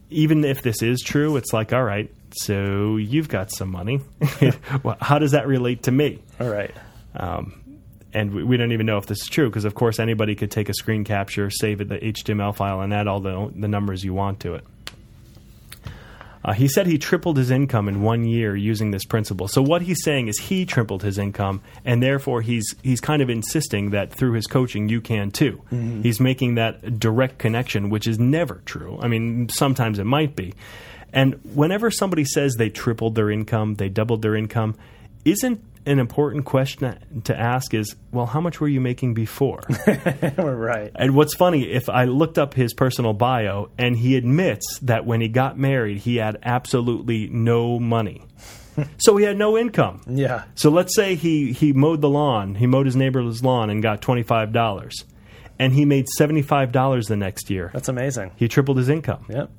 even 0.09 0.43
if 0.43 0.62
this 0.62 0.81
is 0.81 1.01
true, 1.01 1.38
it's 1.38 1.53
like, 1.53 1.71
all 1.71 1.83
right, 1.83 2.13
so 2.31 2.97
you've 2.97 3.29
got 3.29 3.51
some 3.51 3.71
money. 3.71 4.01
well, 4.83 4.97
how 4.99 5.19
does 5.19 5.31
that 5.31 5.47
relate 5.47 5.83
to 5.83 5.91
me? 5.91 6.21
All 6.39 6.49
right. 6.49 6.71
And 8.13 8.34
we, 8.34 8.43
we 8.43 8.58
don't 8.58 8.72
even 8.72 8.86
know 8.86 8.98
if 8.98 9.06
this 9.06 9.22
is 9.22 9.28
true 9.28 9.50
because, 9.50 9.65
of 9.65 9.76
course, 9.76 10.00
anybody 10.00 10.36
could 10.36 10.52
take 10.52 10.69
a 10.69 10.74
screen 10.74 11.04
capture, 11.04 11.50
save 11.50 11.82
it 11.82 11.89
the 11.89 11.98
HTML 11.98 12.56
file, 12.56 12.82
and 12.82 12.93
add 12.93 13.08
all 13.08 13.19
the 13.19 13.52
the 13.56 13.67
numbers 13.67 14.04
you 14.04 14.13
want 14.13 14.39
to 14.41 14.56
it. 14.56 14.65
Uh, 16.43 16.54
he 16.54 16.67
said 16.67 16.88
he 16.88 16.98
tripled 16.98 17.38
his 17.38 17.52
income 17.52 17.89
in 17.89 18.02
one 18.02 18.24
year 18.24 18.56
using 18.56 18.91
this 18.91 19.04
principle. 19.04 19.48
So 19.48 19.62
what 19.62 19.82
he's 19.82 20.02
saying 20.04 20.30
is 20.30 20.39
he 20.39 20.65
tripled 20.65 21.04
his 21.04 21.17
income, 21.17 21.62
and 21.84 22.02
therefore 22.02 22.41
he's 22.41 22.76
he's 22.82 23.02
kind 23.02 23.22
of 23.22 23.30
insisting 23.30 23.91
that 23.91 24.13
through 24.13 24.34
his 24.34 24.48
coaching 24.48 24.89
you 24.89 25.02
can 25.02 25.32
too. 25.32 25.62
He's 26.02 26.19
making 26.19 26.56
that 26.56 27.00
direct 27.00 27.38
connection, 27.39 27.89
which 27.89 28.08
is 28.08 28.19
never 28.19 28.62
true. 28.65 28.98
I 29.02 29.08
mean, 29.08 29.50
sometimes 29.50 30.00
it 30.00 30.06
might 30.06 30.36
be. 30.36 30.54
And 31.12 31.39
whenever 31.56 31.91
somebody 31.91 32.24
says 32.24 32.56
they 32.56 32.69
tripled 32.69 33.15
their 33.15 33.30
income, 33.32 33.76
they 33.76 33.89
doubled 33.89 34.22
their 34.22 34.36
income, 34.36 34.76
isn't 35.26 35.62
an 35.86 36.00
important 36.00 36.46
question 36.46 37.22
to 37.24 37.38
ask 37.38 37.74
is, 37.74 37.96
well, 38.12 38.26
how 38.26 38.42
much 38.42 38.60
were 38.60 38.68
you 38.68 38.82
making 38.82 39.13
before? 39.13 39.62
right. 40.38 40.92
And 40.96 41.15
what's 41.15 41.36
funny, 41.36 41.72
if 41.72 41.89
I 41.89 42.06
looked 42.06 42.38
up 42.38 42.54
his 42.54 42.74
personal 42.74 43.13
bio, 43.13 43.70
and 43.78 43.98
he 43.98 44.15
admits 44.15 44.80
that 44.80 45.06
when 45.06 45.22
he 45.22 45.28
got 45.28 45.58
married, 45.58 45.98
he 45.98 46.18
had 46.18 46.38
absolutely 46.44 47.28
no 47.30 47.80
money. 47.80 48.26
so 48.98 49.18
he 49.18 49.26
had 49.26 49.38
no 49.38 49.58
income. 49.58 50.02
Yeah. 50.08 50.44
So 50.56 50.70
let's 50.70 50.96
say 50.96 51.15
he, 51.15 51.54
he 51.54 51.74
mowed 51.74 52.02
the 52.02 52.10
lawn, 52.10 52.56
he 52.56 52.68
mowed 52.68 52.86
his 52.86 52.96
neighbor's 52.96 53.44
lawn 53.44 53.70
and 53.70 53.82
got 53.82 54.02
$25. 54.02 55.06
And 55.62 55.74
he 55.74 55.84
made 55.84 56.08
$75 56.18 57.08
the 57.08 57.18
next 57.18 57.50
year. 57.50 57.70
That's 57.74 57.89
amazing. 57.89 58.32
He 58.38 58.48
tripled 58.48 58.78
his 58.78 58.88
income. 58.88 59.26
Yep. 59.28 59.52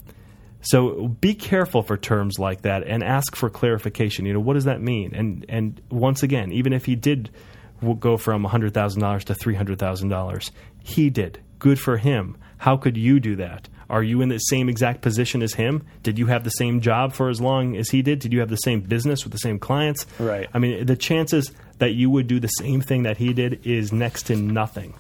So 0.63 1.09
be 1.09 1.35
careful 1.35 1.83
for 1.83 1.97
terms 1.97 2.39
like 2.39 2.63
that 2.63 2.87
and 2.87 3.03
ask 3.03 3.35
for 3.35 3.49
clarification. 3.49 4.27
You 4.27 4.35
know, 4.35 4.41
what 4.41 4.55
does 4.55 4.65
that 4.65 4.81
mean? 4.81 5.15
And 5.15 5.47
and 5.49 5.81
once 5.91 6.23
again, 6.23 6.53
even 6.53 6.73
if 6.73 6.85
he 6.85 6.97
did 6.97 7.31
go 7.99 8.19
from 8.19 8.45
$100,000 8.45 9.25
to 9.25 9.35
$300,000, 9.35 10.51
he 10.83 11.09
did. 11.09 11.41
Good 11.59 11.81
for 11.81 11.97
him. 11.97 12.37
How 12.59 12.77
could 12.77 12.97
you 12.97 13.21
do 13.21 13.37
that? 13.37 13.69
Are 13.89 14.03
you 14.03 14.21
in 14.21 14.29
the 14.29 14.39
same 14.39 14.69
exact 14.69 15.01
position 15.01 15.43
as 15.43 15.55
him? 15.55 15.85
Did 16.03 16.19
you 16.19 16.27
have 16.27 16.45
the 16.45 16.51
same 16.51 16.81
job 16.81 17.13
for 17.13 17.29
as 17.29 17.41
long 17.41 17.77
as 17.77 17.89
he 17.91 18.03
did? 18.03 18.21
Did 18.21 18.33
you 18.33 18.41
have 18.41 18.49
the 18.49 18.57
same 18.57 18.83
business 18.83 19.25
with 19.25 19.33
the 19.33 19.39
same 19.39 19.59
clients? 19.59 20.07
Right. 20.19 20.49
I 20.55 20.59
mean, 20.59 20.87
the 20.87 20.95
chances 20.95 21.51
that 21.79 21.93
you 21.95 22.09
would 22.11 22.29
do 22.29 22.39
the 22.39 22.49
same 22.49 22.83
thing 22.83 23.03
that 23.03 23.17
he 23.17 23.33
did 23.33 23.67
is 23.67 23.93
next 23.93 24.25
to 24.25 24.37
nothing. 24.37 24.95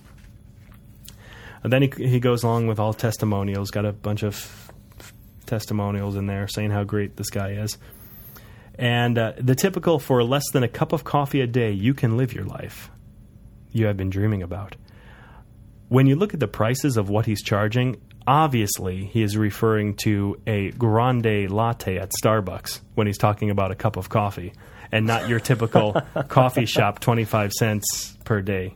And 1.62 1.72
then 1.72 1.82
he, 1.82 2.08
he 2.08 2.18
goes 2.18 2.42
along 2.42 2.66
with 2.66 2.80
all 2.80 2.92
testimonials, 2.92 3.70
got 3.70 3.84
a 3.84 3.92
bunch 3.92 4.24
of 4.24 4.34
testimonials 5.50 6.16
in 6.16 6.26
there 6.26 6.48
saying 6.48 6.70
how 6.70 6.84
great 6.84 7.16
this 7.16 7.28
guy 7.28 7.50
is. 7.50 7.76
And 8.76 9.18
uh, 9.18 9.32
the 9.36 9.54
typical 9.54 9.98
for 9.98 10.24
less 10.24 10.50
than 10.52 10.62
a 10.62 10.68
cup 10.68 10.94
of 10.94 11.04
coffee 11.04 11.42
a 11.42 11.46
day, 11.46 11.72
you 11.72 11.92
can 11.92 12.16
live 12.16 12.32
your 12.32 12.44
life 12.44 12.90
you 13.72 13.86
have 13.86 13.96
been 13.96 14.10
dreaming 14.10 14.42
about. 14.42 14.76
When 15.88 16.06
you 16.06 16.16
look 16.16 16.34
at 16.34 16.40
the 16.40 16.48
prices 16.48 16.96
of 16.96 17.08
what 17.08 17.26
he's 17.26 17.42
charging, 17.42 18.00
obviously 18.26 19.06
he 19.06 19.22
is 19.22 19.36
referring 19.36 19.94
to 19.96 20.40
a 20.46 20.70
grande 20.72 21.50
latte 21.50 21.98
at 21.98 22.12
Starbucks 22.22 22.80
when 22.94 23.06
he's 23.06 23.18
talking 23.18 23.50
about 23.50 23.70
a 23.70 23.74
cup 23.74 23.96
of 23.96 24.08
coffee 24.08 24.52
and 24.92 25.06
not 25.06 25.28
your 25.28 25.40
typical 25.40 25.92
coffee 26.28 26.66
shop 26.66 27.00
25 27.00 27.52
cents 27.52 28.16
per 28.24 28.40
day. 28.40 28.74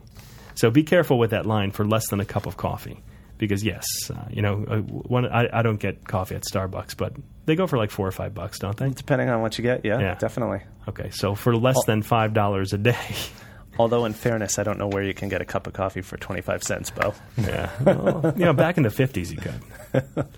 So 0.55 0.69
be 0.71 0.83
careful 0.83 1.19
with 1.19 1.31
that 1.31 1.45
line 1.45 1.71
for 1.71 1.85
less 1.85 2.07
than 2.09 2.19
a 2.19 2.25
cup 2.25 2.45
of 2.45 2.57
coffee. 2.57 3.01
Because 3.37 3.63
yes, 3.63 3.85
uh, 4.09 4.25
you 4.29 4.41
know, 4.41 4.63
uh, 4.67 4.77
one, 4.79 5.25
I, 5.25 5.49
I 5.51 5.61
don't 5.61 5.79
get 5.79 6.07
coffee 6.07 6.35
at 6.35 6.43
Starbucks, 6.43 6.95
but 6.95 7.13
they 7.45 7.55
go 7.55 7.67
for 7.67 7.77
like 7.77 7.91
four 7.91 8.07
or 8.07 8.11
five 8.11 8.33
bucks, 8.33 8.59
don't 8.59 8.77
they? 8.77 8.89
Depending 8.89 9.29
on 9.29 9.41
what 9.41 9.57
you 9.57 9.61
get, 9.61 9.83
yeah, 9.83 9.99
Yeah. 9.99 10.15
definitely. 10.15 10.61
Okay, 10.87 11.09
so 11.09 11.35
for 11.35 11.55
less 11.55 11.83
than 11.85 12.01
five 12.01 12.33
dollars 12.33 12.71
a 12.73 12.77
day, 12.77 12.95
Although, 13.77 14.05
in 14.05 14.13
fairness, 14.13 14.57
I 14.57 14.63
don't 14.63 14.79
know 14.79 14.87
where 14.87 15.03
you 15.03 15.13
can 15.13 15.27
get 15.27 15.41
a 15.41 15.45
cup 15.45 15.67
of 15.67 15.73
coffee 15.73 15.99
for 16.01 16.15
25 16.15 16.63
cents, 16.63 16.91
Bo. 16.91 17.13
yeah, 17.37 17.69
well, 17.83 18.33
you 18.37 18.45
know, 18.45 18.53
back 18.53 18.77
in 18.77 18.83
the 18.83 18.89
fifties, 18.89 19.31
you 19.33 19.37
could. 19.37 20.25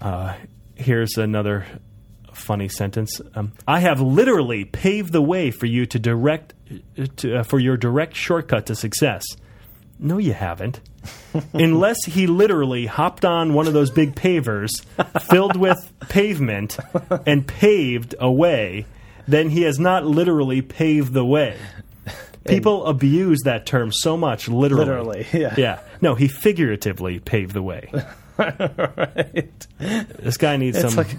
Uh, 0.00 0.34
here's 0.76 1.16
another 1.16 1.66
funny 2.32 2.68
sentence. 2.68 3.20
Um, 3.34 3.52
I 3.66 3.80
have 3.80 4.00
literally 4.00 4.64
paved 4.64 5.12
the 5.12 5.22
way 5.22 5.50
for 5.50 5.66
you 5.66 5.86
to 5.86 5.98
direct 5.98 6.54
to, 7.16 7.38
uh, 7.38 7.42
for 7.42 7.58
your 7.58 7.76
direct 7.76 8.14
shortcut 8.14 8.66
to 8.66 8.76
success. 8.76 9.24
No, 9.98 10.18
you 10.18 10.32
haven't. 10.32 10.80
Unless 11.52 12.04
he 12.06 12.26
literally 12.26 12.86
hopped 12.86 13.24
on 13.24 13.54
one 13.54 13.66
of 13.66 13.72
those 13.72 13.90
big 13.90 14.14
pavers 14.14 14.84
filled 15.30 15.56
with 15.56 15.78
pavement 16.08 16.76
and 17.26 17.46
paved 17.46 18.14
a 18.20 18.30
way, 18.30 18.86
then 19.26 19.50
he 19.50 19.62
has 19.62 19.78
not 19.78 20.06
literally 20.06 20.62
paved 20.62 21.12
the 21.12 21.24
way. 21.24 21.56
People 22.44 22.86
abuse 22.86 23.40
that 23.44 23.66
term 23.66 23.92
so 23.92 24.16
much, 24.16 24.48
literally. 24.48 24.84
Literally, 24.86 25.26
yeah. 25.32 25.54
Yeah. 25.56 25.78
No, 26.00 26.14
he 26.14 26.28
figuratively 26.28 27.18
paved 27.18 27.52
the 27.52 27.62
way. 27.62 27.90
right. 28.38 29.66
This 29.78 30.36
guy 30.36 30.56
needs 30.56 30.78
It's 30.78 30.94
some. 30.94 30.96
like 30.96 31.14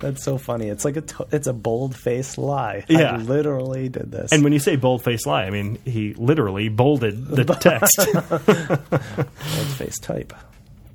that's 0.00 0.24
so 0.24 0.38
funny. 0.38 0.68
It's 0.68 0.84
like 0.84 0.96
a 0.96 1.04
it's 1.30 1.46
a 1.46 1.52
bold 1.52 1.94
faced 1.96 2.38
lie. 2.38 2.84
Yeah. 2.88 3.14
I 3.14 3.16
literally 3.18 3.88
did 3.88 4.10
this. 4.10 4.32
and 4.32 4.42
when 4.42 4.52
you 4.52 4.58
say 4.58 4.76
bold 4.76 5.04
faced 5.04 5.26
lie, 5.26 5.44
I 5.44 5.50
mean 5.50 5.78
he 5.84 6.14
literally 6.14 6.68
bolded 6.68 7.26
the 7.26 7.44
text. 7.60 7.96
bold 8.46 9.66
faced 9.76 10.02
type. 10.02 10.32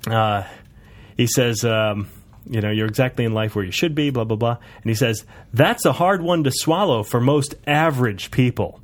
uh, 0.08 0.43
he 1.18 1.28
says, 1.28 1.64
um, 1.64 2.10
you 2.49 2.62
know, 2.62 2.70
you're 2.70 2.88
exactly 2.88 3.26
in 3.26 3.34
life 3.34 3.56
where 3.56 3.64
you 3.66 3.72
should 3.72 3.95
be, 3.95 4.10
blah, 4.10 4.26
blah, 4.26 4.36
blah. 4.38 4.58
And 4.82 4.89
he 4.89 4.93
says, 4.95 5.26
that's 5.53 5.86
a 5.86 5.93
hard 5.93 6.22
one 6.22 6.43
to 6.43 6.51
swallow 6.51 7.03
for 7.03 7.22
most 7.22 7.56
average 7.66 8.32
people. 8.32 8.82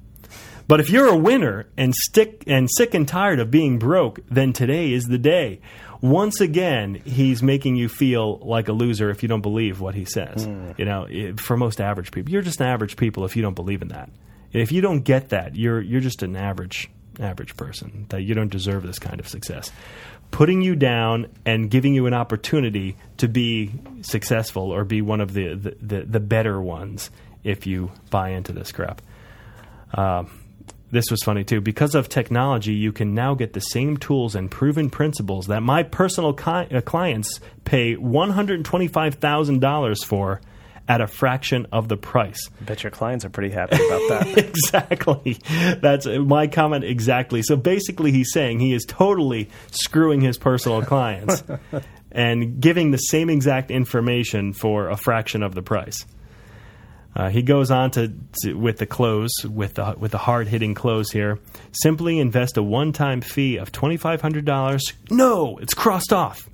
But 0.67 0.79
if 0.79 0.89
you're 0.89 1.07
a 1.09 1.17
winner 1.17 1.67
and 1.75 1.93
stick 1.93 2.45
and 2.47 2.69
sick 2.71 2.93
and 2.93 3.05
tired 3.05 3.39
of 3.39 3.51
being 3.51 3.77
broke, 3.77 4.21
then 4.29 4.53
today 4.53 4.93
is 4.93 5.05
the 5.09 5.17
day. 5.17 5.59
Once 6.01 6.41
again, 6.41 6.95
he's 7.05 7.43
making 7.43 7.75
you 7.75 7.87
feel 7.87 8.39
like 8.39 8.67
a 8.67 8.73
loser 8.73 9.09
if 9.11 9.21
you 9.21 9.29
don't 9.29 9.41
believe 9.41 9.79
what 9.79 9.93
he 9.93 10.03
says. 10.03 10.45
You 10.77 10.85
know, 10.85 11.05
i- 11.07 11.33
for 11.37 11.55
most 11.55 11.79
average 11.79 12.11
people, 12.11 12.31
you're 12.31 12.41
just 12.41 12.59
an 12.59 12.67
average 12.67 12.97
people 12.97 13.23
if 13.23 13.35
you 13.35 13.41
don't 13.43 13.53
believe 13.53 13.81
in 13.83 13.89
that. 13.89 14.09
If 14.51 14.71
you 14.71 14.81
don't 14.81 15.01
get 15.01 15.29
that, 15.29 15.55
you're 15.55 15.79
you're 15.79 16.01
just 16.01 16.23
an 16.23 16.35
average 16.35 16.89
average 17.19 17.55
person, 17.55 18.05
that 18.09 18.23
you 18.23 18.33
don't 18.33 18.49
deserve 18.51 18.83
this 18.83 18.97
kind 18.97 19.19
of 19.19 19.27
success. 19.27 19.71
Putting 20.31 20.61
you 20.61 20.75
down 20.75 21.27
and 21.45 21.69
giving 21.69 21.93
you 21.93 22.05
an 22.07 22.13
opportunity 22.13 22.95
to 23.17 23.27
be 23.27 23.71
successful 24.01 24.71
or 24.71 24.83
be 24.85 25.01
one 25.01 25.19
of 25.21 25.33
the, 25.33 25.53
the, 25.55 25.75
the, 25.81 26.01
the 26.03 26.19
better 26.21 26.59
ones 26.61 27.11
if 27.43 27.67
you 27.67 27.91
buy 28.09 28.29
into 28.29 28.53
this 28.53 28.71
crap. 28.71 29.01
Uh, 29.93 30.23
this 30.91 31.09
was 31.09 31.23
funny 31.23 31.43
too. 31.43 31.59
Because 31.61 31.95
of 31.95 32.07
technology, 32.09 32.73
you 32.73 32.91
can 32.91 33.15
now 33.15 33.33
get 33.33 33.53
the 33.53 33.61
same 33.61 33.97
tools 33.97 34.35
and 34.35 34.51
proven 34.51 34.89
principles 34.89 35.47
that 35.47 35.61
my 35.61 35.83
personal 35.83 36.33
ki- 36.33 36.67
uh, 36.71 36.81
clients 36.81 37.39
pay 37.63 37.95
$125,000 37.95 40.05
for 40.05 40.41
at 40.87 40.99
a 40.99 41.05
fraction 41.07 41.67
of 41.71 41.87
the 41.87 41.95
price. 41.95 42.49
I 42.59 42.63
bet 42.65 42.83
your 42.83 42.91
clients 42.91 43.23
are 43.23 43.29
pretty 43.29 43.53
happy 43.53 43.75
about 43.75 44.09
that. 44.09 44.37
exactly. 44.45 45.37
That's 45.81 46.05
my 46.05 46.47
comment 46.47 46.83
exactly. 46.83 47.43
So 47.43 47.55
basically, 47.55 48.11
he's 48.11 48.33
saying 48.33 48.59
he 48.59 48.73
is 48.73 48.83
totally 48.85 49.49
screwing 49.71 50.19
his 50.19 50.37
personal 50.37 50.81
clients 50.81 51.43
and 52.11 52.59
giving 52.59 52.91
the 52.91 52.97
same 52.97 53.29
exact 53.29 53.71
information 53.71 54.51
for 54.53 54.89
a 54.89 54.97
fraction 54.97 55.43
of 55.43 55.55
the 55.55 55.61
price. 55.61 56.05
Uh, 57.15 57.29
he 57.29 57.41
goes 57.41 57.71
on 57.71 57.91
to, 57.91 58.13
to, 58.41 58.53
with 58.53 58.77
the 58.77 58.85
close 58.85 59.31
with 59.43 59.73
the 59.73 59.95
with 59.97 60.11
the 60.11 60.17
hard 60.17 60.47
hitting 60.47 60.73
close 60.73 61.11
here. 61.11 61.39
Simply 61.71 62.19
invest 62.19 62.57
a 62.57 62.63
one 62.63 62.93
time 62.93 63.21
fee 63.21 63.57
of 63.57 63.71
twenty 63.71 63.97
five 63.97 64.21
hundred 64.21 64.45
dollars. 64.45 64.93
No, 65.09 65.57
it's 65.57 65.73
crossed 65.73 66.13
off. 66.13 66.49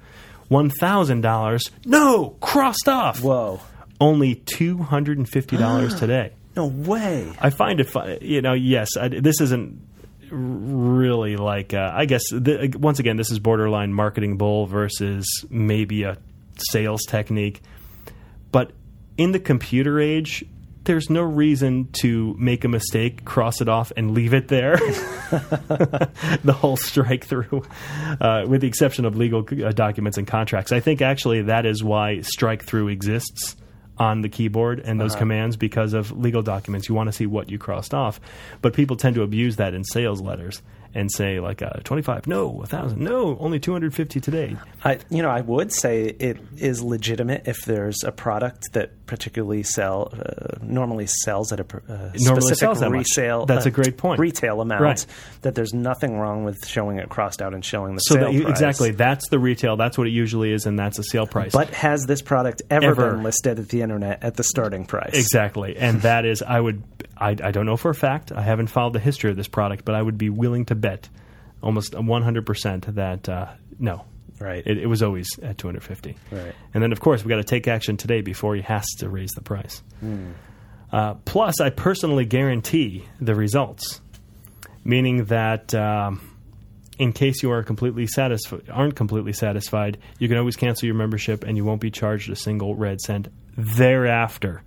One 0.47 0.69
thousand 0.69 1.21
dollars. 1.21 1.69
No, 1.85 2.37
crossed 2.41 2.89
off. 2.89 3.21
Whoa. 3.21 3.59
Only 3.99 4.35
two 4.35 4.77
hundred 4.79 5.17
and 5.17 5.29
fifty 5.29 5.57
dollars 5.57 5.93
today. 5.93 6.33
No 6.55 6.65
way. 6.65 7.31
I 7.39 7.51
find 7.51 7.79
it 7.79 7.89
fun. 7.89 8.17
You 8.21 8.41
know, 8.41 8.53
yes, 8.53 8.97
I, 8.97 9.09
this 9.09 9.39
isn't 9.41 9.79
really 10.31 11.35
like. 11.35 11.73
Uh, 11.73 11.91
I 11.93 12.05
guess 12.05 12.23
th- 12.29 12.75
once 12.75 12.97
again, 12.99 13.17
this 13.17 13.29
is 13.29 13.37
borderline 13.37 13.93
marketing 13.93 14.37
bull 14.37 14.65
versus 14.65 15.45
maybe 15.49 16.03
a 16.03 16.17
sales 16.71 17.03
technique, 17.07 17.61
but 18.51 18.71
in 19.17 19.31
the 19.31 19.39
computer 19.39 19.99
age, 19.99 20.45
there's 20.87 21.09
no 21.09 21.21
reason 21.21 21.89
to 21.91 22.33
make 22.39 22.63
a 22.63 22.67
mistake, 22.69 23.25
cross 23.25 23.59
it 23.59 23.67
off, 23.67 23.91
and 23.97 24.11
leave 24.11 24.33
it 24.33 24.47
there. 24.47 24.77
the 26.43 26.55
whole 26.57 26.77
strike 26.77 27.25
through, 27.25 27.65
uh, 28.21 28.45
with 28.47 28.61
the 28.61 28.67
exception 28.67 29.03
of 29.03 29.17
legal 29.17 29.45
uh, 29.63 29.71
documents 29.73 30.17
and 30.17 30.25
contracts. 30.25 30.71
I 30.71 30.79
think 30.79 31.01
actually 31.01 31.43
that 31.43 31.65
is 31.65 31.83
why 31.83 32.21
strike 32.21 32.63
through 32.63 32.87
exists 32.87 33.57
on 33.97 34.21
the 34.21 34.29
keyboard 34.29 34.79
and 34.79 35.01
those 35.01 35.11
uh-huh. 35.11 35.19
commands 35.19 35.57
because 35.57 35.93
of 35.93 36.17
legal 36.17 36.41
documents. 36.41 36.87
You 36.87 36.95
want 36.95 37.07
to 37.07 37.13
see 37.13 37.25
what 37.25 37.49
you 37.49 37.57
crossed 37.57 37.93
off. 37.93 38.21
But 38.61 38.73
people 38.73 38.95
tend 38.95 39.15
to 39.15 39.23
abuse 39.23 39.57
that 39.57 39.73
in 39.73 39.83
sales 39.83 40.21
letters 40.21 40.61
and 40.97 41.11
say 41.11 41.39
like 41.39 41.61
uh, 41.61 41.69
25 41.83 42.27
no 42.27 42.47
1000 42.47 42.99
no 42.99 43.37
only 43.39 43.59
250 43.59 44.19
today 44.19 44.57
I, 44.83 44.97
you 45.09 45.21
know 45.21 45.29
i 45.29 45.41
would 45.41 45.71
say 45.71 46.05
it 46.05 46.39
is 46.57 46.81
legitimate 46.81 47.47
if 47.47 47.61
there's 47.65 48.03
a 48.03 48.11
product 48.11 48.73
that 48.73 49.05
particularly 49.05 49.63
sell 49.63 50.11
uh, 50.13 50.57
normally 50.61 51.05
sells 51.05 51.53
at 51.53 51.59
a 51.59 51.63
uh, 51.63 52.11
specific 52.15 52.79
that 52.79 52.89
resale 52.89 53.39
much. 53.39 53.47
that's 53.47 53.65
a 53.67 53.71
great 53.71 53.97
point 53.97 54.19
retail 54.19 54.59
amount 54.59 54.81
right. 54.81 55.05
that 55.43 55.53
there's 55.53 55.73
nothing 55.73 56.17
wrong 56.17 56.43
with 56.43 56.65
showing 56.65 56.97
it 56.97 57.09
crossed 57.09 57.41
out 57.41 57.53
and 57.53 57.63
showing 57.63 57.93
the 57.93 57.99
so 57.99 58.15
sale 58.15 58.33
that, 58.33 58.41
price. 58.41 58.51
exactly 58.51 58.91
that's 58.91 59.29
the 59.29 59.39
retail 59.39 59.77
that's 59.77 59.97
what 59.97 60.07
it 60.07 60.11
usually 60.11 60.51
is 60.51 60.65
and 60.65 60.79
that's 60.79 60.97
a 60.97 61.03
sale 61.03 61.27
price 61.27 61.51
but 61.53 61.69
has 61.69 62.05
this 62.07 62.21
product 62.21 62.63
ever, 62.71 62.87
ever. 62.87 63.11
been 63.11 63.23
listed 63.23 63.59
at 63.59 63.69
the 63.69 63.81
internet 63.81 64.23
at 64.23 64.35
the 64.35 64.43
starting 64.43 64.83
price 64.83 65.13
exactly 65.13 65.77
and 65.77 66.01
that 66.01 66.25
is 66.25 66.41
i 66.41 66.59
would 66.59 66.81
I, 67.19 67.29
I 67.29 67.51
don't 67.51 67.65
know 67.65 67.77
for 67.77 67.91
a 67.91 67.95
fact 67.95 68.31
i 68.31 68.41
haven't 68.41 68.67
followed 68.67 68.93
the 68.93 68.99
history 68.99 69.29
of 69.29 69.37
this 69.37 69.47
product 69.47 69.85
but 69.85 69.93
i 69.93 70.01
would 70.01 70.17
be 70.17 70.29
willing 70.29 70.65
to 70.65 70.75
bet 70.75 70.86
almost 71.61 71.93
100% 71.93 72.95
that 72.95 73.29
uh, 73.29 73.47
no. 73.79 74.05
Right. 74.39 74.61
It, 74.65 74.77
it, 74.77 74.85
was 74.85 75.01
always 75.01 75.27
at 75.41 75.57
250. 75.57 76.15
Right. 76.31 76.53
And 76.73 76.83
then, 76.83 76.91
of 76.91 76.99
course, 76.99 77.23
we've 77.23 77.29
got 77.29 77.37
to 77.37 77.43
take 77.43 77.67
action 77.67 77.97
today 77.97 78.21
before 78.21 78.55
he 78.55 78.61
has 78.61 78.85
to 78.99 79.09
raise 79.09 79.31
the 79.31 79.41
price. 79.41 79.81
Mm. 80.03 80.33
Uh, 80.91 81.15
plus, 81.25 81.59
I 81.59 81.71
personally 81.71 82.25
guarantee 82.25 83.05
the 83.19 83.33
results, 83.33 83.99
meaning 84.83 85.25
that 85.25 85.73
um, 85.73 86.21
in 86.99 87.13
case 87.13 87.41
you 87.41 87.51
are 87.51 87.63
completely 87.63 88.05
satisfied, 88.05 88.69
aren't 88.71 88.95
completely 88.95 89.33
satisfied, 89.33 89.97
you 90.19 90.27
can 90.27 90.37
always 90.37 90.55
cancel 90.55 90.85
your 90.85 90.95
membership 90.95 91.43
and 91.43 91.57
you 91.57 91.65
won't 91.65 91.81
be 91.81 91.91
charged 91.91 92.29
a 92.29 92.35
single 92.35 92.75
red 92.75 93.01
cent 93.01 93.29
thereafter 93.57 94.61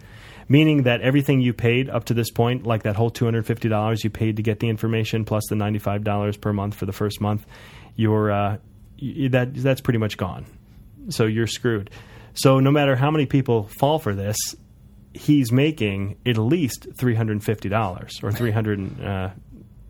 meaning 0.51 0.82
that 0.82 1.01
everything 1.01 1.40
you 1.40 1.55
paid 1.55 1.88
up 1.88 2.07
to 2.07 2.12
this 2.12 2.28
point, 2.30 2.66
like 2.66 2.82
that 2.82 2.96
whole 2.96 3.11
$250 3.11 4.05
you 4.05 4.11
paid 4.11 4.36
to 4.36 4.42
get 4.42 4.59
the 4.59 4.68
information 4.68 5.24
plus 5.24 5.44
the 5.48 5.55
$95 5.55 6.40
per 6.40 6.53
month 6.53 6.74
for 6.74 6.86
the 6.86 6.92
first 6.92 7.20
month, 7.20 7.46
you're, 7.94 8.32
uh, 8.32 8.57
that, 9.30 9.51
that's 9.55 9.80
pretty 9.80 10.01
much 10.01 10.16
gone. 10.16 10.44
So 11.09 11.26
you're 11.26 11.46
screwed. 11.46 11.90
So 12.34 12.59
no 12.59 12.72
matter 12.72 12.96
how 12.96 13.12
many 13.12 13.26
people 13.26 13.68
fall 13.78 14.01
for 14.01 14.12
this, 14.12 14.36
he's 15.14 15.53
making 15.53 16.18
at 16.26 16.36
least 16.36 16.88
$350 16.96 18.24
or 18.24 18.32
300 18.32 19.05
uh, 19.05 19.30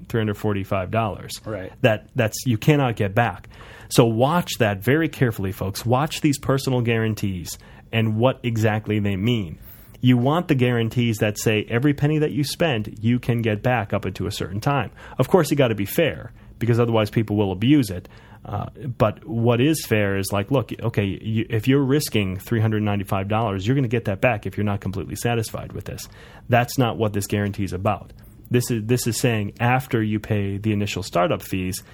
$345. 0.07 1.47
Right. 1.47 1.73
That 1.81 2.09
that's 2.15 2.37
you 2.45 2.59
cannot 2.59 2.97
get 2.97 3.15
back. 3.15 3.49
So 3.89 4.05
watch 4.05 4.59
that 4.59 4.83
very 4.83 5.09
carefully 5.09 5.53
folks. 5.53 5.87
Watch 5.87 6.21
these 6.21 6.39
personal 6.39 6.81
guarantees 6.83 7.59
and 7.93 8.17
what 8.17 8.41
exactly 8.43 8.99
they 8.99 9.17
mean 9.17 9.59
you 10.01 10.17
want 10.17 10.49
the 10.49 10.55
guarantees 10.55 11.19
that 11.19 11.39
say 11.39 11.67
every 11.69 11.95
penny 11.95 12.19
that 12.19 12.33
you 12.33 12.45
spend, 12.45 12.99
you 13.01 13.19
can 13.19 13.43
get 13.43 13.63
back 13.63 13.93
up 13.93 14.07
into 14.07 14.27
a 14.27 14.33
certain 14.33 14.61
time. 14.61 14.91
Of 15.19 15.29
course, 15.29 15.51
you 15.51 15.57
got 15.57 15.69
to 15.69 15.75
be 15.75 15.85
fair 15.85 16.33
because 16.59 16.81
otherwise 16.81 17.11
people 17.11 17.37
will 17.37 17.53
abuse 17.53 17.91
it. 17.91 18.09
Uh, 18.45 18.67
but 18.97 19.25
what 19.27 19.61
is 19.61 19.85
fair 19.85 20.17
is 20.17 20.33
like, 20.33 20.51
look, 20.51 20.71
okay, 20.81 21.05
you, 21.05 21.47
if 21.51 21.69
you're 21.69 21.85
risking 21.85 22.39
$395, 22.39 23.67
you're 23.67 23.75
going 23.75 23.83
to 23.83 23.89
get 23.89 24.07
that 24.07 24.21
back 24.21 24.47
if 24.47 24.57
you're 24.57 24.65
not 24.65 24.81
completely 24.81 25.15
satisfied 25.15 25.73
with 25.73 25.85
this. 25.85 26.09
That's 26.49 26.79
not 26.79 26.97
what 26.97 27.13
this 27.13 27.27
guarantee 27.27 27.65
is 27.65 27.75
about. 27.75 28.13
This 28.51 28.71
is 28.71 28.85
this 28.87 29.07
is 29.07 29.17
saying 29.21 29.53
after 29.61 30.03
you 30.03 30.19
pay 30.19 30.57
the 30.57 30.73
initial 30.73 31.03
startup 31.03 31.43
fees, 31.43 31.85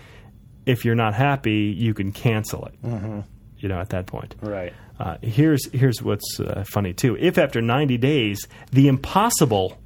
if 0.64 0.84
you're 0.84 0.94
not 0.94 1.14
happy, 1.14 1.74
you 1.76 1.92
can 1.92 2.12
cancel 2.12 2.64
it. 2.66 2.82
Mm-hmm. 2.82 3.20
You 3.66 3.72
know, 3.74 3.80
at 3.80 3.88
that 3.88 4.06
point, 4.06 4.36
right? 4.42 4.72
Uh, 5.00 5.16
here's 5.22 5.68
here's 5.72 6.00
what's 6.00 6.38
uh, 6.38 6.62
funny 6.68 6.92
too. 6.92 7.16
If 7.18 7.36
after 7.36 7.60
90 7.60 7.98
days 7.98 8.46
the 8.70 8.86
impossible 8.86 9.76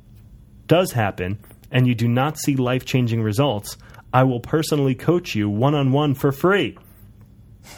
does 0.66 0.92
happen 0.92 1.38
and 1.70 1.86
you 1.86 1.94
do 1.94 2.06
not 2.06 2.36
see 2.36 2.56
life 2.56 2.84
changing 2.84 3.22
results, 3.22 3.78
I 4.12 4.24
will 4.24 4.40
personally 4.40 4.94
coach 4.94 5.34
you 5.34 5.48
one 5.48 5.74
on 5.74 5.92
one 5.92 6.12
for 6.12 6.30
free. 6.30 6.76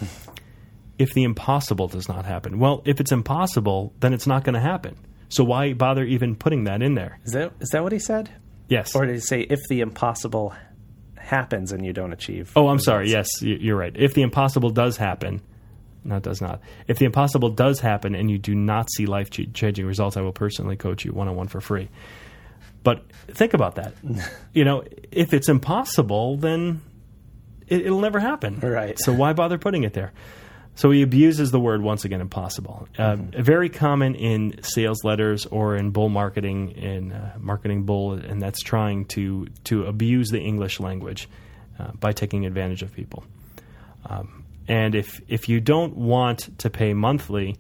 if 0.99 1.13
the 1.15 1.23
impossible 1.23 1.87
does 1.87 2.09
not 2.09 2.25
happen, 2.25 2.59
well, 2.59 2.83
if 2.85 2.99
it's 2.99 3.13
impossible, 3.13 3.93
then 4.01 4.13
it's 4.13 4.27
not 4.27 4.43
going 4.43 4.55
to 4.55 4.61
happen. 4.61 4.97
So 5.29 5.45
why 5.45 5.73
bother 5.73 6.03
even 6.03 6.35
putting 6.35 6.65
that 6.65 6.83
in 6.83 6.95
there? 6.95 7.21
Is 7.25 7.33
that 7.35 7.53
is 7.61 7.69
that 7.69 7.85
what 7.85 7.93
he 7.93 8.01
said? 8.01 8.29
Yes. 8.67 8.97
Or 8.97 9.07
did 9.07 9.15
he 9.15 9.21
say 9.21 9.43
if 9.43 9.61
the 9.69 9.83
impossible 9.83 10.53
happens 11.17 11.71
and 11.71 11.87
you 11.87 11.93
don't 11.93 12.13
achieve? 12.13 12.51
Oh, 12.57 12.67
I'm 12.67 12.79
results? 12.79 12.85
sorry. 12.87 13.11
Yes, 13.11 13.29
you're 13.41 13.77
right. 13.77 13.95
If 13.95 14.15
the 14.15 14.23
impossible 14.23 14.71
does 14.71 14.97
happen 14.97 15.43
no, 16.05 16.17
it 16.17 16.23
does 16.23 16.41
not. 16.41 16.61
If 16.89 16.99
the 16.99 17.05
impossible 17.05 17.51
does 17.51 17.81
happen 17.81 18.15
and 18.15 18.31
you 18.31 18.39
do 18.39 18.55
not 18.55 18.91
see 18.91 19.07
life 19.07 19.31
changing 19.31 19.87
results, 19.87 20.17
I 20.17 20.21
will 20.21 20.33
personally 20.33 20.77
coach 20.77 21.05
you 21.05 21.13
one 21.13 21.29
on 21.29 21.37
one 21.37 21.49
for 21.49 21.61
free. 21.61 21.89
But 22.83 23.05
think 23.29 23.55
about 23.55 23.77
that. 23.77 23.95
you 24.53 24.65
know, 24.65 24.85
if 25.11 25.33
it's 25.33 25.49
impossible, 25.49 26.37
then 26.37 26.81
it, 27.69 27.91
will 27.91 28.01
never 28.01 28.19
happen. 28.19 28.59
Right. 28.61 28.99
So 28.99 29.13
why 29.13 29.33
bother 29.33 29.59
putting 29.59 29.85
it 29.85 29.93
there? 29.93 30.13
So 30.75 30.91
he 30.91 31.03
abuses 31.03 31.51
the 31.51 31.61
word 31.61 31.83
once 31.83 32.05
again, 32.05 32.21
impossible. 32.21 32.89
Uh, 32.99 33.17
mm-hmm. 33.17 33.43
Very 33.43 33.69
common 33.69 34.15
in 34.15 34.63
sales 34.63 35.05
letters 35.05 35.45
or 35.47 35.77
in 35.77 35.91
bull 35.91 36.09
marketing, 36.09 36.71
in 36.71 37.13
uh, 37.13 37.35
marketing 37.39 37.85
bull, 37.85 38.15
and 38.15 38.41
that's 38.41 38.61
trying 38.63 39.05
to 39.07 39.49
to 39.65 39.85
abuse 39.85 40.31
the 40.31 40.41
English 40.41 40.81
language 40.81 41.29
uh, 41.79 41.93
by 41.93 42.13
taking 42.13 42.47
advantage 42.47 42.83
of 42.83 42.93
people. 42.93 43.23
Um, 44.07 44.42
and 44.69 44.95
if 44.95 45.21
if 45.29 45.49
you 45.49 45.61
don't 45.61 45.97
want 45.97 46.59
to 46.59 46.71
pay 46.71 46.95
monthly, 46.95 47.57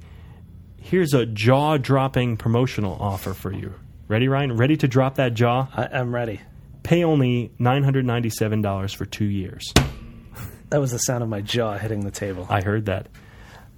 here's 0.80 1.14
a 1.14 1.26
jaw 1.26 1.76
dropping 1.76 2.36
promotional 2.36 2.96
offer 3.00 3.34
for 3.34 3.52
you. 3.52 3.74
Ready, 4.08 4.28
Ryan? 4.28 4.56
Ready 4.56 4.76
to 4.78 4.88
drop 4.88 5.16
that 5.16 5.34
jaw? 5.34 5.68
I, 5.74 6.00
am 6.00 6.14
ready. 6.14 6.40
Pay 6.82 7.04
only 7.04 7.52
nine 7.58 7.82
hundred 7.82 8.04
ninety 8.04 8.30
seven 8.30 8.62
dollars 8.62 8.92
for 8.92 9.04
two 9.04 9.24
years. 9.24 9.72
That 10.70 10.80
was 10.80 10.90
the 10.90 10.98
sound 10.98 11.22
of 11.22 11.28
my 11.28 11.40
jaw 11.40 11.76
hitting 11.76 12.00
the 12.00 12.10
table. 12.10 12.46
I 12.48 12.62
heard 12.62 12.86
that. 12.86 13.08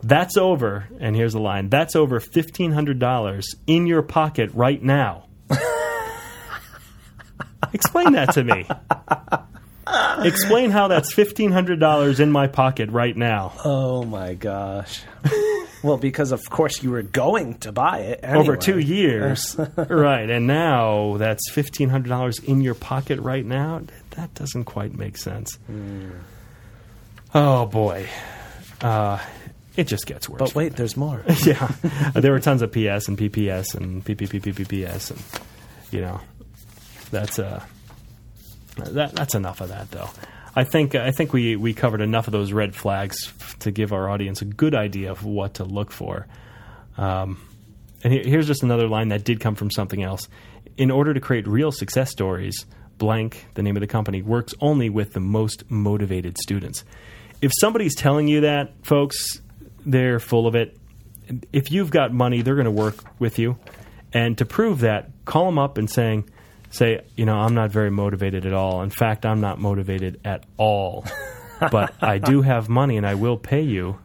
That's 0.03 0.37
over, 0.37 0.87
and 1.01 1.17
here's 1.17 1.33
the 1.33 1.41
line. 1.41 1.69
That's 1.69 1.97
over 1.97 2.21
fifteen 2.21 2.73
hundred 2.73 2.99
dollars 2.99 3.47
in 3.67 3.87
your 3.87 4.03
pocket 4.03 4.51
right 4.55 4.83
now. 4.83 5.27
Explain 7.73 8.13
that 8.13 8.33
to 8.35 8.45
me. 8.45 8.67
Explain 10.25 10.71
how 10.71 10.89
that's 10.89 11.13
fifteen 11.15 11.53
hundred 11.53 11.81
dollars 11.81 12.21
in 12.21 12.31
my 12.33 12.47
pocket 12.47 12.91
right 12.91 13.17
now. 13.17 13.53
Oh 13.65 14.05
my 14.05 14.35
gosh. 14.35 15.03
well, 15.83 15.97
because 15.97 16.33
of 16.33 16.49
course 16.51 16.83
you 16.83 16.91
were 16.91 17.03
going 17.03 17.55
to 17.59 17.73
buy 17.73 17.99
it 18.01 18.21
anyway. 18.23 18.41
over 18.41 18.57
two 18.57 18.79
years, 18.79 19.57
right? 19.77 20.29
And 20.29 20.47
now 20.47 21.17
that's 21.19 21.51
fifteen 21.51 21.89
hundred 21.89 22.09
dollars 22.09 22.39
in 22.39 22.61
your 22.61 22.75
pocket 22.75 23.21
right 23.21 23.45
now. 23.45 23.83
that 24.11 24.33
doesn't 24.35 24.65
quite 24.65 24.95
make 24.97 25.17
sense. 25.17 25.59
Oh 27.35 27.67
boy, 27.67 28.09
uh, 28.81 29.19
it 29.77 29.85
just 29.89 30.07
gets 30.07 30.29
worse. 30.29 30.39
But 30.39 30.55
wait, 30.55 30.77
there's 30.77 30.97
more. 30.97 31.23
yeah, 31.45 31.73
there 32.15 32.33
were 32.33 32.41
tons 32.41 32.63
of 32.63 32.71
PS 32.71 33.09
and 33.09 33.19
PPS 33.19 33.75
and 33.75 34.05
PPPPPS, 34.05 35.11
and 35.11 35.23
you 35.91 36.01
know, 36.01 36.21
that's 37.11 37.39
uh, 37.39 37.63
that, 38.77 39.13
that's 39.13 39.35
enough 39.35 39.61
of 39.61 39.69
that 39.69 39.91
though. 39.91 40.11
I 40.57 40.65
think 40.65 40.95
I 40.95 41.11
think 41.11 41.33
we 41.33 41.57
we 41.57 41.75
covered 41.75 42.01
enough 42.01 42.29
of 42.29 42.33
those 42.33 42.53
red 42.53 42.75
flags 42.75 43.33
to 43.61 43.71
give 43.71 43.93
our 43.93 44.09
audience 44.09 44.41
a 44.43 44.45
good 44.45 44.75
idea 44.75 45.11
of 45.11 45.25
what 45.25 45.55
to 45.55 45.65
look 45.65 45.91
for. 45.91 46.27
Um, 46.97 47.41
and 48.05 48.13
here- 48.13 48.23
here's 48.25 48.47
just 48.47 48.63
another 48.63 48.87
line 48.87 49.09
that 49.09 49.25
did 49.25 49.41
come 49.41 49.55
from 49.57 49.71
something 49.71 50.03
else. 50.03 50.29
In 50.77 50.91
order 50.91 51.13
to 51.15 51.21
create 51.21 51.47
real 51.49 51.73
success 51.73 52.11
stories, 52.11 52.67
blank, 52.99 53.47
the 53.55 53.63
name 53.63 53.77
of 53.77 53.81
the 53.81 53.87
company, 53.87 54.23
works 54.23 54.55
only 54.61 54.91
with 54.91 55.13
the 55.13 55.21
most 55.21 55.69
motivated 55.71 56.39
students. 56.39 56.85
If 57.41 57.51
somebody's 57.59 57.95
telling 57.95 58.29
you 58.29 58.43
that, 58.43 58.73
folks, 58.83 59.41
they're 59.85 60.21
full 60.21 60.47
of 60.47 60.55
it. 60.55 60.77
If 61.53 61.73
you've 61.73 61.91
got 61.91 62.13
money, 62.13 62.43
they're 62.43 62.55
going 62.55 62.65
to 62.67 62.71
work 62.71 62.97
with 63.19 63.39
you. 63.39 63.57
And 64.13 64.39
to 64.39 64.45
prove 64.45 64.81
that, 64.81 65.11
call 65.25 65.47
them 65.47 65.59
up 65.59 65.79
and 65.79 65.91
saying, 65.91 66.29
say, 66.75 67.01
you 67.17 67.25
know, 67.25 67.37
I'm 67.37 67.55
not 67.55 67.71
very 67.71 67.91
motivated 67.91 68.47
at 68.47 68.53
all. 68.53 68.83
In 68.83 68.91
fact, 68.91 69.25
I'm 69.25 69.41
not 69.41 69.59
motivated 69.59 70.21
at 70.25 70.45
all. 70.57 71.05
but 71.71 71.95
I 72.03 72.19
do 72.19 72.43
have 72.43 72.69
money 72.69 72.97
and 72.97 73.07
I 73.07 73.15
will 73.15 73.37
pay 73.39 73.63
you 73.63 73.99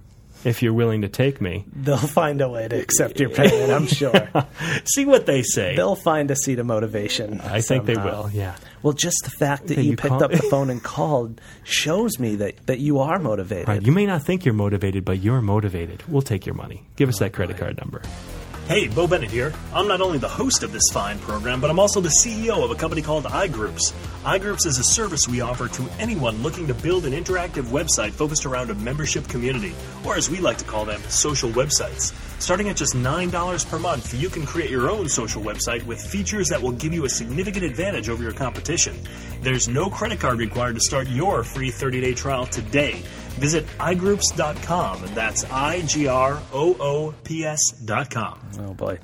if 0.45 0.63
you're 0.63 0.73
willing 0.73 1.01
to 1.01 1.09
take 1.09 1.41
me. 1.41 1.65
They'll 1.73 1.97
find 1.97 2.39
a 2.39 2.47
way 2.47 2.67
to 2.67 2.79
accept 2.79 3.19
your 3.19 3.29
payment, 3.29 3.71
I'm 3.71 3.87
sure. 3.87 4.29
See 4.85 5.05
what 5.05 5.25
they 5.25 5.41
say. 5.43 5.75
They'll 5.75 5.95
find 5.95 6.31
a 6.31 6.35
seed 6.35 6.59
of 6.59 6.65
motivation. 6.65 7.41
I 7.41 7.59
think 7.59 7.85
they 7.85 7.95
will, 7.95 8.29
yeah. 8.31 8.55
Well, 8.81 8.93
just 8.93 9.17
the 9.25 9.31
fact 9.31 9.67
that 9.67 9.73
Okay, 9.73 9.81
you, 9.81 9.91
you 9.91 9.97
picked 9.97 10.09
call- 10.09 10.23
up 10.23 10.31
the 10.31 10.37
phone 10.49 10.69
and 10.69 10.81
called 10.81 11.41
shows 11.63 12.19
me 12.19 12.35
that, 12.37 12.67
that 12.67 12.79
you 12.79 12.99
are 12.99 13.19
motivated. 13.19 13.67
Right. 13.67 13.81
You 13.81 13.91
may 13.91 14.05
not 14.05 14.23
think 14.23 14.45
you're 14.45 14.53
motivated, 14.53 15.03
but 15.03 15.19
you're 15.19 15.41
motivated. 15.41 16.03
We'll 16.07 16.21
take 16.21 16.45
your 16.45 16.55
money. 16.55 16.87
Give 16.95 17.09
us 17.09 17.19
that 17.19 17.33
credit 17.33 17.57
card 17.57 17.77
number. 17.77 18.01
Hey, 18.69 18.87
Bo 18.87 19.07
Bennett 19.07 19.31
here. 19.31 19.51
I'm 19.73 19.87
not 19.87 19.99
only 19.99 20.19
the 20.19 20.29
host 20.29 20.61
of 20.61 20.71
this 20.71 20.91
fine 20.93 21.17
program, 21.17 21.59
but 21.59 21.71
I'm 21.71 21.79
also 21.79 22.01
the 22.01 22.13
CEO 22.23 22.63
of 22.63 22.69
a 22.69 22.75
company 22.75 23.01
called 23.01 23.23
iGroops. 23.23 23.93
iGroops 24.21 24.67
is 24.67 24.77
a 24.77 24.83
service 24.83 25.27
we 25.27 25.41
offer 25.41 25.67
to 25.69 25.89
anyone 25.97 26.43
looking 26.43 26.67
to 26.67 26.75
build 26.75 27.07
an 27.07 27.13
interactive 27.13 27.63
website 27.63 28.11
focused 28.11 28.45
around 28.45 28.69
a 28.69 28.75
membership 28.75 29.27
community, 29.27 29.73
or 30.05 30.17
as 30.17 30.29
we 30.29 30.37
like 30.37 30.59
to 30.59 30.65
call 30.65 30.85
them, 30.85 31.01
social 31.09 31.49
websites. 31.49 32.13
Starting 32.39 32.69
at 32.69 32.77
just 32.77 32.95
$9 32.95 33.69
per 33.69 33.77
month, 33.79 34.13
you 34.13 34.29
can 34.29 34.45
create 34.45 34.69
your 34.69 34.89
own 34.89 35.09
social 35.09 35.43
website 35.43 35.85
with 35.85 36.01
features 36.01 36.47
that 36.47 36.61
will 36.61 36.71
give 36.71 36.93
you 36.93 37.03
a 37.05 37.09
significant 37.09 37.65
advantage 37.65 38.07
over 38.07 38.23
your 38.23 38.31
competition. 38.31 38.97
There's 39.41 39.67
no 39.67 39.89
credit 39.89 40.19
card 40.21 40.39
required 40.39 40.75
to 40.75 40.81
start 40.81 41.07
your 41.07 41.43
free 41.43 41.69
30 41.69 42.01
day 42.01 42.13
trial 42.13 42.45
today. 42.45 43.03
Visit 43.39 43.67
iGroops.com, 43.77 45.03
and 45.03 45.15
that's 45.15 45.43
I 45.45 45.81
G 45.81 46.07
R 46.07 46.41
O 46.53 46.75
O 46.79 47.13
P 47.23 47.45
S.com. 47.45 48.39
Oh 48.59 48.73
boy. 48.73 48.99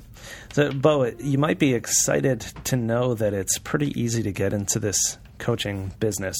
So, 0.52 0.72
Bo, 0.72 1.04
you 1.18 1.38
might 1.38 1.58
be 1.58 1.74
excited 1.74 2.40
to 2.64 2.76
know 2.76 3.14
that 3.14 3.34
it's 3.34 3.58
pretty 3.58 3.98
easy 4.00 4.22
to 4.22 4.32
get 4.32 4.52
into 4.52 4.78
this 4.78 5.18
coaching 5.38 5.92
business. 6.00 6.36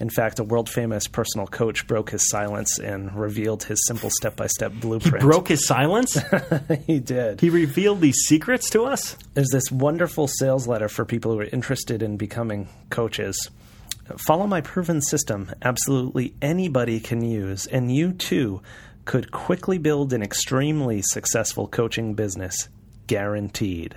In 0.00 0.10
fact, 0.10 0.38
a 0.38 0.44
world 0.44 0.68
famous 0.68 1.08
personal 1.08 1.46
coach 1.48 1.86
broke 1.88 2.10
his 2.10 2.28
silence 2.28 2.78
and 2.78 3.12
revealed 3.14 3.64
his 3.64 3.84
simple 3.86 4.10
step 4.10 4.36
by 4.36 4.46
step 4.46 4.72
blueprint. 4.74 5.22
He 5.22 5.28
broke 5.28 5.48
his 5.48 5.66
silence. 5.66 6.16
he 6.86 7.00
did. 7.00 7.40
he 7.40 7.50
revealed 7.50 8.00
these 8.00 8.18
secrets 8.26 8.70
to 8.70 8.84
us. 8.84 9.16
There's 9.34 9.50
this 9.50 9.72
wonderful 9.72 10.28
sales 10.28 10.68
letter 10.68 10.88
for 10.88 11.04
people 11.04 11.32
who 11.32 11.40
are 11.40 11.44
interested 11.44 12.02
in 12.02 12.16
becoming 12.16 12.68
coaches. 12.90 13.50
Follow 14.16 14.46
my 14.46 14.60
proven 14.60 15.02
system. 15.02 15.50
Absolutely 15.62 16.34
anybody 16.40 17.00
can 17.00 17.22
use, 17.22 17.66
and 17.66 17.94
you 17.94 18.12
too 18.12 18.62
could 19.04 19.30
quickly 19.32 19.78
build 19.78 20.12
an 20.12 20.22
extremely 20.22 21.02
successful 21.02 21.66
coaching 21.66 22.14
business. 22.14 22.68
Guaranteed. 23.06 23.96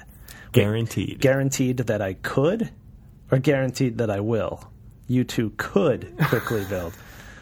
Guaranteed. 0.51 1.19
Guaranteed 1.19 1.77
that 1.77 2.01
I 2.01 2.13
could, 2.13 2.71
or 3.31 3.39
guaranteed 3.39 3.97
that 3.99 4.09
I 4.09 4.19
will. 4.19 4.69
You 5.07 5.23
too 5.23 5.51
could 5.57 6.15
quickly 6.25 6.65
build. 6.69 6.93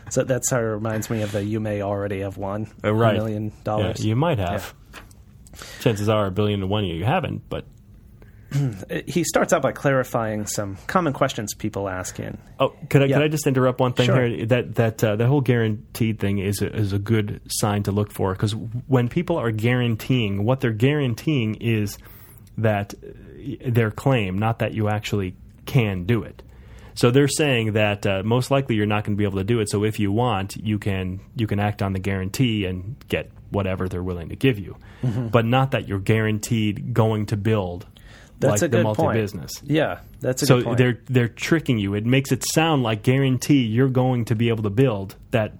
So 0.10 0.24
that 0.24 0.46
sort 0.46 0.64
of 0.64 0.72
reminds 0.72 1.10
me 1.10 1.22
of 1.22 1.32
the 1.32 1.44
you 1.44 1.60
may 1.60 1.82
already 1.82 2.22
have 2.22 2.38
won 2.38 2.68
Uh, 2.84 2.94
right. 2.94 3.16
a 3.16 3.18
million 3.20 3.46
Yeah, 3.46 3.52
dollars. 3.64 4.06
you 4.06 4.16
might 4.16 4.40
have. 4.40 4.74
Chances 5.82 6.10
are 6.10 6.26
a 6.28 6.32
billion 6.32 6.62
to 6.62 6.68
one 6.68 6.86
you 6.86 7.04
haven't, 7.06 7.44
but 7.50 7.66
he 9.06 9.24
starts 9.24 9.54
out 9.54 9.62
by 9.62 9.72
clarifying 9.72 10.48
some 10.48 10.78
common 10.88 11.14
questions 11.14 11.54
people 11.54 11.88
ask 11.88 12.20
in. 12.20 12.38
Oh, 12.60 12.74
could 12.90 13.04
I 13.04 13.06
Yeah. 13.06 13.18
could 13.18 13.26
I 13.26 13.28
just 13.28 13.46
interrupt 13.46 13.80
one 13.80 13.94
thing 13.94 14.08
Sure. 14.08 14.26
here? 14.26 14.46
That 14.48 14.76
that 14.76 15.04
uh, 15.04 15.16
the 15.16 15.28
whole 15.28 15.42
guaranteed 15.42 16.20
thing 16.20 16.40
is 16.40 16.62
a, 16.64 16.76
is 16.76 16.92
a 16.94 16.98
good 17.00 17.42
sign 17.48 17.84
to 17.84 17.92
look 17.92 18.12
for 18.12 18.32
because 18.34 18.56
when 18.88 19.08
people 19.10 19.38
are 19.38 19.52
guaranteeing, 19.52 20.44
what 20.46 20.62
they're 20.62 20.72
guaranteeing 20.72 21.56
is 21.56 22.00
that 22.58 22.96
their 23.66 23.92
claim, 23.92 24.40
not 24.40 24.60
that 24.60 24.74
you 24.74 24.90
actually 24.90 25.36
can 25.76 26.04
do 26.06 26.24
it. 26.24 26.42
So 26.96 27.12
they're 27.12 27.30
saying 27.30 27.74
that 27.74 28.06
uh, 28.06 28.24
most 28.26 28.52
likely 28.52 28.76
you're 28.76 28.86
not 28.96 29.04
going 29.06 29.16
to 29.16 29.18
be 29.18 29.24
able 29.24 29.38
to 29.38 29.44
do 29.54 29.60
it. 29.62 29.70
So 29.70 29.86
if 29.86 30.00
you 30.00 30.12
want, 30.12 30.58
you 30.58 30.78
can 30.80 31.22
you 31.36 31.48
can 31.48 31.60
act 31.60 31.82
on 31.82 31.94
the 31.94 32.00
guarantee 32.00 32.66
and 32.66 32.96
get 33.08 33.32
whatever 33.52 33.88
they're 33.88 34.04
willing 34.04 34.30
to 34.30 34.36
give 34.36 34.60
you, 34.60 34.76
but 35.32 35.46
not 35.46 35.72
that 35.72 35.88
you're 35.88 36.00
guaranteed 36.14 36.94
going 36.94 37.26
to 37.28 37.38
build 37.38 37.86
Mm-hmm. 38.42 38.52
That's 38.52 38.62
like 38.62 38.70
a 38.70 38.72
the 38.72 38.78
good 38.78 38.84
multi-business. 38.84 39.60
point. 39.60 39.72
Yeah, 39.72 40.00
that's 40.22 40.42
a 40.44 40.46
So 40.46 40.56
good 40.58 40.66
point. 40.66 40.78
they're 40.78 41.00
they're 41.10 41.28
tricking 41.28 41.78
you. 41.78 41.94
It 41.96 42.06
makes 42.06 42.32
it 42.32 42.42
sound 42.54 42.84
like 42.84 43.04
guarantee 43.04 43.64
you're 43.66 43.90
going 43.90 44.24
to 44.26 44.36
be 44.36 44.48
able 44.48 44.64
to 44.64 44.70
build 44.70 45.16
that. 45.32 45.52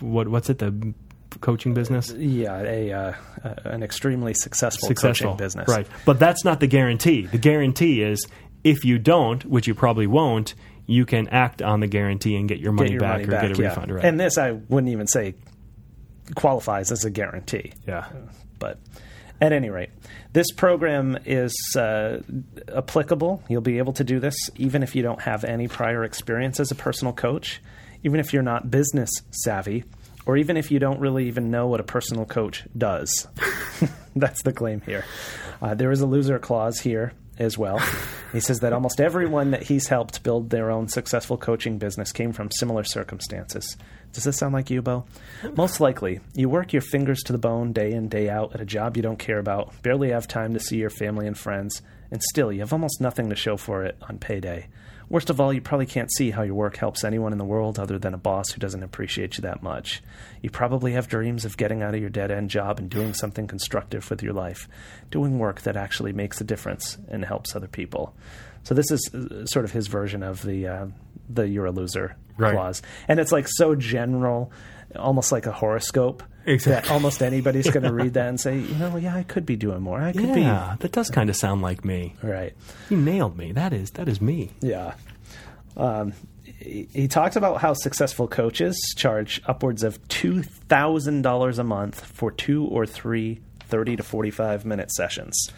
What 0.00 0.28
what's 0.28 0.48
it? 0.48 0.58
The 0.60 0.94
coaching 1.40 1.74
business. 1.74 2.12
yeah, 2.12 2.60
a 2.62 2.92
uh, 2.92 3.12
uh, 3.44 3.54
an 3.64 3.82
extremely 3.82 4.34
successful, 4.34 4.86
Successful 4.86 5.30
coaching 5.32 5.36
business. 5.44 5.68
right? 5.68 5.86
But 6.04 6.20
that's 6.20 6.44
not 6.44 6.60
the 6.60 6.68
guarantee. 6.68 7.26
The 7.26 7.38
guarantee 7.38 8.02
is 8.02 8.24
if 8.64 8.84
you 8.84 8.98
don't, 8.98 9.44
which 9.44 9.66
you 9.66 9.74
probably 9.74 10.06
won't, 10.06 10.54
you 10.86 11.04
can 11.04 11.28
act 11.28 11.60
on 11.62 11.80
the 11.80 11.86
guarantee 11.86 12.36
and 12.36 12.48
get 12.48 12.58
your 12.58 12.72
money 12.72 12.88
Get 12.88 12.92
your 12.94 13.00
back 13.00 13.12
money 13.12 13.24
or 13.24 13.30
back. 13.30 13.42
get 13.48 13.58
a 13.58 13.62
yeah. 13.62 13.68
refund. 13.68 13.92
Right? 13.94 14.04
And 14.04 14.18
this, 14.18 14.38
I 14.38 14.52
wouldn't 14.52 14.90
even 14.92 15.06
say 15.06 15.34
qualifies 16.34 16.90
as 16.92 17.04
a 17.04 17.10
guarantee. 17.10 17.72
yeah. 17.86 18.08
But 18.58 18.78
at 19.40 19.52
any 19.52 19.70
rate, 19.70 19.90
this 20.32 20.50
program 20.50 21.18
is 21.24 21.54
uh, 21.76 22.20
applicable. 22.74 23.42
You'll 23.48 23.60
be 23.60 23.78
able 23.78 23.92
to 23.94 24.04
do 24.04 24.18
this 24.18 24.34
even 24.56 24.82
if 24.82 24.96
you 24.96 25.02
don't 25.02 25.20
have 25.22 25.44
any 25.44 25.68
prior 25.68 26.04
experience 26.04 26.58
as 26.58 26.70
a 26.70 26.74
personal 26.74 27.12
coach, 27.12 27.60
even 28.02 28.18
if 28.18 28.32
you're 28.32 28.42
not 28.42 28.70
business 28.70 29.10
savvy, 29.30 29.84
or 30.26 30.36
even 30.36 30.56
if 30.56 30.70
you 30.70 30.78
don't 30.78 31.00
really 31.00 31.28
even 31.28 31.50
know 31.50 31.68
what 31.68 31.80
a 31.80 31.84
personal 31.84 32.24
coach 32.24 32.64
does. 32.76 33.28
That's 34.16 34.42
the 34.42 34.52
claim 34.52 34.80
here. 34.80 35.04
Uh, 35.62 35.74
there 35.74 35.90
is 35.92 36.00
a 36.00 36.06
loser 36.06 36.38
clause 36.38 36.80
here 36.80 37.12
as 37.38 37.56
well. 37.56 37.80
He 38.32 38.40
says 38.40 38.60
that 38.60 38.72
almost 38.72 39.00
everyone 39.00 39.52
that 39.52 39.62
he's 39.62 39.88
helped 39.88 40.22
build 40.22 40.50
their 40.50 40.70
own 40.70 40.88
successful 40.88 41.38
coaching 41.38 41.78
business 41.78 42.12
came 42.12 42.32
from 42.32 42.50
similar 42.50 42.84
circumstances. 42.84 43.76
Does 44.12 44.24
this 44.24 44.36
sound 44.36 44.54
like 44.54 44.70
you, 44.70 44.82
Bo? 44.82 45.06
Most 45.56 45.80
likely, 45.80 46.20
you 46.34 46.48
work 46.48 46.72
your 46.72 46.82
fingers 46.82 47.20
to 47.24 47.32
the 47.32 47.38
bone 47.38 47.72
day 47.72 47.92
in, 47.92 48.08
day 48.08 48.28
out 48.28 48.54
at 48.54 48.60
a 48.60 48.66
job 48.66 48.96
you 48.96 49.02
don't 49.02 49.18
care 49.18 49.38
about, 49.38 49.82
barely 49.82 50.10
have 50.10 50.28
time 50.28 50.52
to 50.54 50.60
see 50.60 50.76
your 50.76 50.90
family 50.90 51.26
and 51.26 51.38
friends, 51.38 51.80
and 52.10 52.22
still 52.22 52.52
you 52.52 52.60
have 52.60 52.72
almost 52.72 53.00
nothing 53.00 53.30
to 53.30 53.36
show 53.36 53.56
for 53.56 53.84
it 53.84 53.96
on 54.02 54.18
payday. 54.18 54.66
Worst 55.10 55.30
of 55.30 55.40
all, 55.40 55.54
you 55.54 55.62
probably 55.62 55.86
can't 55.86 56.12
see 56.12 56.30
how 56.30 56.42
your 56.42 56.54
work 56.54 56.76
helps 56.76 57.02
anyone 57.02 57.32
in 57.32 57.38
the 57.38 57.44
world 57.44 57.78
other 57.78 57.98
than 57.98 58.12
a 58.12 58.18
boss 58.18 58.50
who 58.50 58.58
doesn't 58.58 58.82
appreciate 58.82 59.38
you 59.38 59.42
that 59.42 59.62
much. 59.62 60.02
You 60.42 60.50
probably 60.50 60.92
have 60.92 61.08
dreams 61.08 61.46
of 61.46 61.56
getting 61.56 61.82
out 61.82 61.94
of 61.94 62.00
your 62.00 62.10
dead 62.10 62.30
end 62.30 62.50
job 62.50 62.78
and 62.78 62.90
doing 62.90 63.14
something 63.14 63.46
constructive 63.46 64.10
with 64.10 64.22
your 64.22 64.34
life, 64.34 64.68
doing 65.10 65.38
work 65.38 65.62
that 65.62 65.76
actually 65.78 66.12
makes 66.12 66.40
a 66.42 66.44
difference 66.44 66.98
and 67.08 67.24
helps 67.24 67.56
other 67.56 67.68
people. 67.68 68.14
So 68.64 68.74
this 68.74 68.90
is 68.90 69.10
uh, 69.14 69.46
sort 69.46 69.64
of 69.64 69.72
his 69.72 69.86
version 69.86 70.22
of 70.22 70.42
the 70.42 70.66
uh, 70.66 70.86
the 71.30 71.48
"you're 71.48 71.66
a 71.66 71.72
loser" 71.72 72.16
Right. 72.36 72.52
clause, 72.52 72.82
and 73.08 73.18
it's 73.18 73.32
like 73.32 73.46
so 73.48 73.74
general, 73.74 74.52
almost 74.96 75.32
like 75.32 75.46
a 75.46 75.52
horoscope. 75.52 76.22
Exactly. 76.46 76.88
That 76.88 76.94
almost 76.94 77.22
anybody's 77.22 77.68
going 77.70 77.82
to 77.86 77.92
read 77.92 78.14
that 78.14 78.28
and 78.28 78.40
say, 78.40 78.58
you 78.58 78.74
know, 78.76 78.96
yeah, 78.96 79.14
I 79.14 79.22
could 79.22 79.44
be 79.44 79.56
doing 79.56 79.80
more. 79.82 80.00
I 80.00 80.12
could 80.12 80.22
Yeah, 80.36 80.76
that 80.80 80.92
does 80.92 81.10
kind 81.10 81.28
of 81.28 81.36
sound 81.36 81.60
like 81.62 81.84
me. 81.84 82.14
be 82.22 82.28
right. 82.28 82.54
You 82.88 82.96
nailed 82.96 83.36
me. 83.36 83.52
That 83.52 83.72
is 83.74 83.90
that 83.92 84.08
is 84.08 84.20
me. 84.20 84.50
Yeah. 84.60 84.94
Um, 85.76 86.14
he, 86.44 86.88
he 86.92 87.06
talks 87.08 87.36
about 87.36 87.60
how 87.60 87.74
successful 87.74 88.26
coaches 88.28 88.76
charge 88.96 89.40
upwards 89.46 89.82
of 89.84 90.02
$2,000 90.08 91.58
a 91.58 91.64
month 91.64 92.04
for 92.04 92.30
two 92.32 92.64
or 92.66 92.86
three 92.86 93.40
30 93.60 93.96
to 93.96 94.02
45 94.02 94.64
minute 94.64 94.90
sessions. 94.90 95.50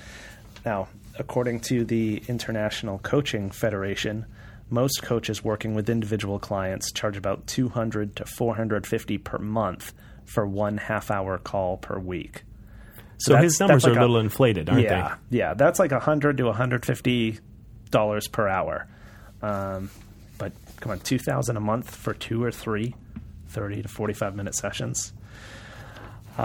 Now, 0.65 0.89
according 1.19 1.61
to 1.61 1.85
the 1.85 2.23
International 2.29 2.99
Coaching 2.99 3.51
Federation, 3.51 4.27
most 4.71 5.03
coaches 5.03 5.43
working 5.45 5.75
with 5.75 5.91
individual 5.91 6.39
clients 6.39 6.93
charge 6.93 7.17
about 7.17 7.47
200 7.47 8.17
to 8.17 8.25
450 8.25 9.19
per 9.19 9.39
month 9.39 9.93
for 10.25 10.47
one 10.47 10.77
half 10.79 11.11
hour 11.11 11.39
call 11.39 11.77
per 11.77 11.99
week. 11.99 12.45
So 13.19 13.33
that's- 13.33 13.53
his 13.53 13.61
numbers 13.61 13.83
that's 13.83 13.95
are 13.95 13.99
a 13.99 14.01
little 14.01 14.19
inflated, 14.19 14.69
aren't 14.71 14.83
they? 14.83 14.95
yeah, 14.95 15.15
yeah, 15.29 15.55
that's 15.55 15.79
like 15.79 15.93
a 15.93 16.01
hundred 16.01 16.37
to 16.39 16.45
one 16.45 16.55
hundred 16.55 16.87
fifty 16.87 17.39
dollars 17.91 18.29
per 18.29 18.49
hour. 18.49 18.87
Um, 19.43 19.91
but 20.39 20.53
come 20.79 20.93
on, 20.93 21.01
2000 21.01 21.57
a 21.57 21.61
month 21.61 21.95
for 21.95 22.15
two 22.15 22.43
or 22.43 22.51
three 22.53 22.95
30 23.49 23.83
to 23.83 23.89
45 23.89 24.37
minute 24.37 24.55
sessions. 24.55 25.13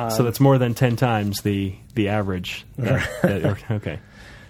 so 0.09 0.23
that's 0.23 0.39
more 0.39 0.57
than 0.57 0.73
10 0.73 0.95
times 0.95 1.41
the, 1.43 1.75
the 1.93 2.09
average. 2.09 2.65
that- 2.77 3.07
that- 3.21 3.71
okay. 3.71 3.99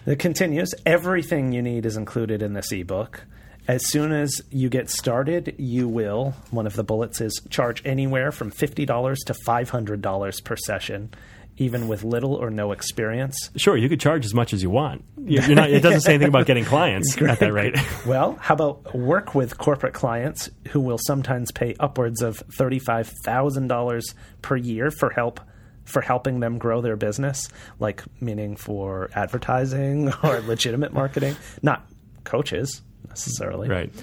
It 0.08 0.20
continues. 0.20 0.74
Everything 0.86 1.52
you 1.52 1.62
need 1.64 1.86
is 1.86 1.98
included 1.98 2.42
in 2.44 2.54
this 2.54 2.72
ebook. 2.72 3.26
As 3.68 3.88
soon 3.88 4.12
as 4.12 4.42
you 4.52 4.70
get 4.70 4.92
started, 4.92 5.56
you 5.58 5.88
will, 5.88 6.36
one 6.52 6.68
of 6.68 6.76
the 6.76 6.84
bullets 6.84 7.20
is 7.20 7.42
charge 7.50 7.82
anywhere 7.84 8.32
from 8.32 8.52
$50 8.52 9.26
to 9.26 9.34
$500 9.34 10.44
per 10.44 10.56
session, 10.56 11.12
even 11.58 11.88
with 11.88 12.04
little 12.04 12.36
or 12.36 12.52
no 12.52 12.72
experience. 12.72 13.50
Sure, 13.56 13.76
you 13.76 13.90
could 13.90 14.00
charge 14.00 14.24
as 14.24 14.36
much 14.36 14.54
as 14.54 14.62
you 14.62 14.70
want. 14.70 15.04
Not, 15.18 15.72
it 15.72 15.82
doesn't 15.82 16.02
say 16.02 16.14
anything 16.14 16.28
about 16.28 16.46
getting 16.46 16.64
clients 16.64 17.20
at 17.20 17.40
that 17.40 17.54
rate. 17.54 17.76
Well, 18.06 18.38
how 18.40 18.54
about 18.54 18.94
work 18.94 19.34
with 19.34 19.58
corporate 19.58 19.96
clients 19.96 20.52
who 20.68 20.80
will 20.80 21.00
sometimes 21.00 21.52
pay 21.52 21.76
upwards 21.80 22.22
of 22.22 22.44
$35,000 22.50 24.14
per 24.44 24.56
year 24.56 24.92
for 24.92 25.10
help 25.10 25.40
for 25.86 26.02
helping 26.02 26.40
them 26.40 26.60
grow 26.60 26.82
their 26.82 26.96
business, 26.96 27.50
like 27.80 28.04
meaning 28.22 28.56
for 28.56 29.10
advertising 29.16 30.14
or 30.24 30.42
legitimate 30.42 30.94
marketing, 30.94 31.36
not 31.64 31.88
coaches 32.26 32.82
necessarily. 33.16 33.70
right. 33.70 33.94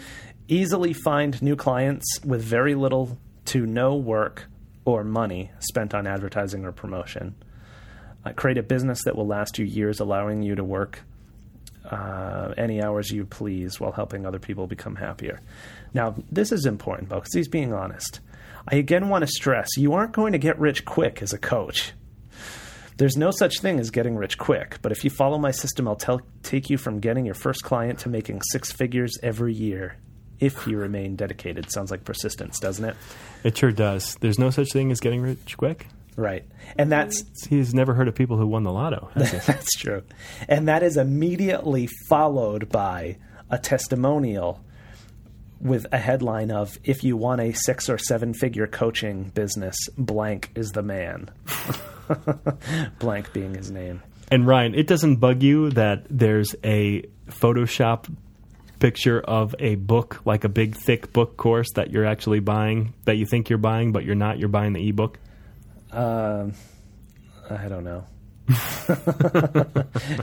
Easily 0.49 0.93
find 0.93 1.41
new 1.41 1.57
clients 1.57 2.05
with 2.25 2.43
very 2.43 2.75
little 2.75 3.17
to 3.47 3.65
no 3.65 3.95
work 3.95 4.47
or 4.85 5.05
money 5.05 5.51
spent 5.61 5.95
on 5.95 6.07
advertising 6.07 6.65
or 6.65 6.73
promotion. 6.73 7.35
Uh, 8.25 8.33
create 8.33 8.59
a 8.59 8.63
business 8.63 9.05
that 9.05 9.17
will 9.17 9.27
last 9.27 9.59
you 9.59 9.65
years, 9.65 10.01
allowing 10.01 10.43
you 10.43 10.55
to 10.55 10.65
work 10.65 11.01
uh, 11.91 12.55
any 12.57 12.83
hours 12.83 13.11
you 13.11 13.25
please 13.25 13.81
while 13.81 13.93
helping 13.93 14.27
other 14.27 14.39
people 14.39 14.67
become 14.67 14.97
happier. 14.97 15.41
Now, 15.95 16.15
this 16.31 16.53
is 16.53 16.67
important, 16.67 17.09
Bo, 17.09 17.17
because 17.17 17.35
he's 17.35 17.49
being 17.49 17.73
honest. 17.73 18.21
I 18.69 18.77
again 18.77 19.09
want 19.09 19.23
to 19.23 19.29
stress 19.29 19.69
you 19.77 19.93
aren't 19.95 20.13
going 20.13 20.33
to 20.33 20.39
get 20.39 20.59
rich 20.59 20.85
quick 20.85 21.23
as 21.23 21.33
a 21.33 21.39
coach. 21.39 21.93
There's 22.97 23.17
no 23.17 23.31
such 23.31 23.61
thing 23.61 23.81
as 23.81 23.91
getting 23.91 24.17
rich 24.17 24.39
quick, 24.39 24.79
but 24.83 24.93
if 24.93 25.05
you 25.05 25.11
follow 25.11 25.39
my 25.39 25.51
system, 25.51 25.89
I'll 25.89 25.97
tell, 25.97 26.21
take 26.43 26.71
you 26.71 26.77
from 26.79 27.01
getting 27.01 27.25
your 27.25 27.35
first 27.35 27.63
client 27.63 27.99
to 28.01 28.09
making 28.09 28.43
six 28.51 28.71
figures 28.71 29.13
every 29.23 29.55
year 29.55 29.97
if 30.41 30.67
you 30.67 30.77
remain 30.77 31.17
dedicated. 31.17 31.71
Sounds 31.71 31.91
like 31.91 32.05
persistence, 32.05 32.59
doesn't 32.59 32.85
it? 32.85 32.97
It 33.45 33.57
sure 33.57 33.73
does. 33.73 34.17
There's 34.21 34.39
no 34.39 34.51
such 34.51 34.73
thing 34.73 34.91
as 34.91 35.01
getting 35.01 35.23
rich 35.23 35.57
quick. 35.57 35.87
Right. 36.17 36.45
And 36.77 36.93
that's 36.93 37.25
He's 37.47 37.73
never 37.73 37.95
heard 37.95 38.09
of 38.09 38.15
people 38.15 38.37
who 38.37 38.47
won 38.47 38.65
the 38.65 38.73
lotto. 38.73 39.11
That's 39.15 39.75
true. 39.79 40.03
And 40.47 40.69
that 40.69 40.83
is 40.83 40.99
immediately 40.99 41.89
followed 42.07 42.69
by 42.69 43.17
a 43.51 43.59
testimonial 43.59 44.63
with 45.63 45.87
a 45.93 45.99
headline 45.99 46.51
of 46.51 46.77
If 46.85 47.05
you 47.05 47.17
want 47.17 47.41
a 47.41 47.53
six 47.53 47.89
or 47.89 47.97
seven 47.97 48.35
figure 48.35 48.67
coaching 48.67 49.31
business, 49.31 49.77
blank 49.97 50.51
is 50.55 50.73
the 50.73 50.83
man. 50.83 51.31
blank 52.99 53.33
being 53.33 53.55
his 53.55 53.71
name. 53.71 54.03
And 54.31 54.47
Ryan, 54.47 54.75
it 54.75 54.87
doesn't 54.87 55.17
bug 55.17 55.43
you 55.43 55.71
that 55.71 56.05
there's 56.11 56.55
a 56.65 57.03
Photoshop 57.29 58.13
picture 58.79 59.21
of 59.21 59.55
a 59.61 59.77
book, 59.77 60.21
like 60.25 60.45
a 60.45 60.49
big 60.49 60.75
thick 60.75 61.13
book 61.13 61.37
course 61.37 61.69
that 61.75 61.91
you're 61.91 62.07
actually 62.07 62.41
buying, 62.41 62.95
that 63.05 63.17
you 63.17 63.27
think 63.27 63.49
you're 63.49 63.59
buying, 63.59 63.93
but 63.93 64.05
you're 64.05 64.17
not. 64.17 64.39
You're 64.39 64.49
buying 64.49 64.73
the 64.73 64.89
ebook. 64.89 65.19
Um, 65.93 66.55
I 67.49 67.69
don't 67.69 67.85
know. 67.85 68.05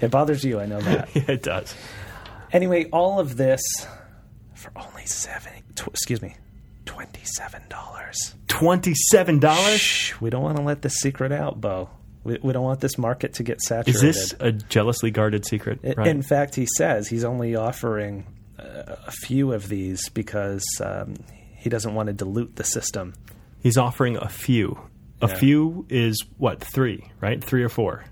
it 0.01 0.11
bothers 0.11 0.43
you, 0.43 0.59
I 0.59 0.65
know 0.65 0.81
that. 0.81 1.09
Yeah, 1.15 1.23
it 1.27 1.43
does. 1.43 1.73
Anyway, 2.51 2.89
all 2.91 3.19
of 3.19 3.37
this 3.37 3.61
for 4.59 4.71
only 4.75 5.05
seven, 5.05 5.51
tw- 5.75 5.87
excuse 5.87 6.21
me, 6.21 6.35
$27. 6.85 8.33
Twenty-seven 8.47 9.39
dollars. 9.39 9.79
Shh, 9.79 10.13
we 10.19 10.29
don't 10.29 10.41
want 10.43 10.57
to 10.57 10.63
let 10.63 10.81
this 10.81 10.95
secret 10.95 11.31
out, 11.31 11.59
Bo. 11.61 11.89
We, 12.23 12.37
we 12.43 12.51
don't 12.53 12.63
want 12.63 12.81
this 12.81 12.97
market 12.97 13.33
to 13.35 13.43
get 13.43 13.61
saturated. 13.61 13.95
Is 13.95 14.01
this 14.01 14.35
a 14.39 14.51
jealously 14.51 15.11
guarded 15.11 15.45
secret? 15.45 15.79
Ryan? 15.83 16.09
In 16.17 16.21
fact, 16.21 16.55
he 16.55 16.67
says 16.77 17.07
he's 17.07 17.23
only 17.23 17.55
offering 17.55 18.25
uh, 18.57 18.95
a 19.07 19.11
few 19.11 19.53
of 19.53 19.69
these 19.69 20.09
because 20.09 20.63
um, 20.83 21.15
he 21.57 21.69
doesn't 21.69 21.93
want 21.93 22.07
to 22.07 22.13
dilute 22.13 22.55
the 22.57 22.63
system. 22.65 23.13
He's 23.61 23.77
offering 23.77 24.17
a 24.17 24.27
few. 24.29 24.79
A 25.21 25.27
Yeah. 25.27 25.35
few 25.35 25.85
is 25.89 26.23
what 26.37 26.61
three, 26.61 27.09
right? 27.21 27.41
Three 27.43 27.63
or 27.63 27.69
four 27.69 28.03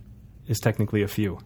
is 0.48 0.60
technically 0.60 1.02
a 1.04 1.08
few. 1.08 1.40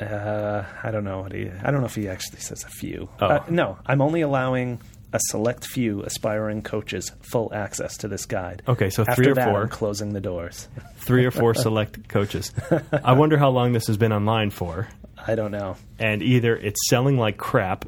Uh, 0.00 0.64
I 0.82 0.90
don't 0.90 1.04
know 1.04 1.20
what 1.20 1.32
he. 1.32 1.50
I 1.62 1.70
don't 1.70 1.80
know 1.80 1.86
if 1.86 1.94
he 1.94 2.08
actually 2.08 2.40
says 2.40 2.64
a 2.64 2.68
few. 2.68 3.08
Oh. 3.20 3.26
Uh, 3.26 3.44
no, 3.48 3.78
I'm 3.86 4.00
only 4.00 4.20
allowing 4.22 4.80
a 5.12 5.18
select 5.28 5.66
few 5.66 6.02
aspiring 6.02 6.62
coaches 6.62 7.10
full 7.20 7.52
access 7.52 7.96
to 7.98 8.08
this 8.08 8.26
guide. 8.26 8.62
Okay, 8.68 8.90
so 8.90 9.02
After 9.02 9.14
three 9.14 9.32
or 9.32 9.34
that, 9.34 9.48
four. 9.48 9.62
I'm 9.62 9.68
closing 9.68 10.12
the 10.12 10.20
doors. 10.20 10.68
Three 10.98 11.24
or 11.24 11.30
four 11.32 11.54
select 11.54 12.08
coaches. 12.08 12.52
I 13.04 13.14
wonder 13.14 13.36
how 13.36 13.48
long 13.50 13.72
this 13.72 13.86
has 13.88 13.96
been 13.96 14.12
online 14.12 14.50
for. 14.50 14.86
I 15.26 15.34
don't 15.34 15.50
know. 15.50 15.76
and 15.98 16.22
either 16.22 16.56
it's 16.56 16.88
selling 16.88 17.16
like 17.18 17.36
crap 17.38 17.84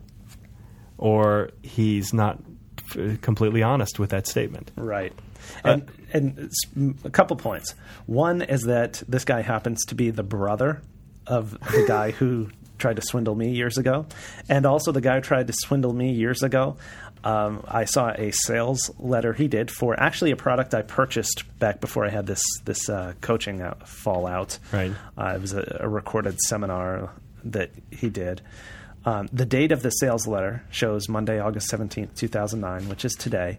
or 0.99 1.51
he's 1.63 2.13
not 2.13 2.39
f- 2.95 3.21
completely 3.21 3.63
honest 3.63 3.99
with 3.99 4.11
that 4.11 4.27
statement. 4.27 4.71
Right. 4.77 5.13
And 5.65 5.89
and 6.13 6.39
it's 6.39 6.61
m- 6.77 6.99
a 7.05 7.11
couple 7.11 7.37
points. 7.37 7.75
One 8.07 8.43
is 8.43 8.63
that 8.63 9.03
this 9.09 9.25
guy 9.25 9.43
happens 9.43 9.85
to 9.87 9.95
be 9.95 10.11
the 10.11 10.23
brother 10.23 10.83
of 11.27 11.53
the 11.53 11.85
guy 11.87 12.11
who 12.11 12.49
tried 12.79 12.97
to 12.97 13.03
swindle 13.03 13.35
me 13.35 13.51
years 13.51 13.79
ago, 13.79 14.07
and 14.49 14.66
also 14.66 14.93
the 14.93 15.01
guy 15.01 15.16
who 15.16 15.20
tried 15.20 15.47
to 15.47 15.53
swindle 15.53 15.93
me 15.93 16.12
years 16.12 16.43
ago. 16.43 16.77
Um, 17.25 17.64
I 17.68 17.85
saw 17.85 18.11
a 18.11 18.33
sales 18.33 18.91
letter 18.99 19.33
he 19.33 19.47
did 19.47 19.70
for 19.70 19.99
actually 19.99 20.33
a 20.33 20.37
product 20.37 20.75
I 20.75 20.83
purchased 20.83 21.45
back 21.61 21.81
before 21.81 22.05
I 22.05 22.11
had 22.11 22.27
this 22.27 22.43
this 22.64 22.89
uh, 22.89 23.14
coaching 23.20 23.61
out, 23.61 23.89
fallout. 23.89 24.59
Right. 24.73 24.93
Uh, 25.16 25.35
it 25.37 25.41
was 25.41 25.53
a, 25.53 25.79
a 25.81 25.89
recorded 25.89 26.41
seminar 26.41 27.11
that 27.45 27.70
he 27.91 28.11
did. 28.11 28.43
Um, 29.05 29.29
the 29.33 29.47
date 29.47 29.73
of 29.73 29.83
the 29.83 29.91
sales 29.91 30.27
letter 30.27 30.64
shows 30.70 31.09
Monday, 31.09 31.41
August 31.41 31.70
17th, 31.73 32.14
2009, 32.14 32.89
which 32.89 33.05
is 33.05 33.14
today. 33.14 33.59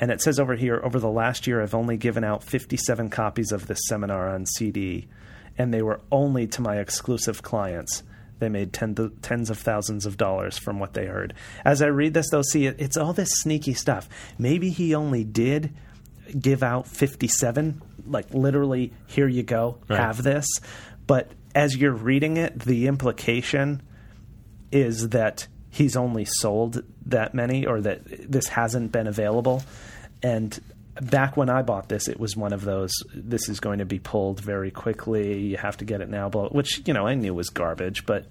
And 0.00 0.10
it 0.10 0.20
says 0.20 0.40
over 0.40 0.56
here 0.56 0.80
over 0.82 0.98
the 0.98 1.10
last 1.10 1.46
year, 1.46 1.62
I've 1.62 1.74
only 1.74 1.96
given 1.96 2.24
out 2.24 2.42
57 2.42 3.10
copies 3.10 3.52
of 3.52 3.66
this 3.66 3.80
seminar 3.88 4.28
on 4.28 4.46
CD, 4.46 5.08
and 5.60 5.74
they 5.74 5.82
were 5.82 6.00
only 6.10 6.46
to 6.46 6.62
my 6.62 6.78
exclusive 6.78 7.42
clients. 7.42 8.02
They 8.38 8.48
made 8.48 8.72
tens 8.72 9.50
of 9.50 9.58
thousands 9.58 10.06
of 10.06 10.16
dollars 10.16 10.56
from 10.56 10.78
what 10.78 10.94
they 10.94 11.04
heard. 11.04 11.34
As 11.66 11.82
I 11.82 11.88
read 11.88 12.14
this, 12.14 12.30
though, 12.30 12.40
see, 12.40 12.64
it, 12.64 12.76
it's 12.78 12.96
all 12.96 13.12
this 13.12 13.28
sneaky 13.42 13.74
stuff. 13.74 14.08
Maybe 14.38 14.70
he 14.70 14.94
only 14.94 15.22
did 15.24 15.74
give 16.38 16.62
out 16.62 16.86
57, 16.86 17.82
like 18.06 18.32
literally, 18.32 18.94
here 19.06 19.28
you 19.28 19.42
go, 19.42 19.76
Right. 19.90 20.00
have 20.00 20.22
this. 20.22 20.46
But 21.06 21.30
as 21.54 21.76
you're 21.76 21.92
reading 21.92 22.38
it, 22.38 22.58
the 22.60 22.86
implication 22.86 23.82
is 24.72 25.10
that 25.10 25.46
he's 25.68 25.94
only 25.94 26.24
sold 26.24 26.82
that 27.04 27.34
many 27.34 27.66
or 27.66 27.82
that 27.82 28.30
this 28.32 28.48
hasn't 28.48 28.92
been 28.92 29.06
available. 29.06 29.62
And 30.22 30.58
back 31.00 31.36
when 31.36 31.48
I 31.48 31.62
bought 31.62 31.88
this, 31.88 32.08
it 32.08 32.18
was 32.18 32.36
one 32.36 32.52
of 32.52 32.64
those 32.64 32.92
this 33.14 33.48
is 33.48 33.60
going 33.60 33.78
to 33.78 33.84
be 33.84 33.98
pulled 33.98 34.40
very 34.40 34.70
quickly. 34.70 35.38
You 35.40 35.56
have 35.56 35.76
to 35.78 35.84
get 35.84 36.00
it 36.00 36.08
now, 36.08 36.28
which, 36.30 36.86
you 36.86 36.94
know, 36.94 37.06
I 37.06 37.14
knew 37.14 37.34
was 37.34 37.48
garbage, 37.48 38.06
but 38.06 38.26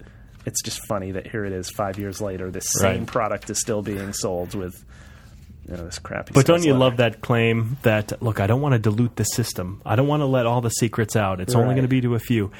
it's 0.46 0.62
just 0.62 0.86
funny 0.86 1.12
that 1.12 1.26
here 1.26 1.44
it 1.44 1.52
is 1.52 1.70
five 1.70 1.98
years 1.98 2.20
later, 2.20 2.50
this 2.50 2.66
same 2.78 3.06
product 3.06 3.50
is 3.50 3.60
still 3.60 3.82
being 3.82 4.12
sold 4.12 4.54
with 4.54 4.84
you 5.68 5.76
know, 5.76 5.84
this 5.84 5.98
crappy 5.98 6.32
But 6.34 6.46
don't 6.46 6.64
you 6.64 6.72
letter. 6.72 6.84
love 6.84 6.96
that 6.96 7.20
claim 7.20 7.76
that, 7.82 8.20
look, 8.22 8.40
I 8.40 8.46
don't 8.46 8.60
want 8.60 8.72
to 8.72 8.78
dilute 8.78 9.16
the 9.16 9.24
system. 9.24 9.80
I 9.84 9.96
don't 9.96 10.08
want 10.08 10.20
to 10.22 10.26
let 10.26 10.46
all 10.46 10.60
the 10.60 10.70
secrets 10.70 11.14
out. 11.16 11.40
It's 11.40 11.54
only 11.54 11.74
going 11.74 11.82
to 11.82 11.88
be 11.88 12.00
to 12.00 12.14
a 12.14 12.18
few. 12.18 12.50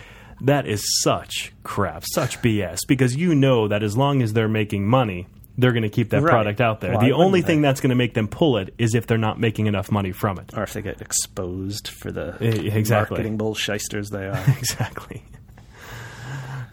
That 0.43 0.67
is 0.67 0.83
such 1.03 1.53
crap, 1.65 2.05
such 2.15 2.41
BS, 2.41 2.81
because 2.87 3.15
you 3.17 3.35
know 3.35 3.69
that 3.69 3.83
as 3.83 3.97
long 3.97 4.23
as 4.23 4.33
they're 4.33 4.49
making 4.49 4.87
money, 4.87 5.27
they're 5.59 5.73
going 5.73 5.83
to 5.83 5.89
keep 5.89 6.11
that 6.11 6.23
Right. 6.23 6.31
product 6.31 6.61
out 6.61 6.81
there. 6.81 6.95
Why 6.95 7.05
the 7.05 7.13
only 7.13 7.43
thing 7.43 7.61
they? 7.61 7.69
that's 7.69 7.81
going 7.81 7.91
to 7.91 7.97
make 7.97 8.15
them 8.15 8.29
pull 8.29 8.57
it 8.59 8.73
is 8.79 8.95
if 8.95 9.07
they're 9.07 9.19
not 9.19 9.39
making 9.39 9.67
enough 9.67 9.91
money 9.91 10.13
from 10.13 10.39
it. 10.39 10.53
Or 10.57 10.63
if 10.63 10.73
they 10.73 10.83
get 10.83 11.01
exposed 11.01 11.89
for 11.89 12.11
the 12.11 12.37
exactly. 12.43 13.17
marketing 13.17 13.39
bullshysters 13.39 14.09
they 14.11 14.27
are. 14.27 14.45
exactly. 14.59 15.23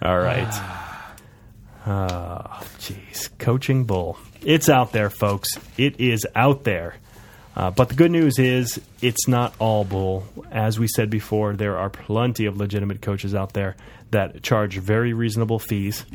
All 0.02 0.20
right. 0.20 0.48
Oh, 1.86 2.64
jeez. 2.80 3.30
Coaching 3.40 3.86
Bull. 3.86 4.18
It's 4.42 4.70
out 4.70 4.92
there, 4.92 5.10
folks. 5.10 5.50
It 5.78 6.00
is 6.00 6.26
out 6.36 6.64
there. 6.64 6.96
Uh, 7.56 7.72
but 7.72 7.90
the 7.90 7.96
good 7.96 8.12
news 8.12 8.38
is 8.38 8.80
it's 9.02 9.28
not 9.28 9.54
all 9.58 9.84
bull. 9.84 10.24
As 10.52 10.78
we 10.80 10.88
said 10.88 11.10
before, 11.10 11.54
there 11.56 11.78
are 11.78 11.90
plenty 11.90 12.46
of 12.46 12.56
legitimate 12.58 13.02
coaches 13.02 13.34
out 13.34 13.54
there 13.54 13.76
that 14.12 14.44
charge 14.44 14.78
very 14.78 15.12
reasonable 15.14 15.58
fees, 15.58 16.06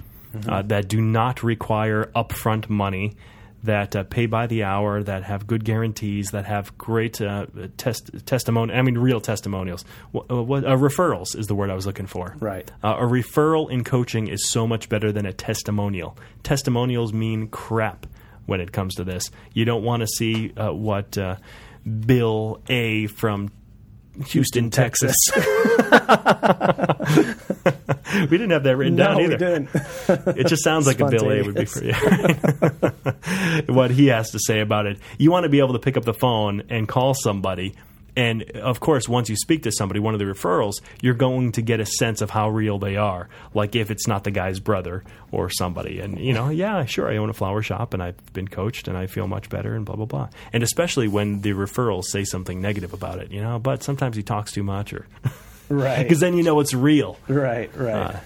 uh, 0.49 0.63
that 0.63 0.89
do 0.89 1.01
not 1.01 1.43
require 1.43 2.11
upfront 2.15 2.69
money, 2.69 3.15
that 3.63 3.95
uh, 3.95 4.03
pay 4.05 4.27
by 4.27 4.47
the 4.47 4.65
hour, 4.65 5.03
that 5.03 5.23
have 5.25 5.47
good 5.47 5.65
guarantees, 5.65 6.31
that 6.31 6.45
have 6.45 6.77
great 6.77 7.21
uh, 7.21 7.47
test 7.77 8.11
testimony. 8.27 8.75
I 8.75 8.83
mean, 8.83 8.99
real 8.99 9.21
testimonials. 9.21 9.85
What, 10.11 10.29
what, 10.31 10.65
uh, 10.65 10.77
referrals 10.77 11.37
is 11.37 11.47
the 11.47 11.55
word 11.55 11.71
I 11.71 11.75
was 11.75 11.87
looking 11.87 12.07
for. 12.07 12.37
Right. 12.41 12.71
Uh, 12.83 12.97
a 12.99 13.05
referral 13.05 13.71
in 13.71 13.85
coaching 13.85 14.29
is 14.29 14.51
so 14.51 14.67
much 14.67 14.89
better 14.89 15.13
than 15.13 15.27
a 15.27 15.33
testimonial. 15.33 16.17
Testimonials 16.43 17.13
mean 17.13 17.49
crap. 17.49 18.07
when 18.47 18.61
it 18.61 18.73
comes 18.73 18.97
to 18.97 19.05
this. 19.05 19.31
You 19.53 19.65
don't 19.65 19.85
want 19.85 20.01
to 20.01 20.07
see 20.07 20.53
uh, 20.57 20.73
what 20.73 21.17
uh, 21.19 21.37
Bill 22.07 22.61
A 22.69 23.07
from 23.07 23.51
Houston, 24.29 24.71
Texas. 24.71 25.17
we 25.33 25.41
didn't 28.29 28.51
have 28.51 28.65
that 28.65 28.77
written 28.77 28.97
no, 28.97 29.05
down 29.05 29.21
either. 29.21 29.31
we 29.31 29.37
didn't. 29.37 29.71
It 30.37 30.47
just 30.47 30.63
sounds 30.63 30.87
like 30.87 31.01
a 31.01 31.09
Bill 31.09 31.31
A 31.31 31.43
would 31.43 31.55
be 31.55 31.65
for 31.65 31.83
you. 31.83 31.95
what 33.75 33.91
he 33.91 34.09
has 34.09 34.33
to 34.33 34.39
say 34.39 34.61
about 34.61 34.87
it. 34.87 34.99
You 35.19 35.31
want 35.31 35.45
to 35.45 35.49
be 35.49 35.61
able 35.61 35.73
to 35.73 35.79
pick 35.79 35.97
up 35.97 36.05
the 36.05 36.15
phone 36.15 36.65
and 36.69 36.87
call 36.87 37.15
somebody. 37.15 37.75
And 38.17 38.43
of 38.53 38.81
course, 38.81 39.09
once 39.09 39.29
you 39.29 39.37
speak 39.37 39.63
to 39.63 39.73
somebody, 39.73 40.01
one 40.01 40.15
of 40.15 40.21
the 40.21 40.27
referrals, 40.27 40.75
you're 41.01 41.15
going 41.15 41.53
to 41.53 41.63
get 41.63 41.81
a 41.81 41.87
sense 41.87 42.21
of 42.21 42.31
how 42.31 42.51
real 42.51 42.79
they 42.79 42.97
are. 42.97 43.29
Like 43.55 43.75
if 43.75 43.91
it's 43.91 44.07
not 44.07 44.25
the 44.25 44.31
guy's 44.31 44.61
brother 44.61 45.03
or 45.31 45.49
somebody. 45.49 46.01
And, 46.01 46.19
you 46.19 46.35
know, 46.35 46.51
yeah, 46.51 46.85
sure, 46.85 47.11
I 47.11 47.17
own 47.17 47.31
a 47.31 47.35
flower 47.35 47.63
shop 47.63 47.95
and 47.95 48.03
I've 48.03 48.33
been 48.33 48.49
coached 48.49 48.87
and 48.89 48.99
I 48.99 49.07
feel 49.07 49.27
much 49.27 49.49
better 49.49 49.75
and 49.75 49.87
blah, 49.87 49.97
blah, 49.97 50.07
blah. 50.07 50.29
And 50.53 50.63
especially 50.63 51.09
when 51.09 51.41
the 51.41 51.53
referrals 51.53 52.05
say 52.05 52.25
something 52.25 52.61
negative 52.61 52.93
about 52.93 53.19
it, 53.19 53.31
you 53.31 53.41
know, 53.41 53.59
but 53.59 53.83
sometimes 53.83 54.17
he 54.17 54.23
talks 54.23 54.53
too 54.53 54.63
much 54.63 54.93
or. 54.93 55.07
Right. 55.69 55.99
Because 56.03 56.21
then 56.21 56.37
you 56.37 56.43
know 56.43 56.61
it's 56.61 56.75
real. 56.75 57.19
right, 57.29 57.75
right. 57.75 57.95
Uh, 57.95 58.17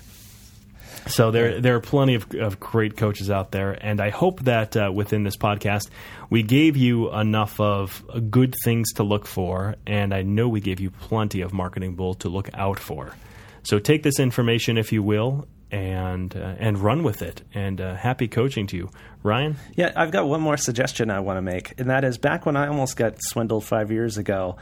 So 1.09 1.31
there, 1.31 1.61
there 1.61 1.77
are 1.77 1.81
plenty 1.81 2.15
of, 2.15 2.27
of 2.35 2.59
great 2.59 2.97
coaches 2.97 3.31
out 3.31 3.53
there, 3.53 3.73
and 3.73 4.01
I 4.01 4.11
hope 4.11 4.41
that 4.43 4.77
uh, 4.77 4.91
within 4.93 5.23
this 5.23 5.37
podcast 5.37 5.89
we 6.31 6.43
gave 6.43 6.77
you 6.77 7.13
enough 7.13 7.61
of 7.61 8.05
good 8.31 8.55
things 8.65 8.93
to 8.95 9.05
look 9.05 9.27
for, 9.27 9.77
and 9.87 10.13
I 10.13 10.23
know 10.23 10.49
we 10.49 10.61
gave 10.61 10.81
you 10.81 10.91
plenty 10.91 11.43
of 11.43 11.53
marketing 11.53 11.95
bull 11.95 12.15
to 12.15 12.29
look 12.29 12.51
out 12.55 12.81
for. 12.81 13.15
So 13.63 13.79
take 13.79 14.03
this 14.03 14.19
information, 14.19 14.79
if 14.79 14.93
you 14.93 15.03
will, 15.03 15.47
and 15.71 16.35
uh, 16.37 16.55
and 16.59 16.79
run 16.79 17.03
with 17.03 17.23
it. 17.23 17.43
And 17.55 17.81
uh, 17.81 17.95
happy 17.95 18.29
coaching 18.29 18.67
to 18.69 18.77
you, 18.77 18.91
Ryan. 19.23 19.57
Yeah, 19.75 19.93
I've 19.95 20.11
got 20.11 20.27
one 20.29 20.41
more 20.41 20.57
suggestion 20.57 21.11
I 21.11 21.21
want 21.21 21.39
to 21.39 21.43
make, 21.43 21.79
and 21.79 21.91
that 21.91 22.05
is 22.05 22.19
back 22.19 22.47
when 22.47 22.57
I 22.57 22.67
almost 22.67 22.97
got 22.97 23.23
swindled 23.23 23.65
five 23.65 23.91
years 23.93 24.19
ago. 24.19 24.57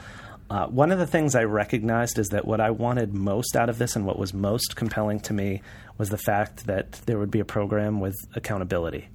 Uh, 0.50 0.66
one 0.66 0.92
of 0.92 0.98
the 0.98 1.06
things 1.06 1.34
I 1.34 1.44
recognized 1.44 2.18
is 2.18 2.28
that 2.28 2.46
what 2.46 2.60
I 2.60 2.70
wanted 2.70 3.14
most 3.14 3.56
out 3.56 3.70
of 3.70 3.78
this 3.78 3.96
and 3.96 4.04
what 4.04 4.18
was 4.18 4.34
most 4.34 4.76
compelling 4.76 5.20
to 5.20 5.32
me 5.32 5.62
was 5.98 6.10
the 6.10 6.18
fact 6.18 6.66
that 6.66 6.92
there 7.06 7.18
would 7.18 7.30
be 7.30 7.40
a 7.40 7.44
program 7.44 8.00
with 8.00 8.14
accountability. 8.34 9.08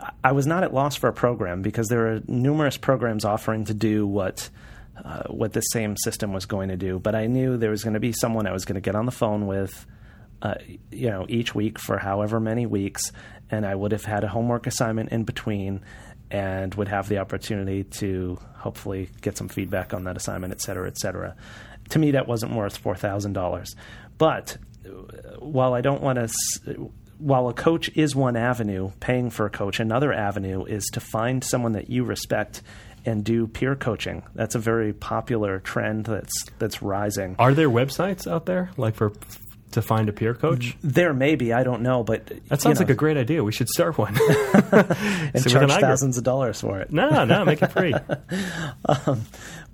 I- 0.00 0.10
I 0.24 0.32
was 0.32 0.46
not 0.46 0.64
at 0.64 0.72
loss 0.72 0.96
for 0.96 1.08
a 1.08 1.12
program 1.12 1.60
because 1.62 1.88
there 1.88 2.06
are 2.14 2.20
numerous 2.26 2.76
programs 2.78 3.24
offering 3.24 3.64
to 3.66 3.74
do 3.74 4.06
what 4.06 4.48
uh, 5.02 5.22
what 5.28 5.54
the 5.54 5.60
same 5.62 5.96
system 5.96 6.32
was 6.34 6.44
going 6.44 6.68
to 6.68 6.76
do. 6.76 6.98
But 6.98 7.14
I 7.14 7.26
knew 7.26 7.56
there 7.56 7.70
was 7.70 7.82
going 7.82 7.94
to 7.94 8.00
be 8.00 8.12
someone 8.12 8.46
I 8.46 8.52
was 8.52 8.66
going 8.66 8.74
to 8.74 8.82
get 8.82 8.94
on 8.94 9.06
the 9.06 9.12
phone 9.12 9.46
with, 9.46 9.86
uh, 10.42 10.56
you 10.90 11.08
know, 11.08 11.24
each 11.28 11.54
week 11.54 11.78
for 11.78 11.96
however 11.96 12.38
many 12.38 12.66
weeks, 12.66 13.10
and 13.50 13.64
I 13.64 13.74
would 13.74 13.92
have 13.92 14.04
had 14.04 14.24
a 14.24 14.28
homework 14.28 14.66
assignment 14.66 15.10
in 15.10 15.24
between, 15.24 15.80
and 16.30 16.74
would 16.74 16.88
have 16.88 17.08
the 17.08 17.16
opportunity 17.16 17.84
to 17.84 18.38
hopefully 18.56 19.08
get 19.22 19.38
some 19.38 19.48
feedback 19.48 19.94
on 19.94 20.04
that 20.04 20.18
assignment, 20.18 20.52
et 20.52 20.60
cetera, 20.60 20.86
et 20.86 20.98
cetera. 20.98 21.34
To 21.90 21.98
me, 21.98 22.10
that 22.10 22.28
wasn't 22.28 22.52
worth 22.54 22.76
four 22.76 22.94
thousand 22.94 23.32
dollars. 23.32 23.74
But 24.18 24.58
while 25.38 25.74
I 25.74 25.80
don't 25.80 26.02
want 26.02 26.18
to. 26.18 26.92
While 27.18 27.48
a 27.48 27.52
coach 27.52 27.90
is 27.94 28.16
one 28.16 28.34
avenue, 28.34 28.92
paying 28.98 29.28
for 29.28 29.44
a 29.44 29.50
coach, 29.50 29.78
another 29.78 30.10
avenue 30.10 30.64
is 30.64 30.86
to 30.94 31.00
find 31.00 31.44
someone 31.44 31.72
that 31.72 31.90
you 31.90 32.02
respect 32.04 32.62
and 33.04 33.22
do 33.24 33.46
peer 33.46 33.76
coaching. 33.76 34.22
That's 34.34 34.54
a 34.54 34.58
very 34.58 34.92
popular 34.94 35.58
trend 35.60 36.06
that's 36.06 36.46
that's 36.58 36.80
rising. 36.82 37.36
Are 37.38 37.52
there 37.52 37.68
websites 37.68 38.26
out 38.30 38.46
there 38.46 38.70
like 38.78 38.94
for 38.94 39.12
to 39.72 39.82
find 39.82 40.08
a 40.08 40.12
peer 40.12 40.34
coach? 40.34 40.76
There 40.82 41.12
may 41.14 41.36
be, 41.36 41.52
I 41.52 41.62
don't 41.62 41.82
know, 41.82 42.02
but 42.02 42.26
That 42.48 42.60
sounds 42.60 42.78
like 42.78 42.90
a 42.90 42.94
great 42.94 43.16
idea. 43.16 43.44
We 43.44 43.52
should 43.52 43.68
start 43.68 43.98
one. 43.98 44.16
and 44.18 45.32
with 45.34 45.46
charge 45.46 45.64
an 45.64 45.70
eye 45.70 45.78
group. 45.78 45.80
thousands 45.80 46.16
of 46.18 46.24
dollars 46.24 46.60
for 46.60 46.80
it. 46.80 46.90
No, 46.90 47.24
no, 47.24 47.44
make 47.44 47.62
it 47.62 47.70
free. 47.70 47.94
Um, 49.06 49.26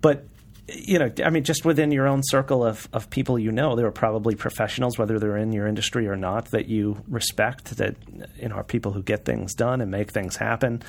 but 0.03 0.27
you 0.69 0.99
know, 0.99 1.11
I 1.25 1.31
mean, 1.31 1.45
just 1.45 1.64
within 1.64 1.93
your 1.93 2.09
own 2.09 2.23
circle 2.25 2.64
of, 2.64 2.89
of 2.93 3.09
people 3.11 3.39
you 3.39 3.53
know, 3.53 3.77
there 3.77 3.87
are 3.87 3.93
probably 3.93 4.35
professionals, 4.35 4.99
whether 4.99 5.19
they're 5.19 5.37
in 5.37 5.53
your 5.53 5.67
industry 5.67 6.09
or 6.09 6.17
not, 6.17 6.47
that 6.51 6.67
you 6.69 7.03
respect. 7.09 7.77
That 7.77 7.97
you 8.41 8.49
know 8.49 8.57
are 8.57 8.64
people 8.64 8.93
who 8.93 9.03
get 9.03 9.25
things 9.25 9.55
done 9.55 9.81
and 9.81 9.91
make 9.91 10.11
things 10.11 10.37
happen. 10.37 10.83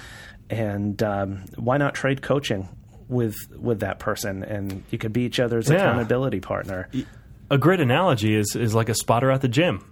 And 0.50 1.02
um, 1.04 1.44
why 1.58 1.78
not 1.78 1.94
trade 1.94 2.22
coaching 2.22 2.70
with 3.08 3.36
with 3.56 3.82
that 3.82 4.00
person? 4.00 4.44
And 4.44 4.84
you 4.90 4.98
could 4.98 5.14
be 5.14 5.22
each 5.24 5.40
other's 5.40 5.70
Yeah. 5.70 5.76
accountability 5.78 6.40
partner. 6.40 6.90
a 7.52 7.58
great 7.58 7.80
analogy 7.80 8.36
is 8.36 8.56
is 8.56 8.74
like 8.74 8.90
a 8.90 8.96
spotter 8.96 9.30
at 9.32 9.42
the 9.42 9.48
gym. 9.48 9.84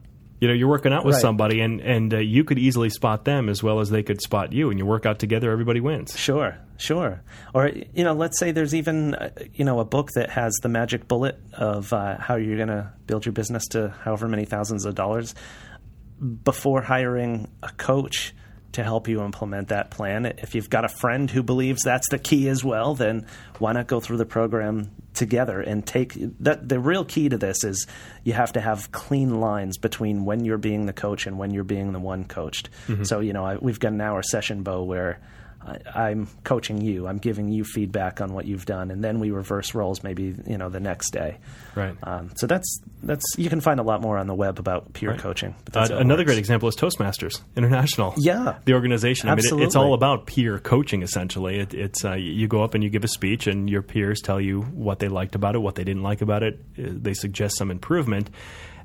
You 0.41 0.49
know, 0.49 0.53
you're 0.53 0.67
working 0.67 0.91
out 0.91 1.05
with 1.05 1.13
Right. 1.15 1.21
somebody, 1.21 1.61
and 1.61 1.79
and 1.79 2.13
uh, 2.13 2.17
you 2.17 2.43
could 2.43 2.59
easily 2.59 2.89
spot 2.89 3.23
them 3.23 3.47
as 3.47 3.63
well 3.63 3.79
as 3.79 3.89
they 3.89 4.03
could 4.03 4.21
spot 4.21 4.51
you, 4.51 4.69
and 4.69 4.77
you 4.77 4.85
work 4.85 5.05
out 5.05 5.17
together. 5.17 5.49
Everybody 5.49 5.79
wins. 5.79 6.17
Sure, 6.19 6.57
sure. 6.77 7.21
Or 7.53 7.69
you 7.93 8.03
know, 8.03 8.13
let's 8.13 8.37
say 8.37 8.51
there's 8.51 8.75
even 8.75 9.15
uh, 9.15 9.29
you 9.53 9.63
know 9.63 9.79
a 9.79 9.85
book 9.85 10.09
that 10.15 10.29
has 10.31 10.53
the 10.61 10.67
magic 10.69 11.07
bullet 11.07 11.39
of 11.53 11.93
uh, 11.93 12.17
how 12.19 12.35
you're 12.35 12.57
going 12.57 12.67
to 12.67 12.91
build 13.07 13.25
your 13.25 13.31
business 13.33 13.65
to 13.69 13.93
however 14.03 14.27
many 14.27 14.43
thousands 14.45 14.83
of 14.85 14.93
dollars 14.93 15.33
before 16.43 16.81
hiring 16.81 17.49
a 17.63 17.69
coach 17.73 18.33
to 18.75 18.83
help 18.83 19.07
you 19.07 19.21
implement 19.23 19.69
that 19.69 19.89
plan. 19.89 20.25
If 20.25 20.53
you've 20.53 20.69
got 20.69 20.83
a 20.83 20.89
friend 20.89 21.31
who 21.31 21.43
believes 21.43 21.83
that's 21.83 22.07
the 22.09 22.19
key 22.19 22.49
as 22.49 22.63
well, 22.63 22.93
then 22.93 23.25
why 23.57 23.71
not 23.71 23.87
go 23.87 24.01
through 24.01 24.17
the 24.17 24.25
program 24.25 24.91
together 25.13 25.61
and 25.61 25.85
take 25.85 26.13
that 26.41 26.67
the 26.67 26.77
real 26.77 27.05
key 27.05 27.29
to 27.29 27.37
this 27.37 27.63
is 27.63 27.87
you 28.25 28.33
have 28.33 28.51
to 28.51 28.59
have 28.59 28.91
clean 28.91 29.39
lines 29.39 29.77
between 29.77 30.25
when 30.25 30.43
you're 30.43 30.57
being 30.57 30.85
the 30.85 30.93
coach 30.93 31.25
and 31.25 31.37
when 31.37 31.51
you're 31.51 31.63
being 31.63 31.93
the 31.93 31.99
one 31.99 32.25
coached. 32.25 32.69
Mm-hmm. 32.87 33.03
So, 33.03 33.21
you 33.21 33.31
know, 33.31 33.45
I, 33.45 33.55
we've 33.55 33.79
got 33.79 33.93
an 33.93 34.01
hour 34.01 34.21
session, 34.21 34.63
Bo, 34.63 34.83
where 34.83 35.21
I, 35.65 36.09
I'm 36.09 36.27
coaching 36.43 36.81
you. 36.81 37.07
I'm 37.07 37.17
giving 37.17 37.49
you 37.49 37.63
feedback 37.63 38.21
on 38.21 38.33
what 38.33 38.45
you've 38.45 38.65
done, 38.65 38.91
and 38.91 39.03
then 39.03 39.19
we 39.19 39.31
reverse 39.31 39.73
roles. 39.73 40.03
Maybe 40.03 40.35
you 40.47 40.57
know 40.57 40.69
the 40.69 40.79
next 40.79 41.11
day. 41.11 41.37
Right. 41.75 41.95
Um, 42.03 42.31
so 42.35 42.47
that's 42.47 42.81
that's 43.03 43.23
you 43.37 43.49
can 43.49 43.61
find 43.61 43.79
a 43.79 43.83
lot 43.83 44.01
more 44.01 44.17
on 44.17 44.27
the 44.27 44.35
web 44.35 44.59
about 44.59 44.93
peer 44.93 45.17
coaching. 45.17 45.55
But 45.71 45.91
Uh, 45.91 45.97
another 45.97 46.23
great 46.23 46.37
example 46.37 46.69
is 46.69 46.75
Toastmasters 46.75 47.41
International. 47.55 48.13
Yeah. 48.17 48.59
the 48.65 48.73
organization. 48.73 49.29
I 49.29 49.35
mean, 49.35 49.45
it, 49.45 49.63
it's 49.63 49.75
all 49.75 49.93
about 49.93 50.27
peer 50.27 50.59
coaching. 50.59 51.01
Essentially, 51.01 51.59
it, 51.59 51.73
it's 51.73 52.05
uh, 52.05 52.13
you 52.13 52.47
go 52.47 52.63
up 52.63 52.73
and 52.75 52.83
you 52.83 52.89
give 52.89 53.03
a 53.03 53.07
speech, 53.07 53.47
and 53.47 53.69
your 53.69 53.81
peers 53.81 54.21
tell 54.21 54.39
you 54.39 54.61
what 54.61 54.99
they 54.99 55.07
liked 55.07 55.35
about 55.35 55.55
it, 55.55 55.59
what 55.59 55.75
they 55.75 55.83
didn't 55.83 56.03
like 56.03 56.21
about 56.21 56.43
it. 56.43 56.59
Uh, 56.77 56.83
They 57.05 57.13
suggest 57.13 57.57
some 57.57 57.71
improvement, 57.71 58.29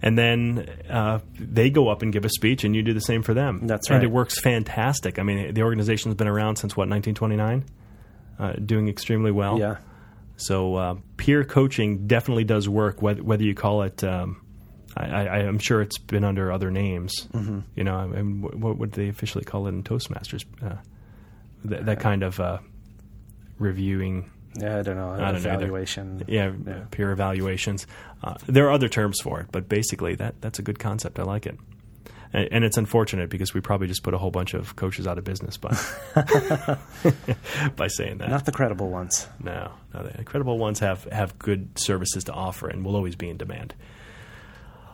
and 0.03 0.17
then 0.17 0.69
uh, 0.89 1.21
they 1.39 1.71
go 1.71 1.89
up 1.89 2.03
and 2.03 2.13
give 2.13 2.25
a 2.25 2.31
speech, 2.31 2.65
and 2.65 2.75
you 2.75 2.83
do 2.83 2.95
the 2.95 3.01
same 3.01 3.23
for 3.23 3.35
them. 3.35 3.67
That's 3.67 3.91
right. 3.91 3.97
And 3.97 4.05
it 4.05 4.11
works 4.11 4.41
fantastic. 4.41 5.19
I 5.19 5.23
mean, 5.23 5.55
the 5.55 5.63
organization's 5.63 6.15
been 6.15 6.29
around 6.29 6.57
since 6.57 6.77
what 6.77 6.89
1929, 6.89 7.65
uh, 8.39 8.53
doing 8.65 8.89
extremely 8.89 9.31
well. 9.31 9.59
Yeah. 9.59 9.77
So 10.37 10.75
uh, 10.77 10.95
peer 11.19 11.45
coaching 11.45 12.07
definitely 12.07 12.45
does 12.45 12.69
work, 12.69 13.03
whether, 13.03 13.23
whether 13.23 13.45
you 13.45 13.55
call 13.55 13.83
it. 13.83 14.03
Um, 14.03 14.43
I, 14.97 15.05
I, 15.05 15.37
I'm 15.41 15.59
sure 15.59 15.83
it's 15.83 15.99
been 15.99 16.25
under 16.25 16.51
other 16.51 16.71
names. 16.71 17.29
Mm-hmm. 17.33 17.61
You 17.77 17.85
know, 17.85 17.97
I 17.97 18.07
mean, 18.07 18.41
what, 18.43 18.79
would 18.79 18.93
they 18.93 19.09
officially 19.09 19.45
call 19.45 19.67
it 19.67 19.71
in 19.71 19.83
Toastmasters? 19.83 20.45
Uh, 20.63 20.77
that, 21.65 21.87
that 21.87 22.01
kind 22.01 22.23
of 22.23 22.41
uh, 22.41 22.59
reviewing. 23.59 24.31
Yeah, 24.55 24.79
I 24.79 24.83
don't 24.83 24.97
know. 24.97 25.11
I 25.13 25.19
don't 25.33 25.43
know 25.43 25.51
evaluation. 25.51 26.25
Yeah, 26.27 26.53
Yeah. 26.67 26.81
peer 26.91 27.13
evaluations. 27.13 27.87
Uh, 28.23 28.35
there 28.47 28.67
are 28.67 28.73
other 28.73 28.89
terms 28.89 29.21
for 29.21 29.41
it, 29.41 29.47
but 29.53 29.69
basically, 29.69 30.15
that 30.17 30.41
that's 30.41 30.59
a 30.59 30.63
good 30.63 30.79
concept. 30.79 31.19
I 31.19 31.23
like 31.23 31.47
it. 31.47 31.57
And, 32.33 32.49
and 32.53 32.65
it's 32.65 32.77
unfortunate 32.77 33.29
because 33.31 33.55
we 33.55 33.61
probably 33.61 33.87
just 33.89 34.03
put 34.03 34.15
a 34.15 34.19
whole 34.19 34.31
bunch 34.31 34.55
of 34.55 34.77
coaches 34.77 35.07
out 35.07 35.19
of 35.19 35.25
business 35.25 35.57
by 35.57 35.71
by 37.77 37.87
saying 37.89 38.19
that. 38.19 38.31
Not 38.31 38.45
the 38.45 38.53
credible 38.53 38.91
ones. 38.91 39.27
No, 39.43 39.73
no, 39.95 40.03
the 40.05 40.25
credible 40.25 40.59
ones 40.59 40.79
have 40.81 41.05
have 41.05 41.39
good 41.39 41.79
services 41.79 42.25
to 42.25 42.33
offer 42.33 42.69
and 42.69 42.85
will 42.85 42.97
always 42.97 43.17
be 43.17 43.29
in 43.29 43.37
demand. 43.37 43.75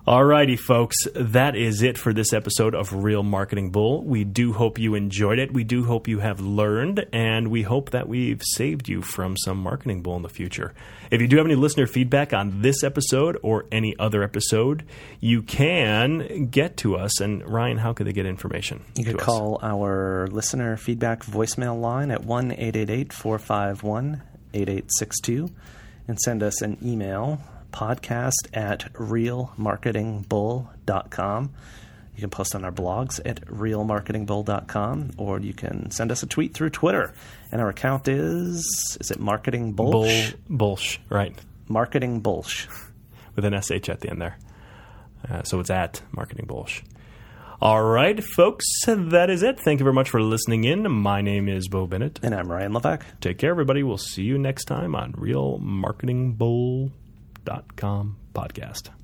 Alrighty, 0.06 0.56
folks, 0.56 0.94
that 1.16 1.56
is 1.56 1.82
it 1.82 1.98
for 1.98 2.12
this 2.12 2.32
episode 2.32 2.76
of 2.76 2.92
Real 2.92 3.24
Marketing 3.24 3.70
Bull. 3.72 4.04
We 4.04 4.22
do 4.22 4.52
hope 4.52 4.78
you 4.78 4.94
enjoyed 4.94 5.40
it. 5.40 5.52
We 5.52 5.64
do 5.64 5.82
hope 5.82 6.06
you 6.06 6.20
have 6.20 6.38
learned, 6.38 7.04
and 7.12 7.48
we 7.48 7.62
hope 7.62 7.90
that 7.90 8.08
we've 8.08 8.40
saved 8.40 8.88
you 8.88 9.02
from 9.02 9.36
some 9.36 9.58
marketing 9.58 10.02
bull 10.02 10.14
in 10.14 10.22
the 10.22 10.28
future. 10.28 10.74
If 11.10 11.20
you 11.20 11.26
do 11.26 11.38
have 11.38 11.46
any 11.46 11.56
listener 11.56 11.88
feedback 11.88 12.32
on 12.32 12.62
this 12.62 12.84
episode 12.84 13.36
or 13.42 13.66
any 13.72 13.98
other 13.98 14.22
episode, 14.22 14.84
you 15.18 15.42
can 15.42 16.46
get 16.52 16.76
to 16.76 16.94
us. 16.94 17.20
And 17.20 17.44
Ryan, 17.44 17.78
how 17.78 17.92
could 17.92 18.06
they 18.06 18.12
get 18.12 18.26
information? 18.26 18.84
You 18.94 19.06
could 19.06 19.16
us? 19.16 19.24
call 19.24 19.58
our 19.60 20.28
listener 20.28 20.76
feedback 20.76 21.24
voicemail 21.24 21.80
line 21.80 22.12
at 22.12 22.24
1 22.24 22.52
888 22.52 23.12
451 23.12 24.22
8862 24.54 25.50
and 26.06 26.20
send 26.20 26.44
us 26.44 26.62
an 26.62 26.78
email 26.80 27.40
podcast 27.72 28.32
at 28.52 28.92
realmarketingbull.com. 28.94 31.50
You 32.14 32.20
can 32.20 32.30
post 32.30 32.54
on 32.54 32.64
our 32.64 32.72
blogs 32.72 33.20
at 33.26 33.44
realmarketingbull.com 33.46 35.10
or 35.18 35.40
you 35.40 35.52
can 35.52 35.90
send 35.90 36.10
us 36.10 36.22
a 36.22 36.26
tweet 36.26 36.54
through 36.54 36.70
Twitter. 36.70 37.12
And 37.52 37.60
our 37.60 37.68
account 37.68 38.08
is, 38.08 38.96
is 39.00 39.10
it 39.10 39.20
Marketing 39.20 39.72
Bull, 39.72 39.92
Bulsh? 39.92 40.32
Bulsh, 40.48 40.98
right. 41.10 41.38
Marketing 41.68 42.20
Bulsh. 42.20 42.66
with 43.36 43.44
an 43.44 43.60
sh 43.60 43.88
at 43.88 44.00
the 44.00 44.10
end 44.10 44.22
there. 44.22 44.38
Uh, 45.28 45.42
so 45.42 45.60
it's 45.60 45.70
at 45.70 46.02
Marketing 46.12 46.46
Bulsh. 46.46 46.82
All 47.60 47.82
right, 47.82 48.22
folks, 48.22 48.66
that 48.86 49.30
is 49.30 49.42
it. 49.42 49.58
Thank 49.58 49.80
you 49.80 49.84
very 49.84 49.94
much 49.94 50.10
for 50.10 50.20
listening 50.20 50.64
in. 50.64 50.90
My 50.90 51.22
name 51.22 51.48
is 51.48 51.68
Bo 51.68 51.86
Bennett. 51.86 52.20
And 52.22 52.34
I'm 52.34 52.52
Ryan 52.52 52.72
Levac. 52.72 53.02
Take 53.20 53.38
care, 53.38 53.50
everybody. 53.50 53.82
We'll 53.82 53.96
see 53.96 54.24
you 54.24 54.36
next 54.36 54.64
time 54.64 54.94
on 54.94 55.12
realmarketingbull.com 57.46 58.16
podcast. 58.32 58.95